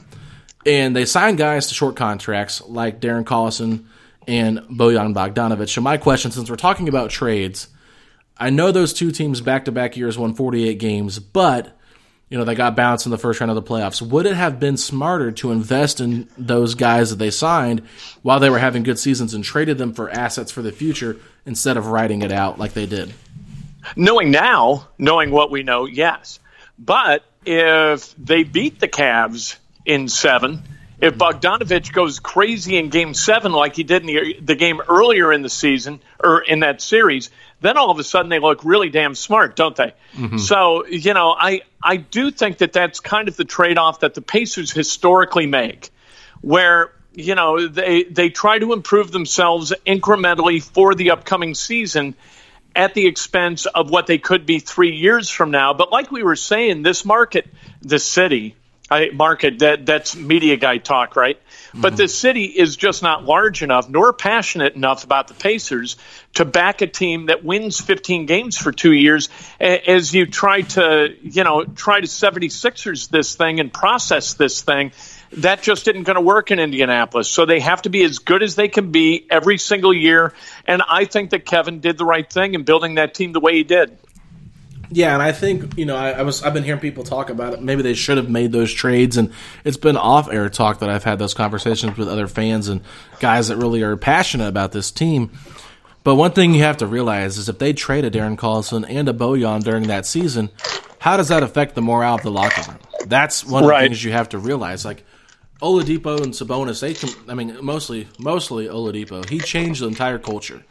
and 0.65 0.95
they 0.95 1.05
signed 1.05 1.37
guys 1.37 1.67
to 1.67 1.73
short 1.73 1.95
contracts 1.95 2.61
like 2.61 2.99
Darren 2.99 3.23
Collison 3.23 3.85
and 4.27 4.59
Bojan 4.59 5.13
Bogdanovic. 5.13 5.69
So 5.69 5.81
my 5.81 5.97
question, 5.97 6.31
since 6.31 6.49
we're 6.49 6.55
talking 6.55 6.89
about 6.89 7.09
trades 7.09 7.69
I 8.37 8.49
know 8.49 8.71
those 8.71 8.93
two 8.93 9.11
teams 9.11 9.41
back 9.41 9.65
to 9.65 9.71
back 9.71 9.95
years 9.95 10.17
won 10.17 10.33
48 10.33 10.77
games, 10.77 11.19
but 11.19 11.77
you 12.29 12.37
know 12.37 12.43
they 12.43 12.55
got 12.55 12.75
bounced 12.75 13.05
in 13.05 13.11
the 13.11 13.17
first 13.17 13.39
round 13.39 13.49
of 13.51 13.55
the 13.55 13.63
playoffs. 13.63 14.01
Would 14.01 14.25
it 14.25 14.35
have 14.35 14.59
been 14.59 14.77
smarter 14.77 15.31
to 15.33 15.51
invest 15.51 16.01
in 16.01 16.27
those 16.37 16.75
guys 16.75 17.11
that 17.11 17.17
they 17.17 17.31
signed 17.31 17.81
while 18.23 18.39
they 18.39 18.49
were 18.49 18.59
having 18.59 18.83
good 18.83 18.99
seasons 18.99 19.33
and 19.33 19.43
traded 19.43 19.77
them 19.77 19.93
for 19.93 20.09
assets 20.09 20.51
for 20.51 20.61
the 20.61 20.71
future 20.71 21.17
instead 21.45 21.77
of 21.77 21.87
writing 21.87 22.23
it 22.23 22.31
out 22.31 22.59
like 22.59 22.73
they 22.73 22.85
did? 22.85 23.13
Knowing 23.95 24.31
now, 24.31 24.87
knowing 24.97 25.31
what 25.31 25.51
we 25.51 25.63
know, 25.63 25.85
yes. 25.85 26.39
But 26.77 27.23
if 27.45 28.13
they 28.17 28.43
beat 28.43 28.79
the 28.79 28.87
Cavs 28.87 29.55
in 29.85 30.09
seven 30.09 30.63
If 31.01 31.15
Bogdanovic 31.15 31.91
goes 31.91 32.19
crazy 32.19 32.77
in 32.77 32.89
Game 32.89 33.13
Seven 33.13 33.51
like 33.51 33.75
he 33.75 33.83
did 33.83 34.01
in 34.01 34.07
the, 34.07 34.39
the 34.41 34.55
game 34.55 34.81
earlier 34.87 35.31
in 35.33 35.41
the 35.41 35.49
season 35.49 35.99
or 36.23 36.41
in 36.41 36.61
that 36.61 36.81
series, 36.81 37.29
then 37.61 37.77
all 37.77 37.89
of 37.89 37.99
a 37.99 38.03
sudden 38.03 38.29
they 38.29 38.39
look 38.39 38.63
really 38.63 38.89
damn 38.89 39.15
smart, 39.15 39.55
don't 39.55 39.75
they? 39.75 39.93
Mm-hmm. 40.13 40.37
So 40.37 40.85
you 40.85 41.13
know, 41.13 41.31
I 41.31 41.61
I 41.81 41.97
do 41.97 42.31
think 42.31 42.59
that 42.59 42.73
that's 42.73 42.99
kind 42.99 43.27
of 43.27 43.35
the 43.35 43.45
trade 43.45 43.77
off 43.77 44.01
that 44.01 44.13
the 44.13 44.21
Pacers 44.21 44.71
historically 44.71 45.47
make, 45.47 45.89
where 46.41 46.91
you 47.13 47.35
know 47.35 47.67
they 47.67 48.03
they 48.03 48.29
try 48.29 48.59
to 48.59 48.73
improve 48.73 49.11
themselves 49.11 49.73
incrementally 49.85 50.61
for 50.61 50.95
the 50.95 51.11
upcoming 51.11 51.55
season 51.55 52.15
at 52.75 52.93
the 52.93 53.07
expense 53.07 53.65
of 53.67 53.89
what 53.89 54.05
they 54.05 54.17
could 54.17 54.45
be 54.45 54.59
three 54.59 54.95
years 54.95 55.29
from 55.29 55.49
now. 55.49 55.73
But 55.73 55.93
like 55.93 56.11
we 56.11 56.23
were 56.23 56.35
saying, 56.35 56.83
this 56.83 57.05
market, 57.05 57.47
this 57.81 58.03
city 58.03 58.55
I, 58.89 59.09
market 59.11 59.59
that 59.59 59.85
that's 59.85 60.15
media 60.15 60.57
guy 60.57 60.77
talk, 60.77 61.15
right? 61.15 61.39
Mm-hmm. 61.39 61.81
But 61.81 61.97
the 61.97 62.07
city 62.07 62.45
is 62.45 62.75
just 62.75 63.01
not 63.01 63.23
large 63.23 63.63
enough 63.63 63.89
nor 63.89 64.13
passionate 64.13 64.75
enough 64.75 65.03
about 65.03 65.27
the 65.27 65.33
Pacers 65.33 65.97
to 66.35 66.45
back 66.45 66.81
a 66.81 66.87
team 66.87 67.27
that 67.27 67.43
wins 67.43 67.79
15 67.81 68.27
games 68.27 68.57
for 68.57 68.71
two 68.71 68.93
years 68.93 69.29
as 69.59 70.13
you 70.13 70.27
try 70.27 70.61
to, 70.61 71.15
you 71.23 71.43
know, 71.43 71.63
try 71.63 71.99
to 71.99 72.07
76ers 72.07 73.09
this 73.09 73.35
thing 73.35 73.59
and 73.59 73.73
process 73.73 74.35
this 74.35 74.61
thing. 74.61 74.91
That 75.37 75.63
just 75.63 75.87
isn't 75.87 76.03
going 76.03 76.15
to 76.15 76.21
work 76.21 76.51
in 76.51 76.59
Indianapolis. 76.59 77.27
So 77.27 77.45
they 77.45 77.59
have 77.59 77.81
to 77.81 77.89
be 77.89 78.03
as 78.03 78.19
good 78.19 78.43
as 78.43 78.55
they 78.55 78.67
can 78.67 78.91
be 78.91 79.25
every 79.29 79.57
single 79.57 79.93
year. 79.93 80.33
And 80.67 80.83
I 80.87 81.05
think 81.05 81.31
that 81.31 81.45
Kevin 81.45 81.79
did 81.79 81.97
the 81.97 82.05
right 82.05 82.31
thing 82.31 82.53
in 82.53 82.63
building 82.63 82.95
that 82.95 83.15
team 83.15 83.33
the 83.33 83.39
way 83.39 83.55
he 83.55 83.63
did. 83.63 83.97
Yeah, 84.91 85.13
and 85.13 85.21
I 85.21 85.31
think 85.31 85.77
you 85.77 85.85
know 85.85 85.95
I, 85.95 86.11
I, 86.11 86.21
was 86.21 86.43
I've 86.43 86.53
been 86.53 86.63
hearing 86.63 86.81
people 86.81 87.03
talk 87.03 87.29
about 87.29 87.53
it. 87.53 87.61
Maybe 87.61 87.81
they 87.81 87.93
should 87.93 88.17
have 88.17 88.29
made 88.29 88.51
those 88.51 88.73
trades, 88.73 89.17
and 89.17 89.31
it's 89.63 89.77
been 89.77 89.97
off 89.97 90.31
air 90.31 90.49
talk 90.49 90.79
that 90.79 90.89
I've 90.89 91.03
had 91.03 91.19
those 91.19 91.33
conversations 91.33 91.97
with 91.97 92.07
other 92.07 92.27
fans 92.27 92.67
and 92.67 92.81
guys 93.19 93.47
that 93.47 93.57
really 93.57 93.81
are 93.81 93.97
passionate 93.97 94.47
about 94.47 94.71
this 94.71 94.91
team. 94.91 95.31
But 96.03 96.15
one 96.15 96.31
thing 96.31 96.53
you 96.53 96.61
have 96.61 96.77
to 96.77 96.87
realize 96.87 97.37
is 97.37 97.49
if 97.49 97.57
they 97.57 97.73
traded 97.73 98.13
Darren 98.13 98.37
Collison 98.37 98.85
and 98.87 99.09
a 99.09 99.13
Bojan 99.13 99.63
during 99.63 99.87
that 99.87 100.05
season, 100.05 100.51
how 100.99 101.17
does 101.17 101.29
that 101.29 101.41
affect 101.41 101.73
the 101.73 101.81
morale 101.81 102.15
of 102.15 102.21
the 102.21 102.29
locker 102.29 102.61
room? 102.69 102.79
That's 103.07 103.43
one 103.43 103.63
of 103.63 103.69
right. 103.69 103.81
the 103.81 103.87
things 103.89 104.03
you 104.03 104.11
have 104.11 104.29
to 104.29 104.37
realize. 104.37 104.85
Like 104.85 105.03
Oladipo 105.61 106.21
and 106.21 106.33
Sabonis, 106.33 106.81
they. 106.81 107.31
I 107.31 107.35
mean, 107.35 107.57
mostly 107.63 108.07
mostly 108.19 108.67
Oladipo. 108.67 109.27
He 109.27 109.39
changed 109.39 109.81
the 109.81 109.87
entire 109.87 110.19
culture 110.19 110.63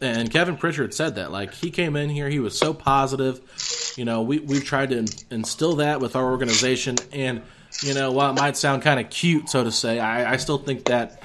and 0.00 0.30
Kevin 0.30 0.56
Pritchard 0.56 0.94
said 0.94 1.16
that. 1.16 1.30
Like 1.30 1.54
he 1.54 1.70
came 1.70 1.96
in 1.96 2.08
here, 2.08 2.28
he 2.28 2.38
was 2.38 2.58
so 2.58 2.72
positive. 2.72 3.40
You 3.96 4.04
know, 4.04 4.22
we 4.22 4.38
we've 4.38 4.64
tried 4.64 4.90
to 4.90 5.06
instill 5.30 5.76
that 5.76 6.00
with 6.00 6.16
our 6.16 6.30
organization, 6.30 6.96
and 7.12 7.42
you 7.82 7.94
know, 7.94 8.12
while 8.12 8.30
it 8.30 8.40
might 8.40 8.56
sound 8.56 8.82
kind 8.82 9.00
of 9.00 9.10
cute, 9.10 9.48
so 9.48 9.64
to 9.64 9.72
say, 9.72 9.98
I, 9.98 10.32
I 10.32 10.36
still 10.36 10.58
think 10.58 10.86
that 10.86 11.22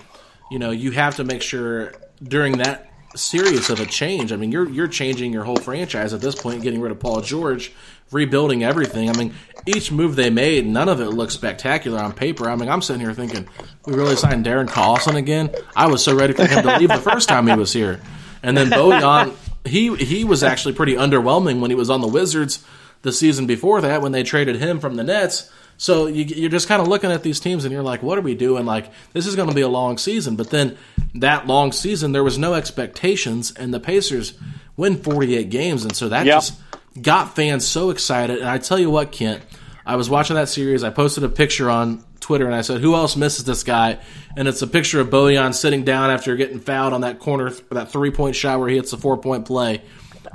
you 0.52 0.60
know 0.60 0.72
you 0.72 0.92
have 0.92 1.16
to 1.18 1.24
make 1.24 1.42
sure 1.42 1.94
during 2.24 2.58
that 2.60 2.92
serious 3.16 3.70
of 3.70 3.80
a 3.80 3.86
change. 3.86 4.32
I 4.32 4.36
mean, 4.36 4.52
you're 4.52 4.70
you're 4.70 4.88
changing 4.88 5.34
your 5.34 5.44
whole 5.44 5.58
franchise 5.58 6.14
at 6.14 6.22
this 6.22 6.36
point, 6.36 6.62
getting 6.62 6.82
rid 6.82 6.92
of 6.92 7.00
Paul 7.00 7.22
George, 7.22 7.72
rebuilding 8.12 8.64
everything. 8.64 9.10
I 9.10 9.14
mean, 9.14 9.34
each 9.66 9.92
move 9.92 10.16
they 10.16 10.30
made, 10.30 10.66
none 10.66 10.90
of 10.90 11.00
it 11.00 11.10
looks 11.10 11.34
spectacular 11.34 12.00
on 12.00 12.14
paper. 12.14 12.50
I 12.50 12.56
mean, 12.56 12.70
I'm 12.70 12.82
sitting 12.82 13.02
here 13.02 13.14
thinking, 13.14 13.48
we 13.86 13.94
really 13.94 14.16
signed 14.16 14.46
Darren 14.46 14.68
Collison 14.68 15.16
again. 15.16 15.54
I 15.76 15.88
was 15.88 16.04
so 16.04 16.16
ready 16.16 16.34
for 16.34 16.46
him 16.46 16.64
to 16.64 16.78
leave 16.78 16.90
the 16.90 16.98
first 16.98 17.30
time 17.30 17.48
he 17.48 17.56
was 17.56 17.74
here. 17.74 18.02
And 18.46 18.56
then 18.56 18.70
Bojan, 18.70 19.36
he 19.66 19.96
he 19.96 20.24
was 20.24 20.44
actually 20.44 20.74
pretty 20.74 20.94
underwhelming 20.94 21.60
when 21.60 21.72
he 21.72 21.76
was 21.76 21.90
on 21.90 22.02
the 22.02 22.08
Wizards 22.08 22.64
the 23.02 23.12
season 23.12 23.46
before 23.46 23.82
that 23.82 24.02
when 24.02 24.12
they 24.12 24.24
traded 24.24 24.56
him 24.58 24.80
from 24.80 24.96
the 24.96 25.04
Nets. 25.04 25.52
So 25.78 26.08
you, 26.08 26.46
are 26.46 26.50
just 26.50 26.68
kind 26.68 26.82
of 26.82 26.88
looking 26.88 27.12
at 27.12 27.22
these 27.22 27.40
teams 27.40 27.66
and 27.66 27.74
you're 27.74 27.84
like, 27.84 28.02
what 28.02 28.18
are 28.18 28.22
we 28.22 28.34
doing? 28.34 28.66
Like 28.66 28.92
this 29.14 29.28
is 29.28 29.36
going 29.36 29.50
to 29.50 29.56
be 29.56 29.62
a 29.62 29.68
long 29.68 29.98
season. 29.98 30.36
But 30.36 30.50
then 30.50 30.78
that 31.16 31.48
long 31.48 31.72
season, 31.72 32.14
there 32.14 32.24
was 32.24 32.38
no 32.38 32.54
expectations, 32.54 33.52
and 33.52 33.74
the 33.74 33.80
Pacers 33.80 34.34
win 34.78 34.98
48 34.98 35.50
games, 35.50 35.84
and 35.84 35.96
so 35.96 36.10
that 36.10 36.26
yep. 36.26 36.36
just 36.36 36.60
got 37.02 37.36
fans 37.36 37.68
so 37.68 37.90
excited. 37.90 38.40
And 38.40 38.48
I 38.48 38.58
tell 38.58 38.80
you 38.80 38.90
what, 38.90 39.12
Kent, 39.12 39.42
I 39.86 39.96
was 39.98 40.10
watching 40.10 40.36
that 40.36 40.50
series. 40.50 40.84
I 40.84 40.90
posted 40.90 41.24
a 41.24 41.30
picture 41.30 41.70
on 41.70 42.04
Twitter 42.20 42.46
and 42.46 42.56
I 42.56 42.62
said, 42.62 42.82
"Who 42.82 42.96
else 42.96 43.16
misses 43.16 43.46
this 43.46 43.64
guy?" 43.64 44.00
And 44.38 44.48
it's 44.48 44.62
a 44.62 44.68
picture 44.68 45.00
of 45.00 45.10
Bojan 45.10 45.54
sitting 45.54 45.84
down 45.84 46.10
after 46.10 46.36
getting 46.36 46.60
fouled 46.60 46.94
on 46.94 47.02
that 47.02 47.20
corner, 47.20 47.52
that 47.72 47.92
three 47.92 48.12
point 48.12 48.36
shot 48.36 48.60
where 48.60 48.70
he 48.70 48.76
hits 48.76 48.92
the 48.92 48.98
four 48.98 49.18
point 49.18 49.46
play. 49.46 49.82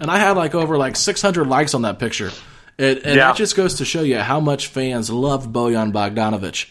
And 0.01 0.11
I 0.11 0.19
had 0.19 0.37
like 0.37 0.55
over 0.55 0.79
like 0.79 0.97
600 0.97 1.47
likes 1.47 1.75
on 1.75 1.83
that 1.83 1.99
picture. 1.99 2.31
It, 2.79 3.05
and 3.05 3.17
yeah. 3.17 3.29
that 3.29 3.37
just 3.37 3.57
goes 3.57 3.75
to 3.75 3.85
show 3.85 4.01
you 4.01 4.19
how 4.19 4.41
much 4.41 4.69
fans 4.69 5.11
love 5.11 5.49
Bojan 5.49 5.93
Bogdanovic. 5.93 6.71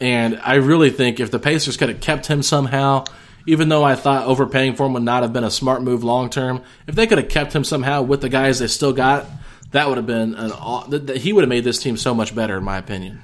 And 0.00 0.40
I 0.42 0.54
really 0.54 0.88
think 0.90 1.20
if 1.20 1.30
the 1.30 1.38
Pacers 1.38 1.76
could 1.76 1.90
have 1.90 2.00
kept 2.00 2.26
him 2.26 2.42
somehow, 2.42 3.04
even 3.46 3.68
though 3.68 3.84
I 3.84 3.94
thought 3.94 4.26
overpaying 4.26 4.76
for 4.76 4.86
him 4.86 4.94
would 4.94 5.02
not 5.02 5.22
have 5.22 5.34
been 5.34 5.44
a 5.44 5.50
smart 5.50 5.82
move 5.82 6.02
long 6.02 6.30
term, 6.30 6.62
if 6.86 6.94
they 6.94 7.06
could 7.06 7.18
have 7.18 7.28
kept 7.28 7.54
him 7.54 7.64
somehow 7.64 8.00
with 8.00 8.22
the 8.22 8.30
guys 8.30 8.58
they 8.58 8.68
still 8.68 8.94
got, 8.94 9.26
that 9.72 9.88
would 9.88 9.98
have 9.98 10.06
been 10.06 10.34
an 10.34 11.16
he 11.16 11.32
would 11.32 11.42
have 11.42 11.48
made 11.48 11.64
this 11.64 11.78
team 11.78 11.96
so 11.96 12.14
much 12.14 12.34
better, 12.34 12.56
in 12.56 12.64
my 12.64 12.78
opinion. 12.78 13.20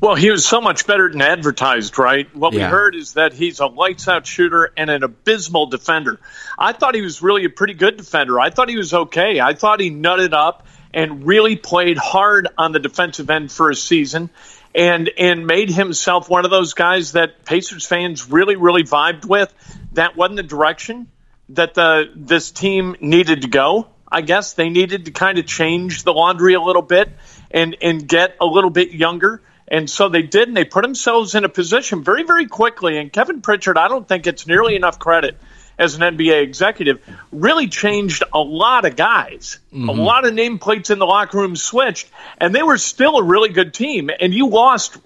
Well, 0.00 0.14
he 0.14 0.30
was 0.30 0.46
so 0.46 0.62
much 0.62 0.86
better 0.86 1.10
than 1.10 1.20
advertised, 1.20 1.98
right? 1.98 2.34
What 2.34 2.54
yeah. 2.54 2.66
we 2.66 2.70
heard 2.70 2.94
is 2.94 3.14
that 3.14 3.34
he's 3.34 3.60
a 3.60 3.66
lights 3.66 4.08
out 4.08 4.26
shooter 4.26 4.72
and 4.74 4.88
an 4.88 5.02
abysmal 5.02 5.66
defender. 5.66 6.18
I 6.58 6.72
thought 6.72 6.94
he 6.94 7.02
was 7.02 7.20
really 7.20 7.44
a 7.44 7.50
pretty 7.50 7.74
good 7.74 7.98
defender. 7.98 8.40
I 8.40 8.48
thought 8.48 8.70
he 8.70 8.78
was 8.78 8.94
okay. 8.94 9.40
I 9.40 9.52
thought 9.52 9.78
he 9.78 9.90
nutted 9.90 10.32
up 10.32 10.66
and 10.94 11.26
really 11.26 11.56
played 11.56 11.98
hard 11.98 12.48
on 12.56 12.72
the 12.72 12.78
defensive 12.78 13.28
end 13.28 13.52
for 13.52 13.70
a 13.70 13.74
season 13.74 14.30
and 14.74 15.10
and 15.18 15.46
made 15.46 15.70
himself 15.70 16.30
one 16.30 16.44
of 16.44 16.50
those 16.50 16.74
guys 16.74 17.12
that 17.12 17.44
Pacers 17.44 17.86
fans 17.86 18.30
really 18.30 18.56
really 18.56 18.84
vibed 18.84 19.26
with. 19.26 19.52
That 19.92 20.16
wasn't 20.16 20.36
the 20.36 20.42
direction 20.44 21.08
that 21.50 21.74
the 21.74 22.10
this 22.14 22.50
team 22.50 22.96
needed 23.00 23.42
to 23.42 23.48
go. 23.48 23.88
I 24.10 24.22
guess 24.22 24.54
they 24.54 24.70
needed 24.70 25.04
to 25.04 25.10
kind 25.10 25.38
of 25.38 25.46
change 25.46 26.04
the 26.04 26.12
laundry 26.12 26.54
a 26.54 26.60
little 26.60 26.82
bit 26.82 27.10
and 27.50 27.76
and 27.82 28.08
get 28.08 28.36
a 28.40 28.46
little 28.46 28.70
bit 28.70 28.92
younger. 28.92 29.42
And 29.70 29.88
so 29.88 30.08
they 30.08 30.22
did, 30.22 30.48
and 30.48 30.56
they 30.56 30.64
put 30.64 30.82
themselves 30.82 31.34
in 31.34 31.44
a 31.44 31.48
position 31.48 32.02
very, 32.02 32.24
very 32.24 32.46
quickly. 32.46 32.98
And 32.98 33.12
Kevin 33.12 33.40
Pritchard, 33.40 33.78
I 33.78 33.88
don't 33.88 34.06
think 34.06 34.26
it's 34.26 34.46
nearly 34.46 34.74
enough 34.74 34.98
credit 34.98 35.36
as 35.78 35.94
an 35.94 36.02
NBA 36.02 36.42
executive, 36.42 37.00
really 37.32 37.66
changed 37.66 38.22
a 38.34 38.38
lot 38.38 38.84
of 38.84 38.96
guys. 38.96 39.58
Mm-hmm. 39.72 39.88
A 39.88 39.92
lot 39.92 40.26
of 40.26 40.34
nameplates 40.34 40.90
in 40.90 40.98
the 40.98 41.06
locker 41.06 41.38
room 41.38 41.56
switched, 41.56 42.10
and 42.38 42.54
they 42.54 42.62
were 42.62 42.76
still 42.76 43.16
a 43.16 43.22
really 43.22 43.48
good 43.48 43.72
team. 43.72 44.10
And 44.20 44.34
you 44.34 44.48
lost 44.48 44.98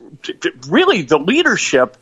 really 0.67 1.03
the 1.03 1.19
leadership 1.19 1.97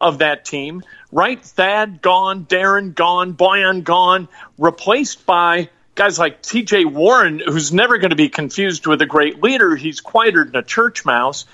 of 0.00 0.18
that 0.18 0.44
team, 0.44 0.82
right? 1.12 1.40
Thad 1.40 2.00
gone, 2.00 2.46
Darren 2.46 2.94
gone, 2.94 3.34
Bojan 3.34 3.84
gone, 3.84 4.28
replaced 4.56 5.26
by 5.26 5.68
guys 5.94 6.18
like 6.18 6.42
TJ 6.42 6.86
Warren, 6.92 7.40
who's 7.44 7.72
never 7.72 7.98
going 7.98 8.10
to 8.10 8.16
be 8.16 8.28
confused 8.28 8.86
with 8.86 9.02
a 9.02 9.06
great 9.06 9.42
leader. 9.42 9.76
He's 9.76 10.00
quieter 10.00 10.44
than 10.44 10.56
a 10.56 10.62
church 10.62 11.04
mouse. 11.04 11.44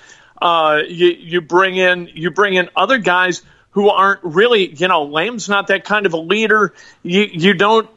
Uh, 0.41 0.81
you, 0.87 1.07
you 1.07 1.41
bring 1.41 1.77
in 1.77 2.09
you 2.13 2.31
bring 2.31 2.55
in 2.55 2.69
other 2.75 2.97
guys 2.97 3.43
who 3.71 3.89
aren't 3.89 4.23
really 4.23 4.73
you 4.73 4.87
know 4.87 5.03
Lamb's 5.03 5.47
not 5.47 5.67
that 5.67 5.83
kind 5.85 6.05
of 6.05 6.13
a 6.13 6.17
leader. 6.17 6.73
You 7.03 7.21
you 7.31 7.53
don't. 7.53 7.89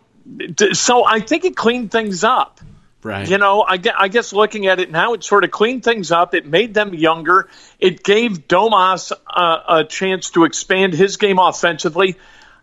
So 0.72 1.04
I 1.04 1.20
think 1.20 1.44
it 1.44 1.56
cleaned 1.56 1.90
things 1.90 2.24
up. 2.24 2.60
Right. 3.02 3.28
You 3.28 3.36
know, 3.36 3.62
I, 3.62 3.78
I 3.98 4.08
guess 4.08 4.32
looking 4.32 4.66
at 4.66 4.80
it 4.80 4.90
now, 4.90 5.12
it 5.12 5.22
sort 5.22 5.44
of 5.44 5.50
cleaned 5.50 5.84
things 5.84 6.10
up. 6.10 6.34
It 6.34 6.46
made 6.46 6.72
them 6.72 6.94
younger. 6.94 7.50
It 7.78 8.02
gave 8.02 8.48
Domas 8.48 9.12
uh, 9.26 9.60
a 9.68 9.84
chance 9.84 10.30
to 10.30 10.44
expand 10.44 10.94
his 10.94 11.18
game 11.18 11.38
offensively. 11.38 12.16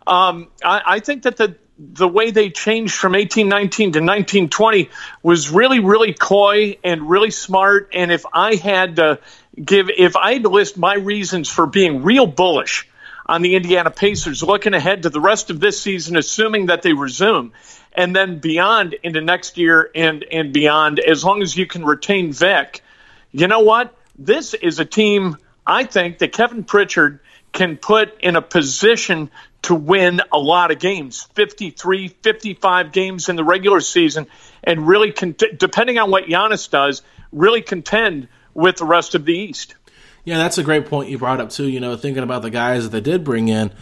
Um, 0.04 0.48
I, 0.64 0.82
I 0.84 0.98
think 0.98 1.22
that 1.22 1.36
the 1.36 1.56
the 1.78 2.08
way 2.08 2.30
they 2.30 2.50
changed 2.50 2.94
from 2.94 3.12
1819 3.12 3.92
to 3.92 3.98
1920 3.98 4.90
was 5.22 5.50
really, 5.50 5.80
really 5.80 6.12
coy 6.12 6.76
and 6.84 7.08
really 7.08 7.30
smart. 7.30 7.90
And 7.92 8.12
if 8.12 8.24
I 8.32 8.56
had 8.56 8.96
to 8.96 9.18
give, 9.62 9.88
if 9.90 10.16
I 10.16 10.34
had 10.34 10.42
to 10.42 10.48
list 10.48 10.76
my 10.76 10.94
reasons 10.94 11.48
for 11.48 11.66
being 11.66 12.02
real 12.02 12.26
bullish 12.26 12.88
on 13.26 13.42
the 13.42 13.56
Indiana 13.56 13.90
Pacers 13.90 14.42
looking 14.42 14.74
ahead 14.74 15.04
to 15.04 15.10
the 15.10 15.20
rest 15.20 15.50
of 15.50 15.60
this 15.60 15.80
season, 15.80 16.16
assuming 16.16 16.66
that 16.66 16.82
they 16.82 16.92
resume, 16.92 17.52
and 17.92 18.14
then 18.14 18.38
beyond 18.38 18.94
into 19.02 19.20
next 19.20 19.58
year 19.58 19.90
and, 19.94 20.24
and 20.30 20.52
beyond, 20.52 20.98
as 20.98 21.24
long 21.24 21.42
as 21.42 21.56
you 21.56 21.66
can 21.66 21.84
retain 21.84 22.32
Vic, 22.32 22.82
you 23.32 23.46
know 23.48 23.60
what? 23.60 23.94
This 24.18 24.54
is 24.54 24.78
a 24.78 24.84
team, 24.84 25.38
I 25.66 25.84
think, 25.84 26.18
that 26.18 26.32
Kevin 26.32 26.64
Pritchard 26.64 27.20
can 27.52 27.76
put 27.76 28.20
in 28.20 28.36
a 28.36 28.42
position 28.42 29.30
to 29.62 29.74
win 29.74 30.20
a 30.32 30.38
lot 30.38 30.70
of 30.70 30.78
games 30.78 31.28
53, 31.34 32.08
55 32.08 32.92
games 32.92 33.28
in 33.28 33.36
the 33.36 33.44
regular 33.44 33.80
season, 33.80 34.26
and 34.64 34.86
really, 34.86 35.12
depending 35.12 35.98
on 35.98 36.10
what 36.10 36.24
Giannis 36.24 36.68
does, 36.68 37.02
really 37.30 37.62
contend 37.62 38.28
with 38.54 38.76
the 38.76 38.84
rest 38.84 39.14
of 39.14 39.24
the 39.24 39.32
East. 39.32 39.74
Yeah, 40.24 40.38
that's 40.38 40.58
a 40.58 40.62
great 40.62 40.86
point 40.86 41.10
you 41.10 41.18
brought 41.18 41.40
up, 41.40 41.50
too. 41.50 41.68
You 41.68 41.80
know, 41.80 41.96
thinking 41.96 42.22
about 42.22 42.42
the 42.42 42.50
guys 42.50 42.84
that 42.84 42.90
they 42.90 43.00
did 43.00 43.24
bring 43.24 43.48
in, 43.48 43.72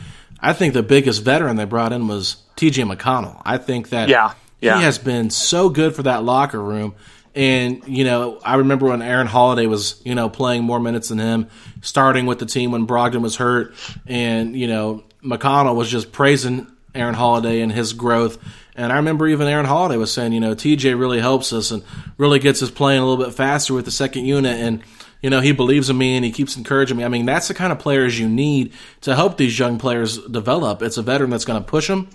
I 0.41 0.53
think 0.53 0.75
the 0.75 0.83
biggest 0.83 1.23
veteran 1.23 1.57
they 1.57 1.65
brought 1.65 1.93
in 1.93 2.09
was 2.09 2.37
TJ 2.57 2.91
McConnell. 2.91 3.41
I 3.45 3.59
think 3.59 3.91
that 3.91 4.09
yeah, 4.09 4.33
yeah. 4.61 4.79
he 4.79 4.85
has 4.85 4.99
been 4.99 5.31
so 5.31 5.69
good 5.69 5.95
for 5.95 6.03
that 6.05 6.25
locker 6.25 6.63
room. 6.63 6.95
And, 7.35 7.87
you 7.87 8.05
know, 8.05 8.41
I 8.43 8.57
remember 8.57 8.87
when 8.89 9.03
Aaron 9.03 9.29
Holiday 9.29 9.67
was, 9.67 10.01
you 10.05 10.15
know, 10.15 10.29
playing 10.29 10.65
more 10.65 10.81
minutes 10.81 11.11
than 11.11 11.19
him, 11.19 11.49
starting 11.81 12.27
with 12.27 12.39
the 12.39 12.47
team 12.47 12.73
when 12.73 12.87
Brogdon 12.87 13.23
was 13.23 13.37
hurt. 13.37 13.75
And, 14.07 14.57
you 14.57 14.67
know, 14.67 15.05
McConnell 15.23 15.77
was 15.77 15.91
just 15.91 16.13
praising 16.13 16.67
Aaron 16.95 17.15
Holiday 17.15 17.61
and 17.61 17.73
his 17.73 17.93
growth. 17.93 18.39
And 18.75 18.93
I 18.93 18.97
remember 18.97 19.29
even 19.29 19.47
Aaron 19.47 19.67
Holiday 19.67 19.97
was 19.97 20.13
saying, 20.13 20.33
you 20.33 20.41
know, 20.41 20.55
TJ 20.55 20.99
really 20.99 21.21
helps 21.21 21.53
us 21.53 21.71
and 21.71 21.83
really 22.17 22.39
gets 22.39 22.63
us 22.63 22.71
playing 22.71 23.03
a 23.03 23.07
little 23.07 23.25
bit 23.25 23.35
faster 23.35 23.75
with 23.75 23.85
the 23.85 23.91
second 23.91 24.25
unit. 24.25 24.59
And, 24.59 24.83
you 25.23 25.29
know, 25.29 25.41
he 25.41 25.53
believes 25.53 25.91
in 25.91 25.99
me 25.99 26.17
and 26.17 26.25
he 26.25 26.33
keeps 26.33 26.57
encouraging 26.57 26.97
me. 26.97 27.05
I 27.05 27.09
mean, 27.09 27.27
that's 27.27 27.49
the 27.49 27.55
kind 27.55 27.73
of 27.73 27.79
players 27.79 28.19
you 28.19 28.29
need 28.29 28.73
to 29.03 29.15
help 29.15 29.37
these 29.37 29.59
young 29.59 29.79
players 29.79 30.19
develop. 30.27 30.83
It's 30.83 30.97
a 30.97 31.03
veteran 31.03 31.31
that's 31.31 31.45
going 31.45 31.63
to 31.63 31.69
push 31.69 31.89
them, 31.89 32.09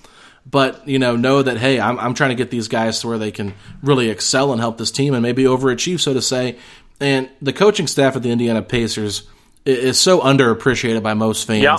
but, 0.49 0.87
you 0.87 0.97
know, 0.97 1.15
know 1.15 1.41
that, 1.41 1.57
hey, 1.57 1.79
I'm, 1.79 1.99
I'm 1.99 2.13
trying 2.13 2.31
to 2.31 2.35
get 2.35 2.51
these 2.51 2.67
guys 2.67 2.99
to 3.01 3.07
where 3.07 3.17
they 3.17 3.31
can 3.31 3.53
really 3.83 4.09
excel 4.09 4.51
and 4.51 4.61
help 4.61 4.77
this 4.77 4.91
team 4.91 5.13
and 5.13 5.21
maybe 5.21 5.43
overachieve, 5.43 5.99
so 5.99 6.13
to 6.13 6.21
say. 6.21 6.57
And 6.99 7.29
the 7.41 7.53
coaching 7.53 7.87
staff 7.87 8.15
at 8.15 8.23
the 8.23 8.31
Indiana 8.31 8.61
Pacers 8.61 9.27
is 9.65 9.99
so 9.99 10.21
underappreciated 10.21 11.03
by 11.03 11.13
most 11.13 11.45
fans. 11.47 11.63
Yeah 11.63 11.77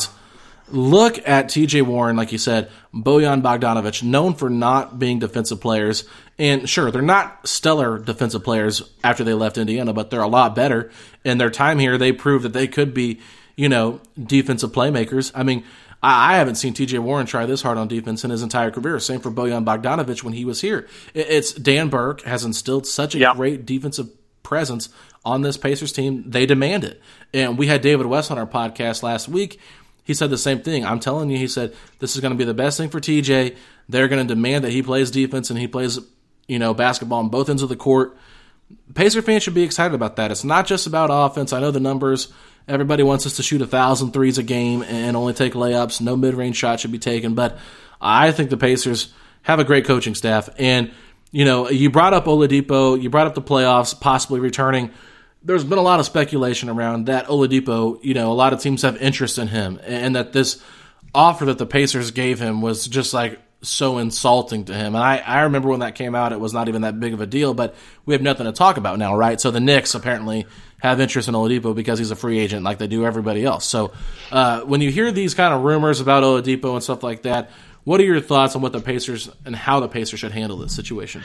Look 0.68 1.18
at 1.28 1.46
TJ 1.46 1.82
Warren, 1.82 2.16
like 2.16 2.32
you 2.32 2.38
said, 2.38 2.70
Bojan 2.92 3.40
Bogdanovic, 3.40 4.02
known 4.02 4.34
for 4.34 4.50
not 4.50 4.98
being 4.98 5.20
defensive 5.20 5.60
players. 5.60 6.04
And 6.38 6.68
sure, 6.68 6.90
they're 6.90 7.02
not 7.02 7.46
stellar 7.46 7.98
defensive 7.98 8.42
players 8.42 8.82
after 9.04 9.22
they 9.22 9.32
left 9.32 9.58
Indiana, 9.58 9.92
but 9.92 10.10
they're 10.10 10.20
a 10.20 10.26
lot 10.26 10.56
better. 10.56 10.90
In 11.24 11.38
their 11.38 11.50
time 11.50 11.78
here, 11.78 11.98
they 11.98 12.10
proved 12.10 12.44
that 12.44 12.52
they 12.52 12.66
could 12.66 12.94
be, 12.94 13.20
you 13.54 13.68
know, 13.68 14.00
defensive 14.20 14.72
playmakers. 14.72 15.30
I 15.36 15.44
mean, 15.44 15.62
I, 16.02 16.36
haven't 16.36 16.56
seen 16.56 16.74
TJ 16.74 16.98
Warren 16.98 17.26
try 17.26 17.46
this 17.46 17.62
hard 17.62 17.78
on 17.78 17.86
defense 17.86 18.24
in 18.24 18.30
his 18.30 18.42
entire 18.42 18.72
career. 18.72 18.98
Same 18.98 19.20
for 19.20 19.30
Bojan 19.30 19.64
Bogdanovic 19.64 20.24
when 20.24 20.34
he 20.34 20.44
was 20.44 20.60
here. 20.60 20.88
It's 21.14 21.52
Dan 21.52 21.88
Burke 21.90 22.22
has 22.22 22.44
instilled 22.44 22.88
such 22.88 23.14
a 23.14 23.18
yep. 23.18 23.36
great 23.36 23.64
defensive 23.64 24.10
presence 24.42 24.88
on 25.26 25.42
this 25.42 25.58
Pacers 25.58 25.92
team. 25.92 26.24
They 26.26 26.46
demand 26.46 26.84
it. 26.84 27.02
And 27.34 27.58
we 27.58 27.66
had 27.66 27.82
David 27.82 28.06
West 28.06 28.30
on 28.30 28.38
our 28.38 28.46
podcast 28.46 29.02
last 29.02 29.28
week 29.28 29.60
he 30.06 30.14
said 30.14 30.30
the 30.30 30.38
same 30.38 30.60
thing. 30.60 30.86
I'm 30.86 31.00
telling 31.00 31.30
you, 31.30 31.36
he 31.36 31.48
said 31.48 31.74
this 31.98 32.14
is 32.14 32.20
going 32.20 32.30
to 32.30 32.38
be 32.38 32.44
the 32.44 32.54
best 32.54 32.78
thing 32.78 32.90
for 32.90 33.00
TJ. 33.00 33.56
They're 33.88 34.06
going 34.06 34.24
to 34.24 34.34
demand 34.34 34.62
that 34.62 34.70
he 34.70 34.80
plays 34.80 35.10
defense 35.10 35.50
and 35.50 35.58
he 35.58 35.66
plays, 35.66 35.98
you 36.46 36.60
know, 36.60 36.74
basketball 36.74 37.18
on 37.18 37.28
both 37.28 37.48
ends 37.48 37.60
of 37.60 37.68
the 37.68 37.76
court. 37.76 38.16
Pacer 38.94 39.20
fans 39.20 39.42
should 39.42 39.54
be 39.54 39.64
excited 39.64 39.96
about 39.96 40.14
that. 40.16 40.30
It's 40.30 40.44
not 40.44 40.64
just 40.64 40.86
about 40.86 41.08
offense. 41.10 41.52
I 41.52 41.58
know 41.58 41.72
the 41.72 41.80
numbers. 41.80 42.32
Everybody 42.68 43.02
wants 43.02 43.26
us 43.26 43.34
to 43.36 43.42
shoot 43.42 43.60
a 43.62 43.66
thousand 43.66 44.12
threes 44.12 44.38
a 44.38 44.44
game 44.44 44.84
and 44.84 45.16
only 45.16 45.32
take 45.32 45.54
layups. 45.54 46.00
No 46.00 46.16
mid 46.16 46.34
range 46.34 46.54
shot 46.54 46.78
should 46.78 46.92
be 46.92 47.00
taken. 47.00 47.34
But 47.34 47.58
I 48.00 48.30
think 48.30 48.50
the 48.50 48.56
Pacers 48.56 49.12
have 49.42 49.58
a 49.58 49.64
great 49.64 49.86
coaching 49.86 50.14
staff. 50.14 50.48
And, 50.56 50.92
you 51.32 51.44
know, 51.44 51.68
you 51.68 51.90
brought 51.90 52.14
up 52.14 52.26
Oladipo, 52.26 53.00
you 53.00 53.10
brought 53.10 53.26
up 53.26 53.34
the 53.34 53.42
playoffs, 53.42 54.00
possibly 54.00 54.38
returning 54.38 54.92
there's 55.46 55.64
been 55.64 55.78
a 55.78 55.82
lot 55.82 56.00
of 56.00 56.06
speculation 56.06 56.68
around 56.68 57.06
that 57.06 57.26
Oladipo, 57.26 58.02
you 58.02 58.14
know, 58.14 58.32
a 58.32 58.34
lot 58.34 58.52
of 58.52 58.60
teams 58.60 58.82
have 58.82 59.00
interest 59.00 59.38
in 59.38 59.48
him, 59.48 59.80
and 59.84 60.16
that 60.16 60.32
this 60.32 60.60
offer 61.14 61.46
that 61.46 61.58
the 61.58 61.66
Pacers 61.66 62.10
gave 62.10 62.40
him 62.40 62.60
was 62.60 62.86
just 62.86 63.14
like 63.14 63.38
so 63.62 63.98
insulting 63.98 64.64
to 64.66 64.74
him. 64.74 64.94
And 64.94 65.02
I, 65.02 65.18
I 65.18 65.42
remember 65.42 65.68
when 65.68 65.80
that 65.80 65.94
came 65.94 66.14
out, 66.14 66.32
it 66.32 66.40
was 66.40 66.52
not 66.52 66.68
even 66.68 66.82
that 66.82 67.00
big 67.00 67.14
of 67.14 67.20
a 67.20 67.26
deal, 67.26 67.54
but 67.54 67.74
we 68.04 68.14
have 68.14 68.22
nothing 68.22 68.46
to 68.46 68.52
talk 68.52 68.76
about 68.76 68.98
now, 68.98 69.16
right? 69.16 69.40
So 69.40 69.50
the 69.50 69.60
Knicks 69.60 69.94
apparently 69.94 70.46
have 70.80 71.00
interest 71.00 71.28
in 71.28 71.34
Oladipo 71.34 71.74
because 71.74 71.98
he's 71.98 72.10
a 72.10 72.16
free 72.16 72.38
agent 72.38 72.64
like 72.64 72.78
they 72.78 72.86
do 72.86 73.06
everybody 73.06 73.44
else. 73.44 73.64
So 73.64 73.92
uh, 74.30 74.60
when 74.62 74.80
you 74.80 74.90
hear 74.90 75.10
these 75.10 75.34
kind 75.34 75.54
of 75.54 75.62
rumors 75.62 76.00
about 76.00 76.22
Oladipo 76.22 76.74
and 76.74 76.82
stuff 76.82 77.02
like 77.02 77.22
that, 77.22 77.50
what 77.86 78.00
are 78.00 78.04
your 78.04 78.20
thoughts 78.20 78.56
on 78.56 78.62
what 78.62 78.72
the 78.72 78.80
Pacers 78.80 79.30
and 79.44 79.54
how 79.54 79.78
the 79.78 79.86
Pacers 79.86 80.18
should 80.18 80.32
handle 80.32 80.58
this 80.58 80.74
situation? 80.74 81.22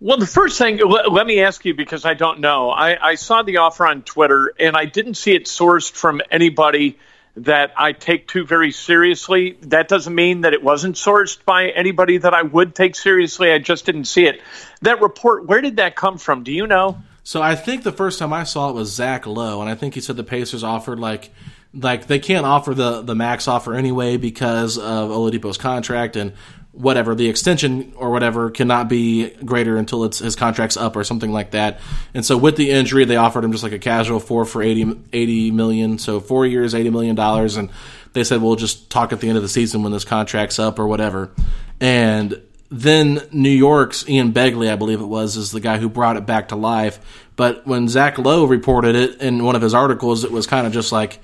Well, 0.00 0.16
the 0.18 0.26
first 0.26 0.58
thing, 0.58 0.78
let 0.78 1.24
me 1.24 1.40
ask 1.40 1.64
you 1.64 1.72
because 1.72 2.04
I 2.04 2.14
don't 2.14 2.40
know. 2.40 2.70
I, 2.70 3.10
I, 3.10 3.14
saw 3.14 3.42
the 3.42 3.58
offer 3.58 3.86
on 3.86 4.02
Twitter 4.02 4.52
and 4.58 4.76
I 4.76 4.86
didn't 4.86 5.14
see 5.14 5.34
it 5.34 5.44
sourced 5.44 5.92
from 5.92 6.20
anybody 6.28 6.98
that 7.36 7.74
I 7.76 7.92
take 7.92 8.26
too 8.26 8.44
very 8.44 8.72
seriously. 8.72 9.56
That 9.62 9.86
doesn't 9.86 10.12
mean 10.12 10.40
that 10.40 10.52
it 10.52 10.64
wasn't 10.64 10.96
sourced 10.96 11.44
by 11.44 11.68
anybody 11.68 12.18
that 12.18 12.34
I 12.34 12.42
would 12.42 12.74
take 12.74 12.96
seriously. 12.96 13.52
I 13.52 13.58
just 13.58 13.86
didn't 13.86 14.06
see 14.06 14.26
it. 14.26 14.42
That 14.82 15.00
report, 15.00 15.46
where 15.46 15.60
did 15.60 15.76
that 15.76 15.94
come 15.94 16.18
from? 16.18 16.42
Do 16.42 16.50
you 16.50 16.66
know? 16.66 17.00
So 17.22 17.40
I 17.40 17.54
think 17.54 17.84
the 17.84 17.92
first 17.92 18.18
time 18.18 18.32
I 18.32 18.42
saw 18.42 18.68
it 18.70 18.74
was 18.74 18.92
Zach 18.92 19.28
Lowe, 19.28 19.60
and 19.60 19.70
I 19.70 19.76
think 19.76 19.94
he 19.94 20.00
said 20.00 20.16
the 20.16 20.24
Pacers 20.24 20.64
offered 20.64 20.98
like 20.98 21.30
like 21.72 22.06
they 22.06 22.18
can't 22.18 22.46
offer 22.46 22.74
the 22.74 23.02
the 23.02 23.14
max 23.14 23.46
offer 23.46 23.74
anyway 23.74 24.16
because 24.16 24.76
of 24.76 25.10
Oladipo's 25.10 25.58
contract 25.58 26.16
and 26.16 26.32
whatever 26.72 27.14
the 27.14 27.28
extension 27.28 27.92
or 27.96 28.10
whatever 28.10 28.50
cannot 28.50 28.88
be 28.88 29.30
greater 29.44 29.76
until 29.76 30.04
it's 30.04 30.18
his 30.18 30.36
contract's 30.36 30.76
up 30.76 30.96
or 30.96 31.02
something 31.02 31.32
like 31.32 31.50
that. 31.50 31.80
And 32.14 32.24
so 32.24 32.36
with 32.36 32.56
the 32.56 32.70
injury, 32.70 33.04
they 33.04 33.16
offered 33.16 33.44
him 33.44 33.52
just 33.52 33.64
like 33.64 33.72
a 33.72 33.78
casual 33.78 34.20
four 34.20 34.44
for 34.44 34.62
80, 34.62 35.00
80 35.12 35.50
million. 35.50 35.98
So 35.98 36.20
four 36.20 36.46
years, 36.46 36.72
$80 36.72 36.92
million. 36.92 37.18
And 37.18 37.70
they 38.12 38.22
said, 38.22 38.40
we'll 38.40 38.56
just 38.56 38.88
talk 38.88 39.12
at 39.12 39.20
the 39.20 39.28
end 39.28 39.36
of 39.36 39.42
the 39.42 39.48
season 39.48 39.82
when 39.82 39.92
this 39.92 40.04
contract's 40.04 40.58
up 40.60 40.78
or 40.78 40.86
whatever. 40.86 41.32
And 41.80 42.40
then 42.70 43.20
New 43.32 43.50
York's 43.50 44.08
Ian 44.08 44.32
Begley, 44.32 44.70
I 44.70 44.76
believe 44.76 45.00
it 45.00 45.06
was, 45.06 45.36
is 45.36 45.50
the 45.50 45.60
guy 45.60 45.78
who 45.78 45.88
brought 45.88 46.16
it 46.16 46.24
back 46.24 46.48
to 46.48 46.56
life. 46.56 47.26
But 47.34 47.66
when 47.66 47.88
Zach 47.88 48.16
Lowe 48.16 48.44
reported 48.44 48.94
it 48.94 49.20
in 49.20 49.44
one 49.44 49.56
of 49.56 49.62
his 49.62 49.74
articles, 49.74 50.22
it 50.22 50.30
was 50.30 50.46
kind 50.46 50.68
of 50.68 50.72
just 50.72 50.92
like, 50.92 51.18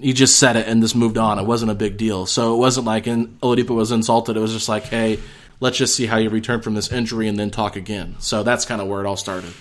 he 0.00 0.12
just 0.12 0.38
said 0.38 0.56
it 0.56 0.66
and 0.68 0.82
this 0.82 0.94
moved 0.94 1.18
on. 1.18 1.38
It 1.38 1.46
wasn't 1.46 1.70
a 1.70 1.74
big 1.74 1.96
deal. 1.96 2.26
So 2.26 2.54
it 2.54 2.58
wasn't 2.58 2.86
like 2.86 3.06
in, 3.06 3.28
Oladipo 3.38 3.74
was 3.74 3.92
insulted. 3.92 4.36
It 4.36 4.40
was 4.40 4.52
just 4.52 4.68
like, 4.68 4.84
hey, 4.84 5.18
let's 5.60 5.78
just 5.78 5.94
see 5.94 6.06
how 6.06 6.18
you 6.18 6.30
return 6.30 6.62
from 6.62 6.74
this 6.74 6.92
injury 6.92 7.28
and 7.28 7.38
then 7.38 7.50
talk 7.50 7.76
again. 7.76 8.16
So 8.18 8.42
that's 8.42 8.64
kind 8.64 8.80
of 8.80 8.88
where 8.88 9.00
it 9.00 9.06
all 9.06 9.16
started. 9.16 9.52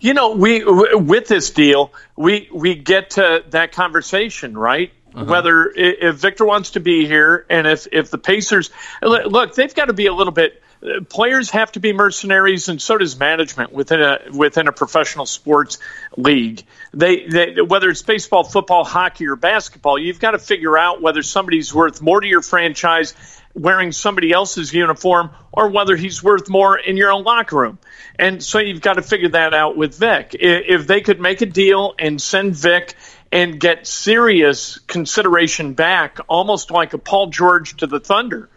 You 0.00 0.14
know, 0.14 0.32
we 0.32 0.64
with 0.64 1.28
this 1.28 1.50
deal, 1.50 1.92
we 2.16 2.48
we 2.50 2.74
get 2.74 3.10
to 3.10 3.44
that 3.50 3.72
conversation, 3.72 4.56
right? 4.56 4.92
Uh-huh. 5.14 5.26
Whether 5.26 5.70
if 5.76 6.16
Victor 6.16 6.46
wants 6.46 6.70
to 6.70 6.80
be 6.80 7.06
here 7.06 7.44
and 7.50 7.66
if 7.66 7.86
if 7.92 8.10
the 8.10 8.16
Pacers 8.16 8.70
look, 9.02 9.54
they've 9.54 9.74
got 9.74 9.86
to 9.86 9.92
be 9.92 10.06
a 10.06 10.14
little 10.14 10.32
bit 10.32 10.62
players 11.08 11.50
have 11.50 11.72
to 11.72 11.80
be 11.80 11.92
mercenaries, 11.92 12.68
and 12.68 12.80
so 12.80 12.96
does 12.96 13.18
management 13.18 13.72
within 13.72 14.00
a 14.00 14.18
within 14.32 14.68
a 14.68 14.72
professional 14.72 15.26
sports 15.26 15.78
league. 16.16 16.62
They, 16.92 17.26
they 17.26 17.60
whether 17.60 17.90
it's 17.90 18.02
baseball, 18.02 18.44
football, 18.44 18.84
hockey, 18.84 19.26
or 19.26 19.36
basketball, 19.36 19.98
you've 19.98 20.20
got 20.20 20.32
to 20.32 20.38
figure 20.38 20.78
out 20.78 21.02
whether 21.02 21.22
somebody's 21.22 21.74
worth 21.74 22.00
more 22.00 22.20
to 22.20 22.26
your 22.26 22.42
franchise 22.42 23.14
wearing 23.54 23.90
somebody 23.90 24.32
else's 24.32 24.72
uniform 24.72 25.30
or 25.52 25.70
whether 25.70 25.96
he's 25.96 26.22
worth 26.22 26.48
more 26.48 26.78
in 26.78 26.96
your 26.96 27.10
own 27.10 27.24
locker 27.24 27.56
room. 27.56 27.78
And 28.16 28.42
so 28.42 28.60
you've 28.60 28.80
got 28.80 28.94
to 28.94 29.02
figure 29.02 29.30
that 29.30 29.54
out 29.54 29.76
with 29.76 29.98
Vic. 29.98 30.36
If 30.38 30.86
they 30.86 31.00
could 31.00 31.20
make 31.20 31.40
a 31.40 31.46
deal 31.46 31.94
and 31.98 32.22
send 32.22 32.54
Vic 32.54 32.94
and 33.32 33.58
get 33.58 33.88
serious 33.88 34.78
consideration 34.86 35.74
back, 35.74 36.18
almost 36.28 36.70
like 36.70 36.94
a 36.94 36.98
Paul 36.98 37.28
George 37.28 37.76
to 37.78 37.86
the 37.88 37.98
Thunder 37.98 38.48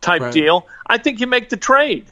type 0.00 0.22
right. 0.22 0.32
deal, 0.32 0.66
I 0.86 0.98
think 0.98 1.20
you 1.20 1.26
make 1.26 1.48
the 1.48 1.56
trade. 1.56 2.06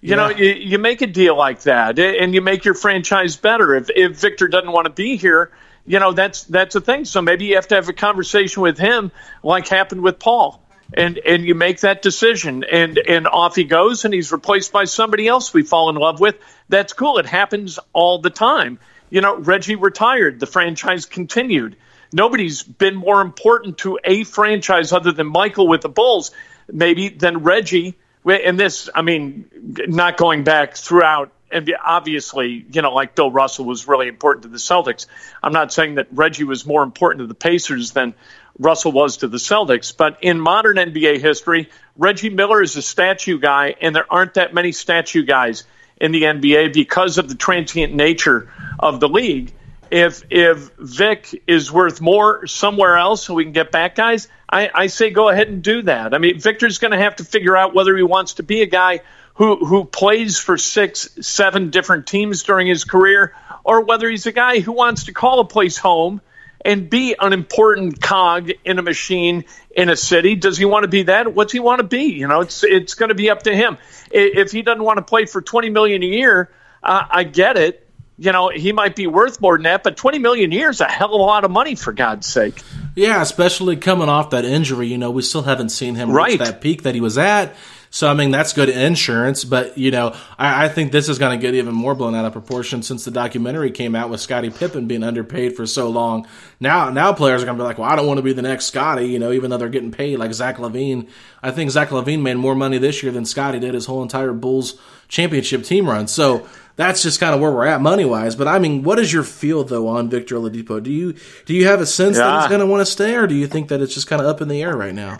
You 0.00 0.10
yeah. 0.10 0.16
know, 0.16 0.28
you, 0.30 0.52
you 0.52 0.78
make 0.78 1.00
a 1.00 1.06
deal 1.06 1.36
like 1.36 1.62
that, 1.62 1.98
and 1.98 2.34
you 2.34 2.40
make 2.40 2.64
your 2.64 2.74
franchise 2.74 3.36
better. 3.36 3.76
If 3.76 3.88
if 3.94 4.20
Victor 4.20 4.48
doesn't 4.48 4.72
want 4.72 4.86
to 4.86 4.92
be 4.92 5.16
here, 5.16 5.52
you 5.86 6.00
know 6.00 6.12
that's 6.12 6.42
that's 6.44 6.74
a 6.74 6.80
thing. 6.80 7.04
So 7.04 7.22
maybe 7.22 7.46
you 7.46 7.54
have 7.54 7.68
to 7.68 7.76
have 7.76 7.88
a 7.88 7.92
conversation 7.92 8.62
with 8.62 8.78
him, 8.78 9.12
like 9.44 9.68
happened 9.68 10.02
with 10.02 10.18
Paul, 10.18 10.60
and 10.92 11.18
and 11.18 11.44
you 11.44 11.54
make 11.54 11.80
that 11.80 12.02
decision, 12.02 12.64
and 12.64 12.98
and 12.98 13.28
off 13.28 13.54
he 13.54 13.62
goes, 13.62 14.04
and 14.04 14.12
he's 14.12 14.32
replaced 14.32 14.72
by 14.72 14.84
somebody 14.84 15.28
else 15.28 15.54
we 15.54 15.62
fall 15.62 15.88
in 15.88 15.94
love 15.94 16.18
with. 16.18 16.34
That's 16.68 16.92
cool. 16.92 17.18
It 17.18 17.26
happens 17.26 17.78
all 17.92 18.18
the 18.18 18.30
time. 18.30 18.80
You 19.08 19.20
know, 19.20 19.36
Reggie 19.36 19.76
retired. 19.76 20.40
The 20.40 20.46
franchise 20.46 21.06
continued. 21.06 21.76
Nobody's 22.12 22.62
been 22.62 22.96
more 22.96 23.20
important 23.20 23.78
to 23.78 23.98
a 24.04 24.24
franchise 24.24 24.92
other 24.92 25.12
than 25.12 25.28
Michael 25.28 25.68
with 25.68 25.80
the 25.80 25.88
Bulls 25.88 26.32
maybe 26.72 27.08
than 27.08 27.42
Reggie. 27.42 27.94
And 28.24 28.58
this, 28.58 28.88
I 28.94 29.02
mean, 29.02 29.46
not 29.86 30.16
going 30.16 30.44
back 30.44 30.76
throughout, 30.76 31.32
and 31.50 31.70
obviously, 31.84 32.64
you 32.72 32.80
know, 32.80 32.94
like 32.94 33.14
Bill 33.14 33.30
Russell 33.30 33.66
was 33.66 33.86
really 33.86 34.08
important 34.08 34.44
to 34.44 34.48
the 34.48 34.58
Celtics. 34.58 35.06
I'm 35.42 35.52
not 35.52 35.72
saying 35.72 35.96
that 35.96 36.08
Reggie 36.12 36.44
was 36.44 36.64
more 36.64 36.82
important 36.82 37.20
to 37.20 37.26
the 37.26 37.34
Pacers 37.34 37.92
than 37.92 38.14
Russell 38.58 38.92
was 38.92 39.18
to 39.18 39.28
the 39.28 39.38
Celtics, 39.38 39.96
but 39.96 40.18
in 40.22 40.40
modern 40.40 40.76
NBA 40.76 41.20
history, 41.20 41.68
Reggie 41.96 42.30
Miller 42.30 42.62
is 42.62 42.76
a 42.76 42.82
statue 42.82 43.38
guy, 43.38 43.74
and 43.80 43.94
there 43.94 44.10
aren't 44.10 44.34
that 44.34 44.54
many 44.54 44.72
statue 44.72 45.24
guys 45.24 45.64
in 46.00 46.12
the 46.12 46.22
NBA 46.22 46.72
because 46.72 47.18
of 47.18 47.28
the 47.28 47.34
transient 47.34 47.94
nature 47.94 48.50
of 48.78 49.00
the 49.00 49.08
league 49.08 49.52
if 49.92 50.22
if 50.30 50.70
Vic 50.78 51.44
is 51.46 51.70
worth 51.70 52.00
more 52.00 52.46
somewhere 52.46 52.96
else 52.96 53.26
so 53.26 53.34
we 53.34 53.44
can 53.44 53.52
get 53.52 53.70
back 53.70 53.94
guys, 53.94 54.26
I, 54.48 54.70
I 54.74 54.86
say 54.86 55.10
go 55.10 55.28
ahead 55.28 55.48
and 55.48 55.62
do 55.62 55.82
that. 55.82 56.14
I 56.14 56.18
mean, 56.18 56.40
Victor's 56.40 56.78
going 56.78 56.92
to 56.92 56.98
have 56.98 57.16
to 57.16 57.24
figure 57.24 57.56
out 57.56 57.74
whether 57.74 57.94
he 57.94 58.02
wants 58.02 58.34
to 58.34 58.42
be 58.42 58.62
a 58.62 58.66
guy 58.66 59.00
who 59.34 59.64
who 59.64 59.84
plays 59.84 60.38
for 60.38 60.56
six, 60.56 61.10
seven 61.20 61.68
different 61.68 62.06
teams 62.06 62.42
during 62.42 62.66
his 62.66 62.84
career, 62.84 63.34
or 63.64 63.82
whether 63.82 64.08
he's 64.08 64.24
a 64.24 64.32
guy 64.32 64.60
who 64.60 64.72
wants 64.72 65.04
to 65.04 65.12
call 65.12 65.40
a 65.40 65.44
place 65.44 65.76
home 65.76 66.22
and 66.64 66.88
be 66.88 67.14
an 67.20 67.34
important 67.34 68.00
cog 68.00 68.50
in 68.64 68.78
a 68.78 68.82
machine 68.82 69.44
in 69.76 69.90
a 69.90 69.96
city. 69.96 70.36
Does 70.36 70.56
he 70.56 70.64
want 70.64 70.84
to 70.84 70.88
be 70.88 71.02
that? 71.02 71.34
What's 71.34 71.52
he 71.52 71.60
want 71.60 71.80
to 71.80 71.86
be? 71.86 72.04
You 72.04 72.28
know, 72.28 72.40
it's 72.40 72.64
it's 72.64 72.94
going 72.94 73.10
to 73.10 73.14
be 73.14 73.28
up 73.28 73.42
to 73.42 73.54
him. 73.54 73.76
If 74.10 74.52
he 74.52 74.62
doesn't 74.62 74.82
want 74.82 74.96
to 74.96 75.04
play 75.04 75.26
for 75.26 75.42
twenty 75.42 75.68
million 75.68 76.02
a 76.02 76.06
year 76.06 76.50
uh, 76.82 77.04
I 77.08 77.24
get 77.24 77.56
it. 77.56 77.86
You 78.18 78.30
know, 78.30 78.50
he 78.50 78.72
might 78.72 78.94
be 78.94 79.06
worth 79.06 79.40
more 79.40 79.56
than 79.56 79.64
that, 79.64 79.82
but 79.82 79.96
20 79.96 80.18
million 80.18 80.52
years, 80.52 80.80
a 80.80 80.84
hell 80.84 81.14
of 81.14 81.20
a 81.20 81.24
lot 81.24 81.44
of 81.44 81.50
money 81.50 81.74
for 81.74 81.92
God's 81.92 82.26
sake. 82.26 82.62
Yeah, 82.94 83.22
especially 83.22 83.76
coming 83.76 84.08
off 84.08 84.30
that 84.30 84.44
injury. 84.44 84.86
You 84.88 84.98
know, 84.98 85.10
we 85.10 85.22
still 85.22 85.42
haven't 85.42 85.70
seen 85.70 85.94
him 85.94 86.10
Right. 86.10 86.32
reach 86.32 86.38
that 86.40 86.60
peak 86.60 86.82
that 86.82 86.94
he 86.94 87.00
was 87.00 87.16
at. 87.18 87.56
So, 87.94 88.08
I 88.08 88.14
mean, 88.14 88.30
that's 88.30 88.54
good 88.54 88.70
insurance. 88.70 89.44
But, 89.44 89.76
you 89.76 89.90
know, 89.90 90.16
I, 90.38 90.64
I 90.64 90.68
think 90.70 90.92
this 90.92 91.10
is 91.10 91.18
going 91.18 91.38
to 91.38 91.40
get 91.40 91.54
even 91.54 91.74
more 91.74 91.94
blown 91.94 92.14
out 92.14 92.24
of 92.24 92.32
proportion 92.32 92.82
since 92.82 93.04
the 93.04 93.10
documentary 93.10 93.70
came 93.70 93.94
out 93.94 94.08
with 94.08 94.20
Scottie 94.20 94.48
Pippen 94.48 94.86
being 94.86 95.04
underpaid 95.04 95.54
for 95.54 95.66
so 95.66 95.90
long. 95.90 96.26
Now, 96.58 96.88
now 96.88 97.12
players 97.12 97.42
are 97.42 97.44
going 97.44 97.58
to 97.58 97.62
be 97.62 97.66
like, 97.66 97.76
well, 97.76 97.90
I 97.90 97.94
don't 97.94 98.06
want 98.06 98.16
to 98.16 98.22
be 98.22 98.32
the 98.32 98.40
next 98.40 98.64
Scottie, 98.64 99.08
you 99.08 99.18
know, 99.18 99.30
even 99.30 99.50
though 99.50 99.58
they're 99.58 99.68
getting 99.68 99.92
paid 99.92 100.16
like 100.16 100.32
Zach 100.32 100.56
LaVine. 100.56 101.06
I 101.42 101.50
think 101.50 101.70
Zach 101.70 101.90
LaVine 101.90 102.22
made 102.22 102.38
more 102.38 102.54
money 102.54 102.78
this 102.78 103.02
year 103.02 103.12
than 103.12 103.26
Scottie 103.26 103.60
did 103.60 103.74
his 103.74 103.84
whole 103.84 104.02
entire 104.02 104.32
Bulls 104.32 104.80
championship 105.08 105.62
team 105.62 105.86
run. 105.86 106.08
So, 106.08 106.48
that's 106.76 107.02
just 107.02 107.20
kind 107.20 107.34
of 107.34 107.40
where 107.42 107.52
we're 107.52 107.66
at 107.66 107.82
money 107.82 108.06
wise. 108.06 108.34
But 108.34 108.48
I 108.48 108.58
mean, 108.58 108.82
what 108.82 108.98
is 108.98 109.12
your 109.12 109.24
feel 109.24 109.62
though 109.62 109.88
on 109.88 110.08
Victor 110.08 110.36
Oladipo? 110.36 110.82
Do 110.82 110.90
you 110.90 111.14
do 111.44 111.52
you 111.52 111.66
have 111.66 111.82
a 111.82 111.86
sense 111.86 112.16
that 112.16 112.40
he's 112.40 112.48
going 112.48 112.60
to 112.60 112.66
want 112.66 112.80
to 112.80 112.90
stay, 112.90 113.14
or 113.14 113.26
do 113.26 113.34
you 113.34 113.46
think 113.46 113.68
that 113.68 113.82
it's 113.82 113.92
just 113.92 114.06
kind 114.06 114.22
of 114.22 114.26
up 114.26 114.40
in 114.40 114.48
the 114.48 114.62
air 114.62 114.74
right 114.74 114.94
now? 114.94 115.18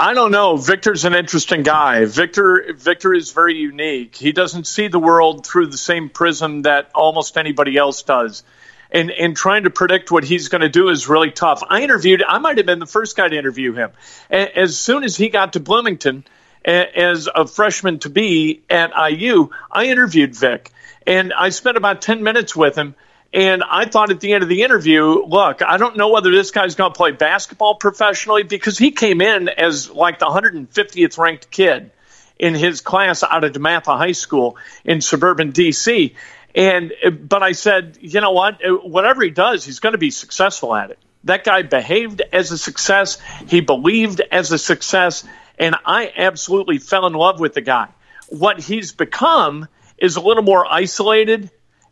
I 0.00 0.14
don't 0.14 0.30
know. 0.30 0.56
Victor's 0.56 1.04
an 1.04 1.14
interesting 1.14 1.62
guy. 1.62 2.06
Victor 2.06 2.72
Victor 2.74 3.12
is 3.12 3.32
very 3.32 3.58
unique. 3.58 4.16
He 4.16 4.32
doesn't 4.32 4.66
see 4.66 4.88
the 4.88 4.98
world 4.98 5.46
through 5.46 5.66
the 5.66 5.76
same 5.76 6.08
prism 6.08 6.62
that 6.62 6.90
almost 6.94 7.36
anybody 7.36 7.76
else 7.76 8.02
does. 8.02 8.42
And 8.90 9.10
and 9.10 9.36
trying 9.36 9.64
to 9.64 9.70
predict 9.70 10.10
what 10.10 10.24
he's 10.24 10.48
going 10.48 10.62
to 10.62 10.70
do 10.70 10.88
is 10.88 11.06
really 11.06 11.30
tough. 11.30 11.62
I 11.68 11.82
interviewed 11.82 12.24
I 12.26 12.38
might 12.38 12.56
have 12.56 12.64
been 12.64 12.78
the 12.78 12.86
first 12.86 13.14
guy 13.14 13.28
to 13.28 13.36
interview 13.36 13.74
him. 13.74 13.90
As 14.30 14.80
soon 14.80 15.04
as 15.04 15.18
he 15.18 15.28
got 15.28 15.52
to 15.52 15.60
Bloomington 15.60 16.24
as 16.64 17.28
a 17.34 17.46
freshman 17.46 17.98
to 17.98 18.08
be 18.08 18.62
at 18.70 18.92
IU, 18.96 19.50
I 19.70 19.88
interviewed 19.88 20.34
Vic. 20.34 20.72
And 21.06 21.34
I 21.34 21.50
spent 21.50 21.76
about 21.76 22.00
10 22.00 22.22
minutes 22.22 22.56
with 22.56 22.74
him 22.74 22.94
and 23.32 23.62
I 23.62 23.84
thought 23.84 24.10
at 24.10 24.20
the 24.20 24.32
end 24.32 24.42
of 24.42 24.48
the 24.48 24.62
interview, 24.62 25.04
look, 25.04 25.62
I 25.62 25.76
don't 25.76 25.96
know 25.96 26.08
whether 26.08 26.30
this 26.30 26.50
guy's 26.50 26.74
going 26.74 26.92
to 26.92 26.96
play 26.96 27.12
basketball 27.12 27.76
professionally 27.76 28.42
because 28.42 28.76
he 28.76 28.90
came 28.90 29.20
in 29.20 29.48
as 29.48 29.88
like 29.88 30.18
the 30.18 30.26
150th 30.26 31.18
ranked 31.18 31.50
kid 31.50 31.92
in 32.38 32.54
his 32.54 32.80
class 32.80 33.22
out 33.22 33.44
of 33.44 33.52
DeMatha 33.52 33.96
High 33.96 34.12
School 34.12 34.56
in 34.84 35.00
suburban 35.00 35.52
DC. 35.52 36.16
And 36.56 36.92
but 37.22 37.44
I 37.44 37.52
said, 37.52 37.98
you 38.00 38.20
know 38.20 38.32
what? 38.32 38.58
Whatever 38.64 39.22
he 39.22 39.30
does, 39.30 39.64
he's 39.64 39.78
going 39.78 39.92
to 39.92 39.98
be 39.98 40.10
successful 40.10 40.74
at 40.74 40.90
it. 40.90 40.98
That 41.24 41.44
guy 41.44 41.62
behaved 41.62 42.22
as 42.32 42.50
a 42.50 42.58
success. 42.58 43.18
He 43.46 43.60
believed 43.60 44.22
as 44.32 44.50
a 44.50 44.58
success, 44.58 45.22
and 45.58 45.76
I 45.84 46.12
absolutely 46.16 46.78
fell 46.78 47.06
in 47.06 47.12
love 47.12 47.38
with 47.38 47.54
the 47.54 47.60
guy. 47.60 47.88
What 48.28 48.58
he's 48.58 48.90
become 48.90 49.68
is 49.98 50.16
a 50.16 50.20
little 50.20 50.42
more 50.42 50.66
isolated 50.66 51.50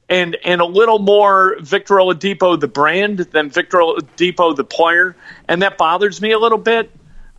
and 0.08 0.36
and 0.44 0.60
a 0.60 0.64
little 0.64 0.98
more 0.98 1.56
Victor 1.60 1.96
Oladipo 1.96 2.58
the 2.58 2.68
brand 2.68 3.18
than 3.18 3.50
Victor 3.50 3.78
Oladipo 3.78 4.56
the 4.56 4.64
player, 4.64 5.16
and 5.46 5.62
that 5.62 5.78
bothers 5.78 6.20
me 6.20 6.32
a 6.32 6.38
little 6.38 6.58
bit 6.58 6.90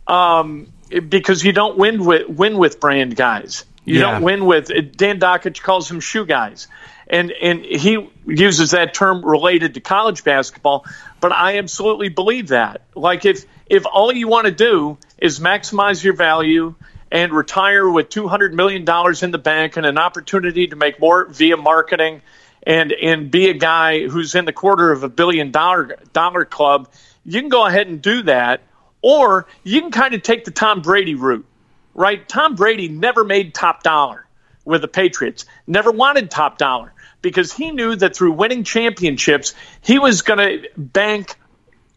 um, 0.06 0.72
because 1.08 1.44
you 1.44 1.52
don't 1.52 1.76
win 1.78 2.04
with 2.04 2.28
win 2.28 2.58
with 2.58 2.80
brand 2.80 3.16
guys. 3.16 3.64
You 3.84 4.00
Yeah. 4.00 4.12
don't 4.12 4.22
win 4.22 4.44
with 4.44 4.68
Dan 4.96 5.18
Dakich 5.18 5.62
calls 5.62 5.88
them 5.88 6.00
shoe 6.00 6.26
guys, 6.26 6.68
and 7.08 7.32
and 7.32 7.64
he 7.64 8.08
uses 8.26 8.70
that 8.72 8.94
term 8.94 9.24
related 9.24 9.74
to 9.74 9.80
college 9.80 10.22
basketball. 10.22 10.84
But 11.20 11.32
I 11.32 11.58
absolutely 11.58 12.08
believe 12.08 12.48
that. 12.48 12.82
Like 12.94 13.24
if 13.24 13.44
if 13.66 13.84
all 13.86 14.12
you 14.12 14.28
want 14.28 14.46
to 14.46 14.52
do 14.52 14.98
is 15.18 15.40
maximize 15.40 16.02
your 16.04 16.14
value 16.14 16.74
and 17.10 17.32
retire 17.32 17.88
with 17.88 18.10
two 18.10 18.28
hundred 18.28 18.54
million 18.54 18.84
dollars 18.84 19.22
in 19.22 19.32
the 19.32 19.38
bank 19.38 19.76
and 19.76 19.84
an 19.86 19.98
opportunity 19.98 20.68
to 20.68 20.76
make 20.76 21.00
more 21.00 21.24
via 21.26 21.56
marketing 21.56 22.22
and 22.62 22.92
and 22.92 23.30
be 23.30 23.48
a 23.48 23.54
guy 23.54 24.06
who's 24.06 24.34
in 24.34 24.44
the 24.44 24.52
quarter 24.52 24.92
of 24.92 25.02
a 25.02 25.08
billion 25.08 25.50
dollar 25.50 25.96
dollar 26.12 26.44
club, 26.44 26.88
you 27.24 27.40
can 27.40 27.48
go 27.48 27.66
ahead 27.66 27.86
and 27.86 28.02
do 28.02 28.22
that, 28.22 28.62
or 29.02 29.46
you 29.64 29.80
can 29.80 29.90
kind 29.90 30.14
of 30.14 30.22
take 30.22 30.44
the 30.44 30.50
Tom 30.50 30.82
Brady 30.82 31.14
route, 31.14 31.46
right? 31.94 32.26
Tom 32.28 32.54
Brady 32.54 32.88
never 32.88 33.24
made 33.24 33.54
top 33.54 33.82
dollar 33.82 34.26
with 34.64 34.82
the 34.82 34.88
Patriots, 34.88 35.46
never 35.66 35.90
wanted 35.90 36.30
top 36.30 36.58
dollar 36.58 36.92
because 37.22 37.52
he 37.52 37.70
knew 37.70 37.96
that 37.96 38.16
through 38.16 38.32
winning 38.32 38.64
championships, 38.64 39.54
he 39.82 39.98
was 39.98 40.22
going 40.22 40.38
to 40.38 40.68
bank 40.76 41.36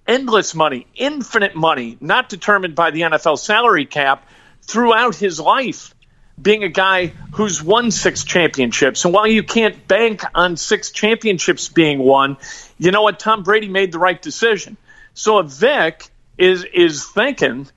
endless 0.07 0.53
money, 0.53 0.88
infinite 0.95 1.55
money, 1.55 1.97
not 2.01 2.30
determined 2.30 2.76
by 2.76 2.91
the 2.91 3.01
NFL 3.01 3.39
salary 3.39 3.86
cap 3.86 4.28
throughout 4.61 5.16
his 5.16 5.39
life 5.39 5.93
being 6.41 6.63
a 6.63 6.69
guy 6.69 7.07
who's 7.34 7.61
won 7.61 7.91
six 7.91 8.23
championships. 8.23 9.05
And 9.05 9.13
while 9.13 9.27
you 9.27 9.43
can't 9.43 9.88
bank 9.88 10.23
on 10.34 10.57
six 10.57 10.91
championships 10.91 11.69
being 11.69 11.99
won, 11.99 12.38
you 12.77 12.91
know 12.91 13.01
what? 13.03 13.19
Tom 13.19 13.43
Brady 13.43 13.67
made 13.67 13.91
the 13.91 13.99
right 13.99 14.21
decision. 14.21 14.77
So 15.13 15.39
if 15.39 15.47
Vic 15.47 16.07
is 16.38 16.63
is 16.63 17.05
thinking 17.05 17.67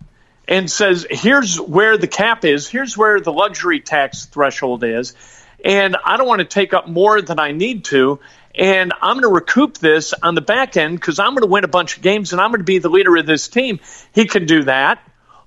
and 0.49 0.71
says, 0.71 1.07
here's 1.11 1.61
where 1.61 1.99
the 1.99 2.07
cap 2.07 2.45
is, 2.45 2.69
here's 2.69 2.97
where 2.97 3.21
the 3.21 3.33
luxury 3.33 3.81
tax 3.81 4.27
threshold 4.27 4.85
is, 4.85 5.15
and 5.65 5.97
I 6.05 6.17
don't 6.17 6.29
want 6.29 6.39
to 6.41 6.47
take 6.47 6.73
up 6.73 6.89
more 6.89 7.21
than 7.21 7.39
I 7.39 7.53
need 7.53 7.85
to. 7.87 8.21
And 8.55 8.95
I'm 9.03 9.21
going 9.21 9.23
to 9.23 9.29
recoup 9.29 9.77
this 9.77 10.15
on 10.15 10.35
the 10.35 10.41
back 10.41 10.79
end 10.79 10.99
because 10.99 11.19
I'm 11.19 11.33
going 11.33 11.43
to 11.43 11.49
win 11.49 11.65
a 11.65 11.69
bunch 11.69 11.97
of 11.97 12.03
games 12.03 12.33
and 12.33 12.41
I'm 12.41 12.51
going 12.51 12.61
to 12.61 12.65
be 12.65 12.79
the 12.79 12.89
leader 12.89 13.15
of 13.17 13.27
this 13.27 13.49
team. 13.49 13.81
He 14.15 14.27
can 14.27 14.47
do 14.47 14.65
that. 14.65 14.99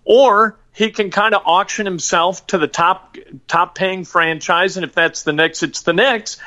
Or 0.05 0.58
he 0.73 0.91
can 0.91 1.11
kind 1.11 1.33
of 1.33 1.41
auction 1.45 1.85
himself 1.85 2.45
to 2.47 2.57
the 2.57 2.67
top 2.67 3.17
top 3.47 3.75
paying 3.75 4.05
franchise, 4.05 4.77
and 4.77 4.85
if 4.85 4.93
that's 4.93 5.23
the 5.23 5.33
Knicks, 5.33 5.63
it's 5.63 5.81
the 5.81 5.93
Knicks, 5.93 6.37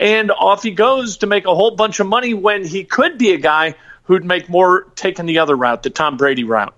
and 0.00 0.30
off 0.30 0.62
he 0.62 0.70
goes 0.70 1.18
to 1.18 1.26
make 1.26 1.46
a 1.46 1.54
whole 1.54 1.72
bunch 1.72 2.00
of 2.00 2.06
money 2.06 2.34
when 2.34 2.64
he 2.64 2.84
could 2.84 3.18
be 3.18 3.32
a 3.32 3.38
guy 3.38 3.74
who'd 4.04 4.24
make 4.24 4.48
more 4.48 4.84
taking 4.94 5.26
the 5.26 5.38
other 5.38 5.56
route, 5.56 5.82
the 5.82 5.90
Tom 5.90 6.16
Brady 6.16 6.44
route. 6.44 6.74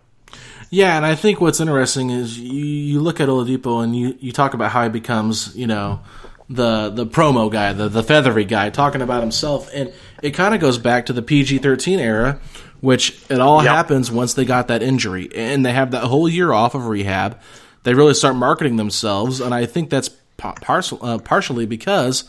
Yeah, 0.70 0.96
and 0.96 1.06
I 1.06 1.14
think 1.14 1.40
what's 1.40 1.60
interesting 1.60 2.10
is 2.10 2.38
you, 2.38 2.64
you 2.64 3.00
look 3.00 3.20
at 3.20 3.28
Oladipo 3.28 3.84
and 3.84 3.94
you, 3.94 4.16
you 4.18 4.32
talk 4.32 4.54
about 4.54 4.72
how 4.72 4.82
he 4.82 4.88
becomes, 4.88 5.54
you 5.54 5.68
know, 5.68 6.00
the 6.48 6.90
the 6.90 7.06
promo 7.06 7.50
guy, 7.50 7.72
the 7.72 7.88
the 7.88 8.02
feathery 8.02 8.44
guy, 8.44 8.70
talking 8.70 9.00
about 9.00 9.22
himself, 9.22 9.70
and 9.72 9.92
it 10.22 10.32
kind 10.32 10.54
of 10.54 10.60
goes 10.60 10.78
back 10.78 11.06
to 11.06 11.12
the 11.12 11.22
PG 11.22 11.58
thirteen 11.58 12.00
era, 12.00 12.40
which 12.84 13.16
it 13.30 13.40
all 13.40 13.62
Yep. 13.64 13.72
happens 13.72 14.10
once 14.12 14.34
they 14.34 14.44
got 14.44 14.68
that 14.68 14.82
injury, 14.82 15.30
and 15.34 15.64
they 15.64 15.72
have 15.72 15.92
that 15.92 16.04
whole 16.04 16.28
year 16.28 16.52
off 16.52 16.74
of 16.74 16.86
rehab. 16.86 17.38
They 17.82 17.94
really 17.94 18.12
start 18.14 18.36
marketing 18.36 18.76
themselves, 18.76 19.40
and 19.40 19.54
I 19.54 19.64
think 19.66 19.88
that's 19.88 20.10
parcel, 20.36 20.98
uh, 21.00 21.18
partially 21.18 21.64
because 21.64 22.24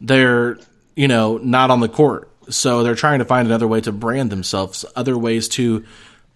they're 0.00 0.58
you 0.96 1.08
know 1.08 1.38
not 1.38 1.70
on 1.70 1.80
the 1.80 1.88
court 1.88 2.30
so 2.48 2.82
they're 2.82 2.94
trying 2.94 3.18
to 3.18 3.24
find 3.24 3.46
another 3.48 3.66
way 3.66 3.80
to 3.80 3.90
brand 3.92 4.30
themselves 4.30 4.84
other 4.96 5.16
ways 5.18 5.48
to 5.48 5.84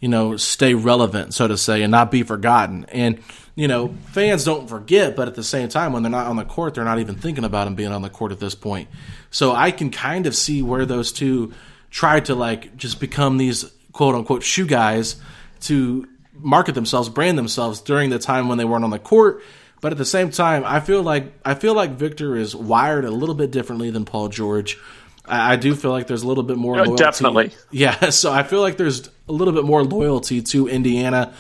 you 0.01 0.09
know 0.09 0.37
stay 0.37 0.75
relevant 0.75 1.33
so 1.35 1.47
to 1.47 1.57
say 1.57 1.83
and 1.83 1.91
not 1.91 2.11
be 2.11 2.23
forgotten 2.23 2.85
and 2.91 3.19
you 3.55 3.69
know 3.69 3.95
fans 4.13 4.45
don't 4.45 4.69
forget 4.69 5.15
but 5.17 5.29
at 5.29 5.35
the 5.35 5.45
same 5.45 5.69
time 5.69 5.93
when 5.93 6.03
they're 6.03 6.11
not 6.11 6.27
on 6.27 6.37
the 6.37 6.45
court 6.45 6.75
they're 6.75 6.85
not 6.85 6.99
even 6.99 7.15
thinking 7.15 7.45
about 7.45 7.65
them 7.65 7.75
being 7.75 7.93
on 7.93 8.03
the 8.03 8.11
court 8.11 8.33
at 8.33 8.41
this 8.41 8.55
point 8.55 8.89
so 9.31 9.53
i 9.53 9.71
can 9.71 9.91
kind 9.91 10.27
of 10.27 10.35
see 10.35 10.63
where 10.63 10.85
those 10.87 11.13
two 11.13 11.53
try 11.91 12.21
to 12.21 12.35
like 12.35 12.77
just 12.77 13.01
become 13.01 13.37
these 13.39 13.65
quote 13.93 14.15
unquote 14.15 14.43
shoe 14.43 14.67
guys 14.67 15.17
to 15.61 16.07
market 16.35 16.75
themselves 16.75 17.09
brand 17.09 17.37
themselves 17.37 17.81
during 17.81 18.11
the 18.11 18.19
time 18.19 18.49
when 18.49 18.59
they 18.59 18.65
weren't 18.65 18.85
on 18.85 18.91
the 18.91 18.99
court 18.99 19.43
but 19.81 19.93
at 19.93 19.99
the 19.99 20.05
same 20.05 20.31
time, 20.33 20.65
I 20.67 20.81
feel 20.81 21.05
like 21.05 21.33
I 21.45 21.55
feel 21.55 21.73
like 21.73 21.93
Victor 21.93 22.35
is 22.35 22.53
wired 22.57 23.05
a 23.05 23.13
little 23.13 23.37
bit 23.37 23.53
differently 23.53 23.91
than 23.91 24.05
Paul 24.05 24.29
George. 24.29 24.77
I, 25.25 25.53
I 25.53 25.57
do 25.57 25.77
feel 25.77 25.93
like 25.93 26.09
there's 26.09 26.25
a 26.25 26.27
little 26.27 26.43
bit 26.43 26.57
more 26.57 26.75
Yeah, 26.75 26.83
loyalty. 26.83 27.05
definitely. 27.05 27.53
Yeah, 27.71 28.11
so 28.11 28.33
I 28.33 28.43
feel 28.43 28.61
like 28.61 28.77
there's 28.77 29.09
a 29.29 29.33
little 29.33 29.55
bit 29.55 29.63
more 29.63 29.85
loyalty 29.85 30.43
to 30.43 30.67
Indiana. 30.67 31.33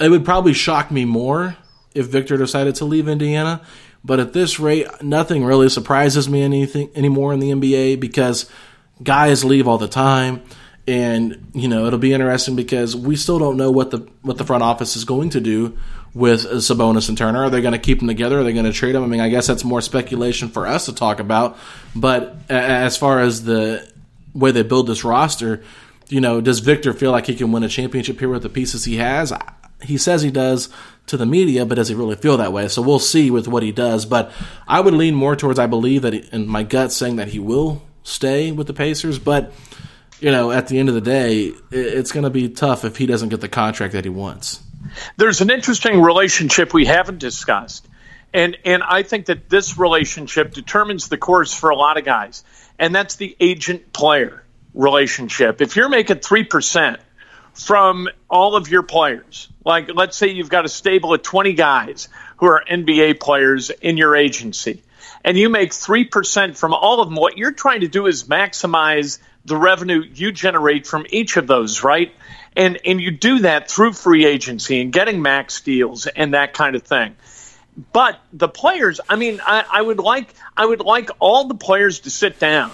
It 0.00 0.08
would 0.08 0.24
probably 0.24 0.54
shock 0.54 0.90
me 0.90 1.04
more 1.04 1.58
if 1.94 2.06
Victor 2.06 2.38
decided 2.38 2.76
to 2.76 2.86
leave 2.86 3.06
Indiana, 3.06 3.60
but 4.02 4.18
at 4.18 4.32
this 4.32 4.58
rate, 4.58 4.86
nothing 5.02 5.44
really 5.44 5.68
surprises 5.68 6.26
me 6.26 6.40
anything 6.42 6.88
anymore 6.94 7.34
in 7.34 7.38
the 7.38 7.50
NBA 7.50 8.00
because 8.00 8.50
guys 9.02 9.44
leave 9.44 9.68
all 9.68 9.78
the 9.78 9.88
time. 9.88 10.42
And 10.86 11.50
you 11.54 11.66
know 11.66 11.86
it'll 11.86 11.98
be 11.98 12.12
interesting 12.12 12.56
because 12.56 12.94
we 12.94 13.16
still 13.16 13.38
don't 13.38 13.56
know 13.56 13.70
what 13.70 13.90
the 13.90 14.06
what 14.20 14.36
the 14.36 14.44
front 14.44 14.62
office 14.62 14.96
is 14.96 15.06
going 15.06 15.30
to 15.30 15.40
do 15.40 15.78
with 16.14 16.44
Sabonis 16.44 17.08
and 17.08 17.18
Turner. 17.18 17.44
Are 17.44 17.50
they 17.50 17.62
going 17.62 17.72
to 17.72 17.78
keep 17.78 17.98
them 17.98 18.08
together? 18.08 18.40
Are 18.40 18.44
they 18.44 18.52
going 18.52 18.66
to 18.66 18.72
trade 18.72 18.94
them? 18.94 19.02
I 19.02 19.06
mean, 19.06 19.20
I 19.20 19.28
guess 19.28 19.46
that's 19.46 19.64
more 19.64 19.80
speculation 19.80 20.48
for 20.48 20.66
us 20.66 20.86
to 20.86 20.94
talk 20.94 21.20
about. 21.20 21.56
But 21.96 22.36
as 22.48 22.96
far 22.96 23.20
as 23.20 23.44
the 23.44 23.88
way 24.34 24.52
they 24.52 24.62
build 24.62 24.86
this 24.86 25.04
roster, 25.04 25.62
you 26.08 26.20
know, 26.20 26.40
does 26.40 26.60
Victor 26.60 26.92
feel 26.92 27.10
like 27.10 27.26
he 27.26 27.34
can 27.34 27.50
win 27.50 27.62
a 27.64 27.68
championship 27.68 28.20
here 28.20 28.28
with 28.28 28.42
the 28.42 28.48
pieces 28.48 28.84
he 28.84 28.96
has? 28.96 29.32
He 29.82 29.98
says 29.98 30.22
he 30.22 30.30
does 30.30 30.68
to 31.06 31.16
the 31.16 31.26
media, 31.26 31.66
but 31.66 31.74
does 31.74 31.88
he 31.88 31.94
really 31.94 32.16
feel 32.16 32.36
that 32.36 32.52
way? 32.52 32.68
So 32.68 32.80
we'll 32.80 32.98
see 32.98 33.30
with 33.30 33.48
what 33.48 33.62
he 33.62 33.72
does. 33.72 34.06
But 34.06 34.32
I 34.68 34.80
would 34.80 34.94
lean 34.94 35.14
more 35.14 35.34
towards 35.34 35.58
I 35.58 35.66
believe 35.66 36.02
that, 36.02 36.14
and 36.32 36.46
my 36.46 36.62
gut 36.62 36.92
saying 36.92 37.16
that 37.16 37.28
he 37.28 37.38
will 37.38 37.82
stay 38.04 38.52
with 38.52 38.68
the 38.68 38.74
Pacers. 38.74 39.18
But 39.18 39.52
you 40.20 40.30
know, 40.30 40.52
at 40.52 40.68
the 40.68 40.78
end 40.78 40.88
of 40.88 40.94
the 40.94 41.00
day, 41.00 41.52
it's 41.72 42.12
going 42.12 42.24
to 42.24 42.30
be 42.30 42.48
tough 42.48 42.84
if 42.84 42.96
he 42.96 43.06
doesn't 43.06 43.30
get 43.30 43.40
the 43.40 43.48
contract 43.48 43.92
that 43.94 44.04
he 44.04 44.10
wants. 44.10 44.62
There's 45.16 45.40
an 45.40 45.50
interesting 45.50 46.00
relationship 46.00 46.72
we 46.72 46.84
haven't 46.84 47.18
discussed, 47.18 47.88
And 48.32 48.56
and 48.64 48.82
I 48.82 49.02
think 49.02 49.26
that 49.26 49.48
this 49.48 49.78
relationship 49.78 50.52
determines 50.52 51.08
the 51.08 51.16
course 51.16 51.54
for 51.54 51.70
a 51.70 51.76
lot 51.76 51.98
of 51.98 52.04
guys. 52.04 52.44
And 52.78 52.94
that's 52.94 53.16
the 53.16 53.36
agent 53.40 53.92
player 53.92 54.44
relationship. 54.74 55.60
If 55.60 55.76
you're 55.76 55.88
making 55.88 56.16
3% 56.16 56.98
from 57.54 58.08
all 58.28 58.56
of 58.56 58.68
your 58.68 58.82
players, 58.82 59.48
like 59.64 59.88
let's 59.94 60.16
say 60.16 60.28
you've 60.28 60.48
got 60.48 60.64
a 60.64 60.68
stable 60.68 61.14
of 61.14 61.22
20 61.22 61.54
guys 61.54 62.08
who 62.38 62.46
are 62.46 62.64
NBA 62.68 63.20
players 63.20 63.70
in 63.70 63.96
your 63.96 64.16
agency, 64.16 64.82
and 65.24 65.38
you 65.38 65.48
make 65.48 65.70
3% 65.70 66.56
from 66.56 66.74
all 66.74 67.00
of 67.00 67.08
them, 67.08 67.16
what 67.16 67.38
you're 67.38 67.52
trying 67.52 67.80
to 67.80 67.88
do 67.88 68.06
is 68.06 68.24
maximize 68.24 69.18
the 69.44 69.56
revenue 69.56 70.02
you 70.14 70.32
generate 70.32 70.86
from 70.86 71.06
each 71.08 71.36
of 71.36 71.46
those, 71.46 71.82
right? 71.82 72.12
And 72.56 72.78
and 72.84 73.00
you 73.00 73.10
do 73.10 73.40
that 73.40 73.68
through 73.70 73.94
free 73.94 74.24
agency 74.24 74.80
and 74.80 74.92
getting 74.92 75.22
max 75.22 75.60
deals 75.60 76.06
and 76.06 76.34
that 76.34 76.54
kind 76.54 76.76
of 76.76 76.84
thing. 76.84 77.16
But 77.92 78.20
the 78.32 78.48
players, 78.48 79.00
I 79.08 79.16
mean, 79.16 79.40
I, 79.44 79.64
I 79.70 79.82
would 79.82 79.98
like 79.98 80.32
I 80.56 80.64
would 80.64 80.80
like 80.80 81.10
all 81.18 81.48
the 81.48 81.56
players 81.56 82.00
to 82.00 82.10
sit 82.10 82.38
down 82.38 82.70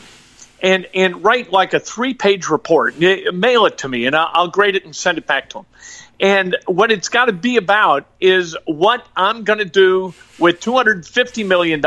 and 0.61 0.87
and 0.95 1.25
write 1.25 1.51
like 1.51 1.73
a 1.73 1.81
three 1.81 2.15
page 2.15 2.49
report, 2.49 2.99
mail 2.99 3.67
it 3.67 3.79
to 3.79 3.89
me, 3.89 4.07
and 4.07 4.15
I'll, 4.15 4.31
I'll 4.33 4.49
grade 4.49 4.77
it 4.77 4.85
and 4.85 4.95
send 4.95 5.19
it 5.19 5.27
back 5.27 5.49
to 5.51 5.59
them. 5.59 5.67
And 6.21 6.57
what 6.67 6.93
it's 6.93 7.09
got 7.09 7.27
to 7.27 7.33
be 7.33 7.57
about 7.57 8.07
is 8.21 8.55
what 8.67 9.07
I'm 9.17 9.45
going 9.45 9.59
to 9.61 9.65
do 9.65 10.13
with 10.39 10.61
$250 10.61 11.47
million 11.47 11.83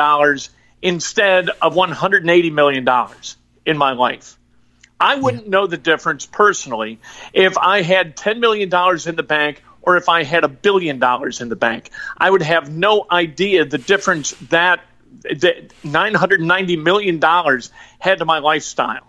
instead 0.81 1.49
of 1.49 1.75
$180 1.75 2.51
million 2.51 2.87
in 3.65 3.77
my 3.77 3.93
life. 3.93 4.37
I 4.99 5.15
wouldn't 5.15 5.47
know 5.47 5.67
the 5.67 5.77
difference 5.77 6.25
personally 6.25 6.99
if 7.33 7.57
I 7.57 7.83
had 7.83 8.15
$10 8.15 8.39
million 8.39 8.69
in 9.05 9.15
the 9.15 9.23
bank 9.23 9.61
or 9.83 9.97
if 9.97 10.09
I 10.09 10.23
had 10.23 10.43
a 10.43 10.47
billion 10.47 10.97
dollars 10.97 11.41
in 11.41 11.49
the 11.49 11.55
bank. 11.55 11.91
I 12.17 12.31
would 12.31 12.41
have 12.41 12.71
no 12.71 13.05
idea 13.11 13.65
the 13.65 13.77
difference 13.77 14.31
that, 14.49 14.79
that 15.23 15.69
$990 15.83 16.81
million 16.81 17.21
had 17.99 18.19
to 18.19 18.25
my 18.25 18.39
lifestyle. 18.39 19.05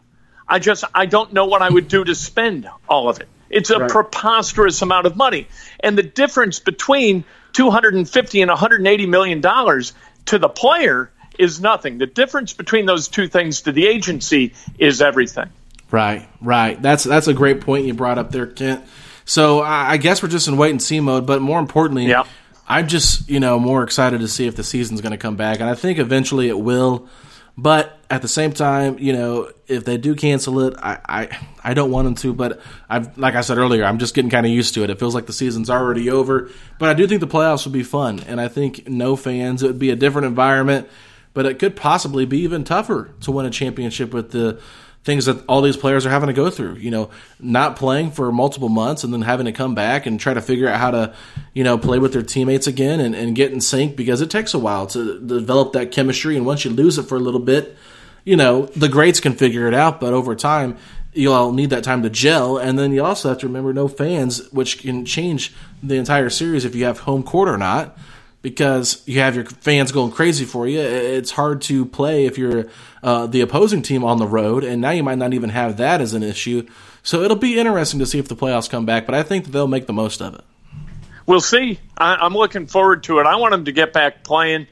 I 0.47 0.59
just, 0.59 0.85
I 0.95 1.07
don't 1.07 1.33
know 1.33 1.47
what 1.47 1.63
I 1.63 1.71
would 1.71 1.89
do 1.89 2.05
to 2.05 2.15
spend 2.15 2.69
all 2.89 3.09
of 3.09 3.21
it. 3.21 3.29
It's 3.55 3.71
a 3.71 3.79
right. 3.79 3.91
preposterous 3.91 4.83
amount 4.83 5.07
of 5.07 5.17
money. 5.17 5.47
And 5.81 5.97
the 5.97 6.03
difference 6.03 6.59
between 6.59 7.25
250 7.53 8.43
and 8.43 8.49
180 8.51 9.07
million 9.07 9.41
dollars 9.41 9.93
to 10.27 10.39
the 10.39 10.49
player 10.49 11.11
is 11.39 11.61
nothing. 11.61 11.99
The 11.99 12.07
difference 12.07 12.53
between 12.53 12.87
those 12.87 13.09
two 13.09 13.29
things 13.29 13.63
to 13.63 13.73
the 13.73 13.87
agency 13.87 14.55
is 14.79 15.01
everything. 15.01 15.51
Right, 15.91 16.29
right. 16.41 16.81
That's 16.81 17.05
that's 17.05 17.29
a 17.29 17.35
great 17.35 17.61
point 17.61 17.87
you 17.87 17.95
brought 17.95 18.19
up 18.19 18.33
there, 18.33 18.47
Kent. 18.47 18.85
So 19.25 19.63
I 19.63 19.97
guess 19.97 20.23
we're 20.23 20.29
just 20.29 20.49
in 20.49 20.57
wait 20.57 20.71
and 20.71 20.83
see 20.83 20.99
mode, 21.01 21.27
but 21.27 21.41
more 21.41 21.61
importantly. 21.61 22.07
I'm 22.67 22.89
just 22.89 23.29
you 23.29 23.41
know 23.41 23.59
more 23.59 23.83
excited 23.83 24.21
to 24.21 24.29
see 24.29 24.47
if 24.47 24.57
the 24.57 24.65
season's 24.65 25.01
going 25.01 25.13
to 25.13 25.19
come 25.19 25.37
back, 25.37 25.61
and 25.61 25.69
I 25.69 25.75
think 25.75 25.99
eventually 25.99 26.49
it 26.49 26.59
will. 26.59 27.09
But 27.57 27.99
at 28.11 28.21
the 28.23 28.29
same 28.29 28.53
time, 28.53 28.99
you 28.99 29.13
know, 29.13 29.51
if 29.69 29.85
they 29.85 29.97
do 29.97 30.15
cancel 30.17 30.61
it, 30.61 30.75
I 30.79 30.99
I, 31.05 31.39
I 31.63 31.75
don't 31.75 31.91
want 31.91 32.07
them 32.07 32.15
to. 32.17 32.35
But 32.35 32.61
I've 32.89 33.17
like 33.17 33.35
I 33.35 33.43
said 33.43 33.59
earlier, 33.59 33.85
I'm 33.85 33.99
just 33.99 34.15
getting 34.15 34.31
kind 34.31 34.45
of 34.45 34.51
used 34.51 34.75
to 34.75 34.83
it. 34.83 34.91
It 34.91 34.99
feels 34.99 35.15
like 35.15 35.27
the 35.27 35.33
season's 35.33 35.71
already 35.71 36.11
over. 36.11 36.51
But 36.79 36.89
I 36.89 36.95
do 36.95 37.07
think 37.07 37.21
the 37.21 37.29
playoffs 37.29 37.65
would 37.65 37.73
be 37.73 37.85
fun, 37.85 38.21
and 38.21 38.41
I 38.41 38.49
think 38.49 38.89
no 38.89 39.15
fans. 39.15 39.63
It 39.63 39.69
would 39.69 39.79
be 39.79 39.91
a 39.91 39.97
different 39.97 40.27
environment, 40.27 40.89
but 41.33 41.47
it 41.47 41.59
could 41.61 41.77
possibly 41.77 42.25
be 42.25 42.41
even 42.41 42.65
tougher 42.65 43.11
to 43.21 43.31
win 43.31 43.47
a 43.47 43.51
championship 43.51 44.13
with 44.13 44.33
the 44.33 44.61
things 45.05 45.27
that 45.27 45.45
all 45.47 45.61
these 45.61 45.77
players 45.77 46.07
are 46.07 46.11
having 46.11 46.29
to 46.29 46.33
go 46.33 46.51
through. 46.51 46.77
You 46.77 46.91
know, 46.91 47.11
not 47.39 47.77
playing 47.77 48.11
for 48.11 48.33
multiple 48.33 48.69
months 48.69 49.05
and 49.05 49.13
then 49.13 49.23
having 49.23 49.47
to 49.47 49.53
come 49.53 49.75
back 49.75 50.07
and 50.07 50.19
try 50.19 50.35
to 50.35 50.41
figure 50.41 50.69
out 50.69 50.81
how 50.81 50.91
to, 50.91 51.15
you 51.53 51.63
know, 51.63 51.79
play 51.79 51.99
with 51.99 52.13
their 52.13 52.23
teammates 52.23 52.67
again 52.67 53.01
and, 53.01 53.15
and 53.15 53.37
get 53.37 53.53
in 53.53 53.61
sync 53.61 53.97
because 53.97 54.21
it 54.21 54.31
takes 54.31 54.55
a 54.55 54.59
while 54.59 54.87
to 54.89 55.21
develop 55.21 55.75
that 55.75 55.93
chemistry. 55.93 56.37
And 56.37 56.47
once 56.47 56.65
you 56.65 56.71
lose 56.71 56.99
it 56.99 57.05
for 57.05 57.17
a 57.17 57.21
little 57.21 57.41
bit, 57.41 57.77
you 58.25 58.37
know, 58.37 58.67
the 58.67 58.89
greats 58.89 59.21
can 59.21 59.35
figure 59.35 59.69
it 59.69 59.75
out, 59.75 60.01
but 60.01 60.15
over 60.15 60.35
time, 60.35 60.79
you'll 61.13 61.53
need 61.53 61.71
that 61.71 61.85
time 61.85 62.03
to 62.03 62.11
gel. 62.11 62.57
And 62.57 62.79
then 62.79 62.91
you 62.91 63.05
also 63.05 63.29
have 63.29 63.39
to 63.39 63.47
remember 63.47 63.73
no 63.75 63.87
fans, 63.87 64.51
which 64.51 64.81
can 64.81 65.05
change 65.05 65.53
the 65.83 65.97
entire 65.97 66.31
series 66.31 66.65
if 66.65 66.75
you 66.75 66.87
have 66.87 67.01
home 67.01 67.23
court 67.23 67.49
or 67.49 67.59
not 67.59 67.97
because 68.45 69.03
you 69.07 69.21
have 69.21 69.35
your 69.35 69.47
fans 69.47 69.91
going 69.91 70.13
crazy 70.13 70.45
for 70.45 70.69
you. 70.69 70.79
It's 70.79 71.31
hard 71.31 71.63
to 71.63 71.87
play 71.87 72.27
if 72.27 72.37
you're 72.37 72.67
uh, 73.03 73.27
the 73.27 73.41
opposing 73.41 73.81
team 73.81 74.05
on 74.05 74.19
the 74.19 74.27
road, 74.27 74.65
and 74.65 74.83
now 74.83 74.91
you 74.91 75.03
might 75.03 75.17
not 75.17 75.33
even 75.33 75.49
have 75.49 75.79
that 75.79 76.03
as 76.03 76.13
an 76.13 76.23
issue. 76.23 76.69
So 77.03 77.23
it'll 77.23 77.39
be 77.39 77.59
interesting 77.59 78.01
to 78.01 78.07
see 78.07 78.19
if 78.19 78.29
the 78.29 78.37
playoffs 78.37 78.69
come 78.69 78.85
back, 78.85 79.07
but 79.07 79.15
I 79.15 79.23
think 79.23 79.47
they'll 79.47 79.67
make 79.67 79.87
the 79.87 79.95
most 79.95 80.21
of 80.21 80.35
it. 80.35 80.43
We'll 81.25 81.41
see. 81.41 81.81
I, 81.97 82.27
am 82.27 82.35
looking 82.35 82.67
forward 82.67 83.05
to 83.05 83.19
it. 83.19 83.27
I 83.27 83.37
want 83.37 83.53
them 83.53 83.65
to 83.65 83.73
get 83.73 83.95
back 83.95 84.25
playing. 84.25 84.67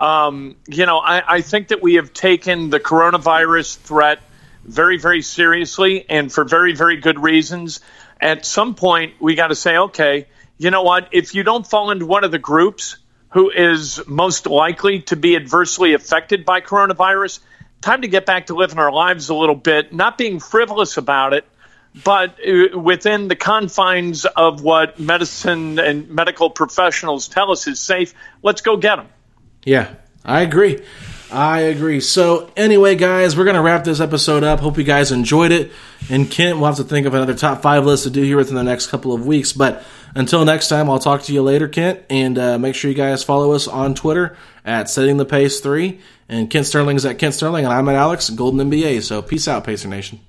Um, 0.00 0.56
you 0.66 0.86
know, 0.86 0.96
I, 0.96 1.34
I 1.36 1.40
think 1.42 1.68
that 1.68 1.82
we 1.82 1.96
have 1.96 2.14
taken 2.14 2.70
the 2.70 2.80
coronavirus 2.80 3.76
threat 3.76 4.20
very, 4.64 4.96
very 4.96 5.20
seriously 5.20 6.06
and 6.08 6.32
for 6.32 6.44
very, 6.44 6.74
very 6.74 6.96
good 6.96 7.18
reasons. 7.22 7.80
At 8.22 8.46
some 8.46 8.74
point, 8.74 9.20
we 9.20 9.34
got 9.34 9.48
to 9.48 9.54
say, 9.54 9.76
okay, 9.76 10.28
you 10.56 10.70
know 10.70 10.82
what? 10.82 11.10
If 11.12 11.34
you 11.34 11.42
don't 11.42 11.66
fall 11.66 11.90
into 11.90 12.06
one 12.06 12.24
of 12.24 12.30
the 12.30 12.38
groups, 12.38 12.96
who 13.30 13.50
is 13.50 14.00
most 14.06 14.46
likely 14.46 15.00
to 15.02 15.16
be 15.16 15.36
adversely 15.36 15.94
affected 15.94 16.44
by 16.44 16.60
coronavirus. 16.60 17.40
Time 17.80 18.02
to 18.02 18.08
get 18.08 18.26
back 18.26 18.46
to 18.46 18.54
living 18.54 18.78
our 18.78 18.90
lives 18.90 19.28
a 19.28 19.34
little 19.34 19.54
bit, 19.54 19.92
not 19.92 20.18
being 20.18 20.40
frivolous 20.40 20.96
about 20.96 21.32
it, 21.32 21.44
but 22.04 22.36
uh, 22.46 22.78
within 22.78 23.28
the 23.28 23.36
confines 23.36 24.24
of 24.24 24.62
what 24.62 24.98
medicine 24.98 25.78
and 25.78 26.08
medical 26.08 26.50
professionals 26.50 27.28
tell 27.28 27.50
us 27.50 27.66
is 27.66 27.80
safe. 27.80 28.14
Let's 28.42 28.62
go 28.62 28.76
get 28.76 28.96
them. 28.96 29.08
Yeah, 29.64 29.94
I 30.24 30.40
agree. 30.40 30.82
I 31.30 31.60
agree. 31.60 32.00
So, 32.00 32.50
anyway, 32.56 32.94
guys, 32.94 33.36
we're 33.36 33.44
going 33.44 33.56
to 33.56 33.62
wrap 33.62 33.84
this 33.84 34.00
episode 34.00 34.44
up. 34.44 34.60
Hope 34.60 34.78
you 34.78 34.84
guys 34.84 35.12
enjoyed 35.12 35.52
it. 35.52 35.70
And 36.08 36.30
Kent, 36.30 36.58
we'll 36.58 36.66
have 36.66 36.76
to 36.76 36.84
think 36.84 37.06
of 37.06 37.12
another 37.12 37.34
top 37.34 37.60
five 37.60 37.84
list 37.84 38.04
to 38.04 38.10
do 38.10 38.22
here 38.22 38.38
within 38.38 38.54
the 38.54 38.64
next 38.64 38.86
couple 38.86 39.12
of 39.12 39.26
weeks. 39.26 39.52
But 39.52 39.84
until 40.14 40.44
next 40.44 40.68
time, 40.68 40.88
I'll 40.90 40.98
talk 40.98 41.22
to 41.22 41.32
you 41.32 41.42
later, 41.42 41.68
Kent. 41.68 42.00
And 42.10 42.38
uh, 42.38 42.58
make 42.58 42.74
sure 42.74 42.90
you 42.90 42.96
guys 42.96 43.24
follow 43.24 43.52
us 43.52 43.68
on 43.68 43.94
Twitter 43.94 44.36
at 44.64 44.90
Setting 44.90 45.16
the 45.16 45.24
Pace 45.24 45.60
3. 45.60 46.00
And 46.28 46.50
Kent 46.50 46.66
Sterling 46.66 46.96
is 46.96 47.06
at 47.06 47.18
Kent 47.18 47.34
Sterling, 47.34 47.64
and 47.64 47.72
I'm 47.72 47.88
at 47.88 47.94
Alex 47.94 48.28
Golden 48.30 48.70
NBA. 48.70 49.02
So, 49.02 49.22
peace 49.22 49.48
out, 49.48 49.64
Pacer 49.64 49.88
Nation. 49.88 50.20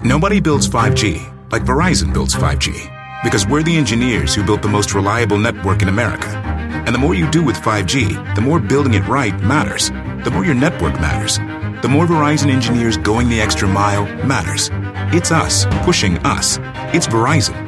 Nobody 0.00 0.40
builds 0.40 0.68
5G 0.68 1.50
like 1.50 1.62
Verizon 1.62 2.12
builds 2.12 2.34
5G. 2.34 2.94
Because 3.24 3.46
we're 3.46 3.64
the 3.64 3.76
engineers 3.76 4.34
who 4.34 4.44
built 4.44 4.62
the 4.62 4.68
most 4.68 4.94
reliable 4.94 5.38
network 5.38 5.82
in 5.82 5.88
America. 5.88 6.28
And 6.28 6.94
the 6.94 6.98
more 6.98 7.14
you 7.14 7.28
do 7.30 7.42
with 7.42 7.56
5G, 7.56 8.36
the 8.36 8.40
more 8.40 8.60
building 8.60 8.94
it 8.94 9.06
right 9.08 9.38
matters 9.40 9.90
the 10.24 10.30
more 10.30 10.44
your 10.44 10.54
network 10.54 10.94
matters. 10.94 11.38
The 11.82 11.88
more 11.88 12.06
Verizon 12.06 12.50
engineers 12.50 12.96
going 12.96 13.28
the 13.28 13.40
extra 13.40 13.68
mile 13.68 14.04
matters. 14.26 14.70
It's 15.14 15.30
us 15.30 15.64
pushing 15.84 16.18
us. 16.18 16.58
It's 16.92 17.06
Verizon 17.06 17.67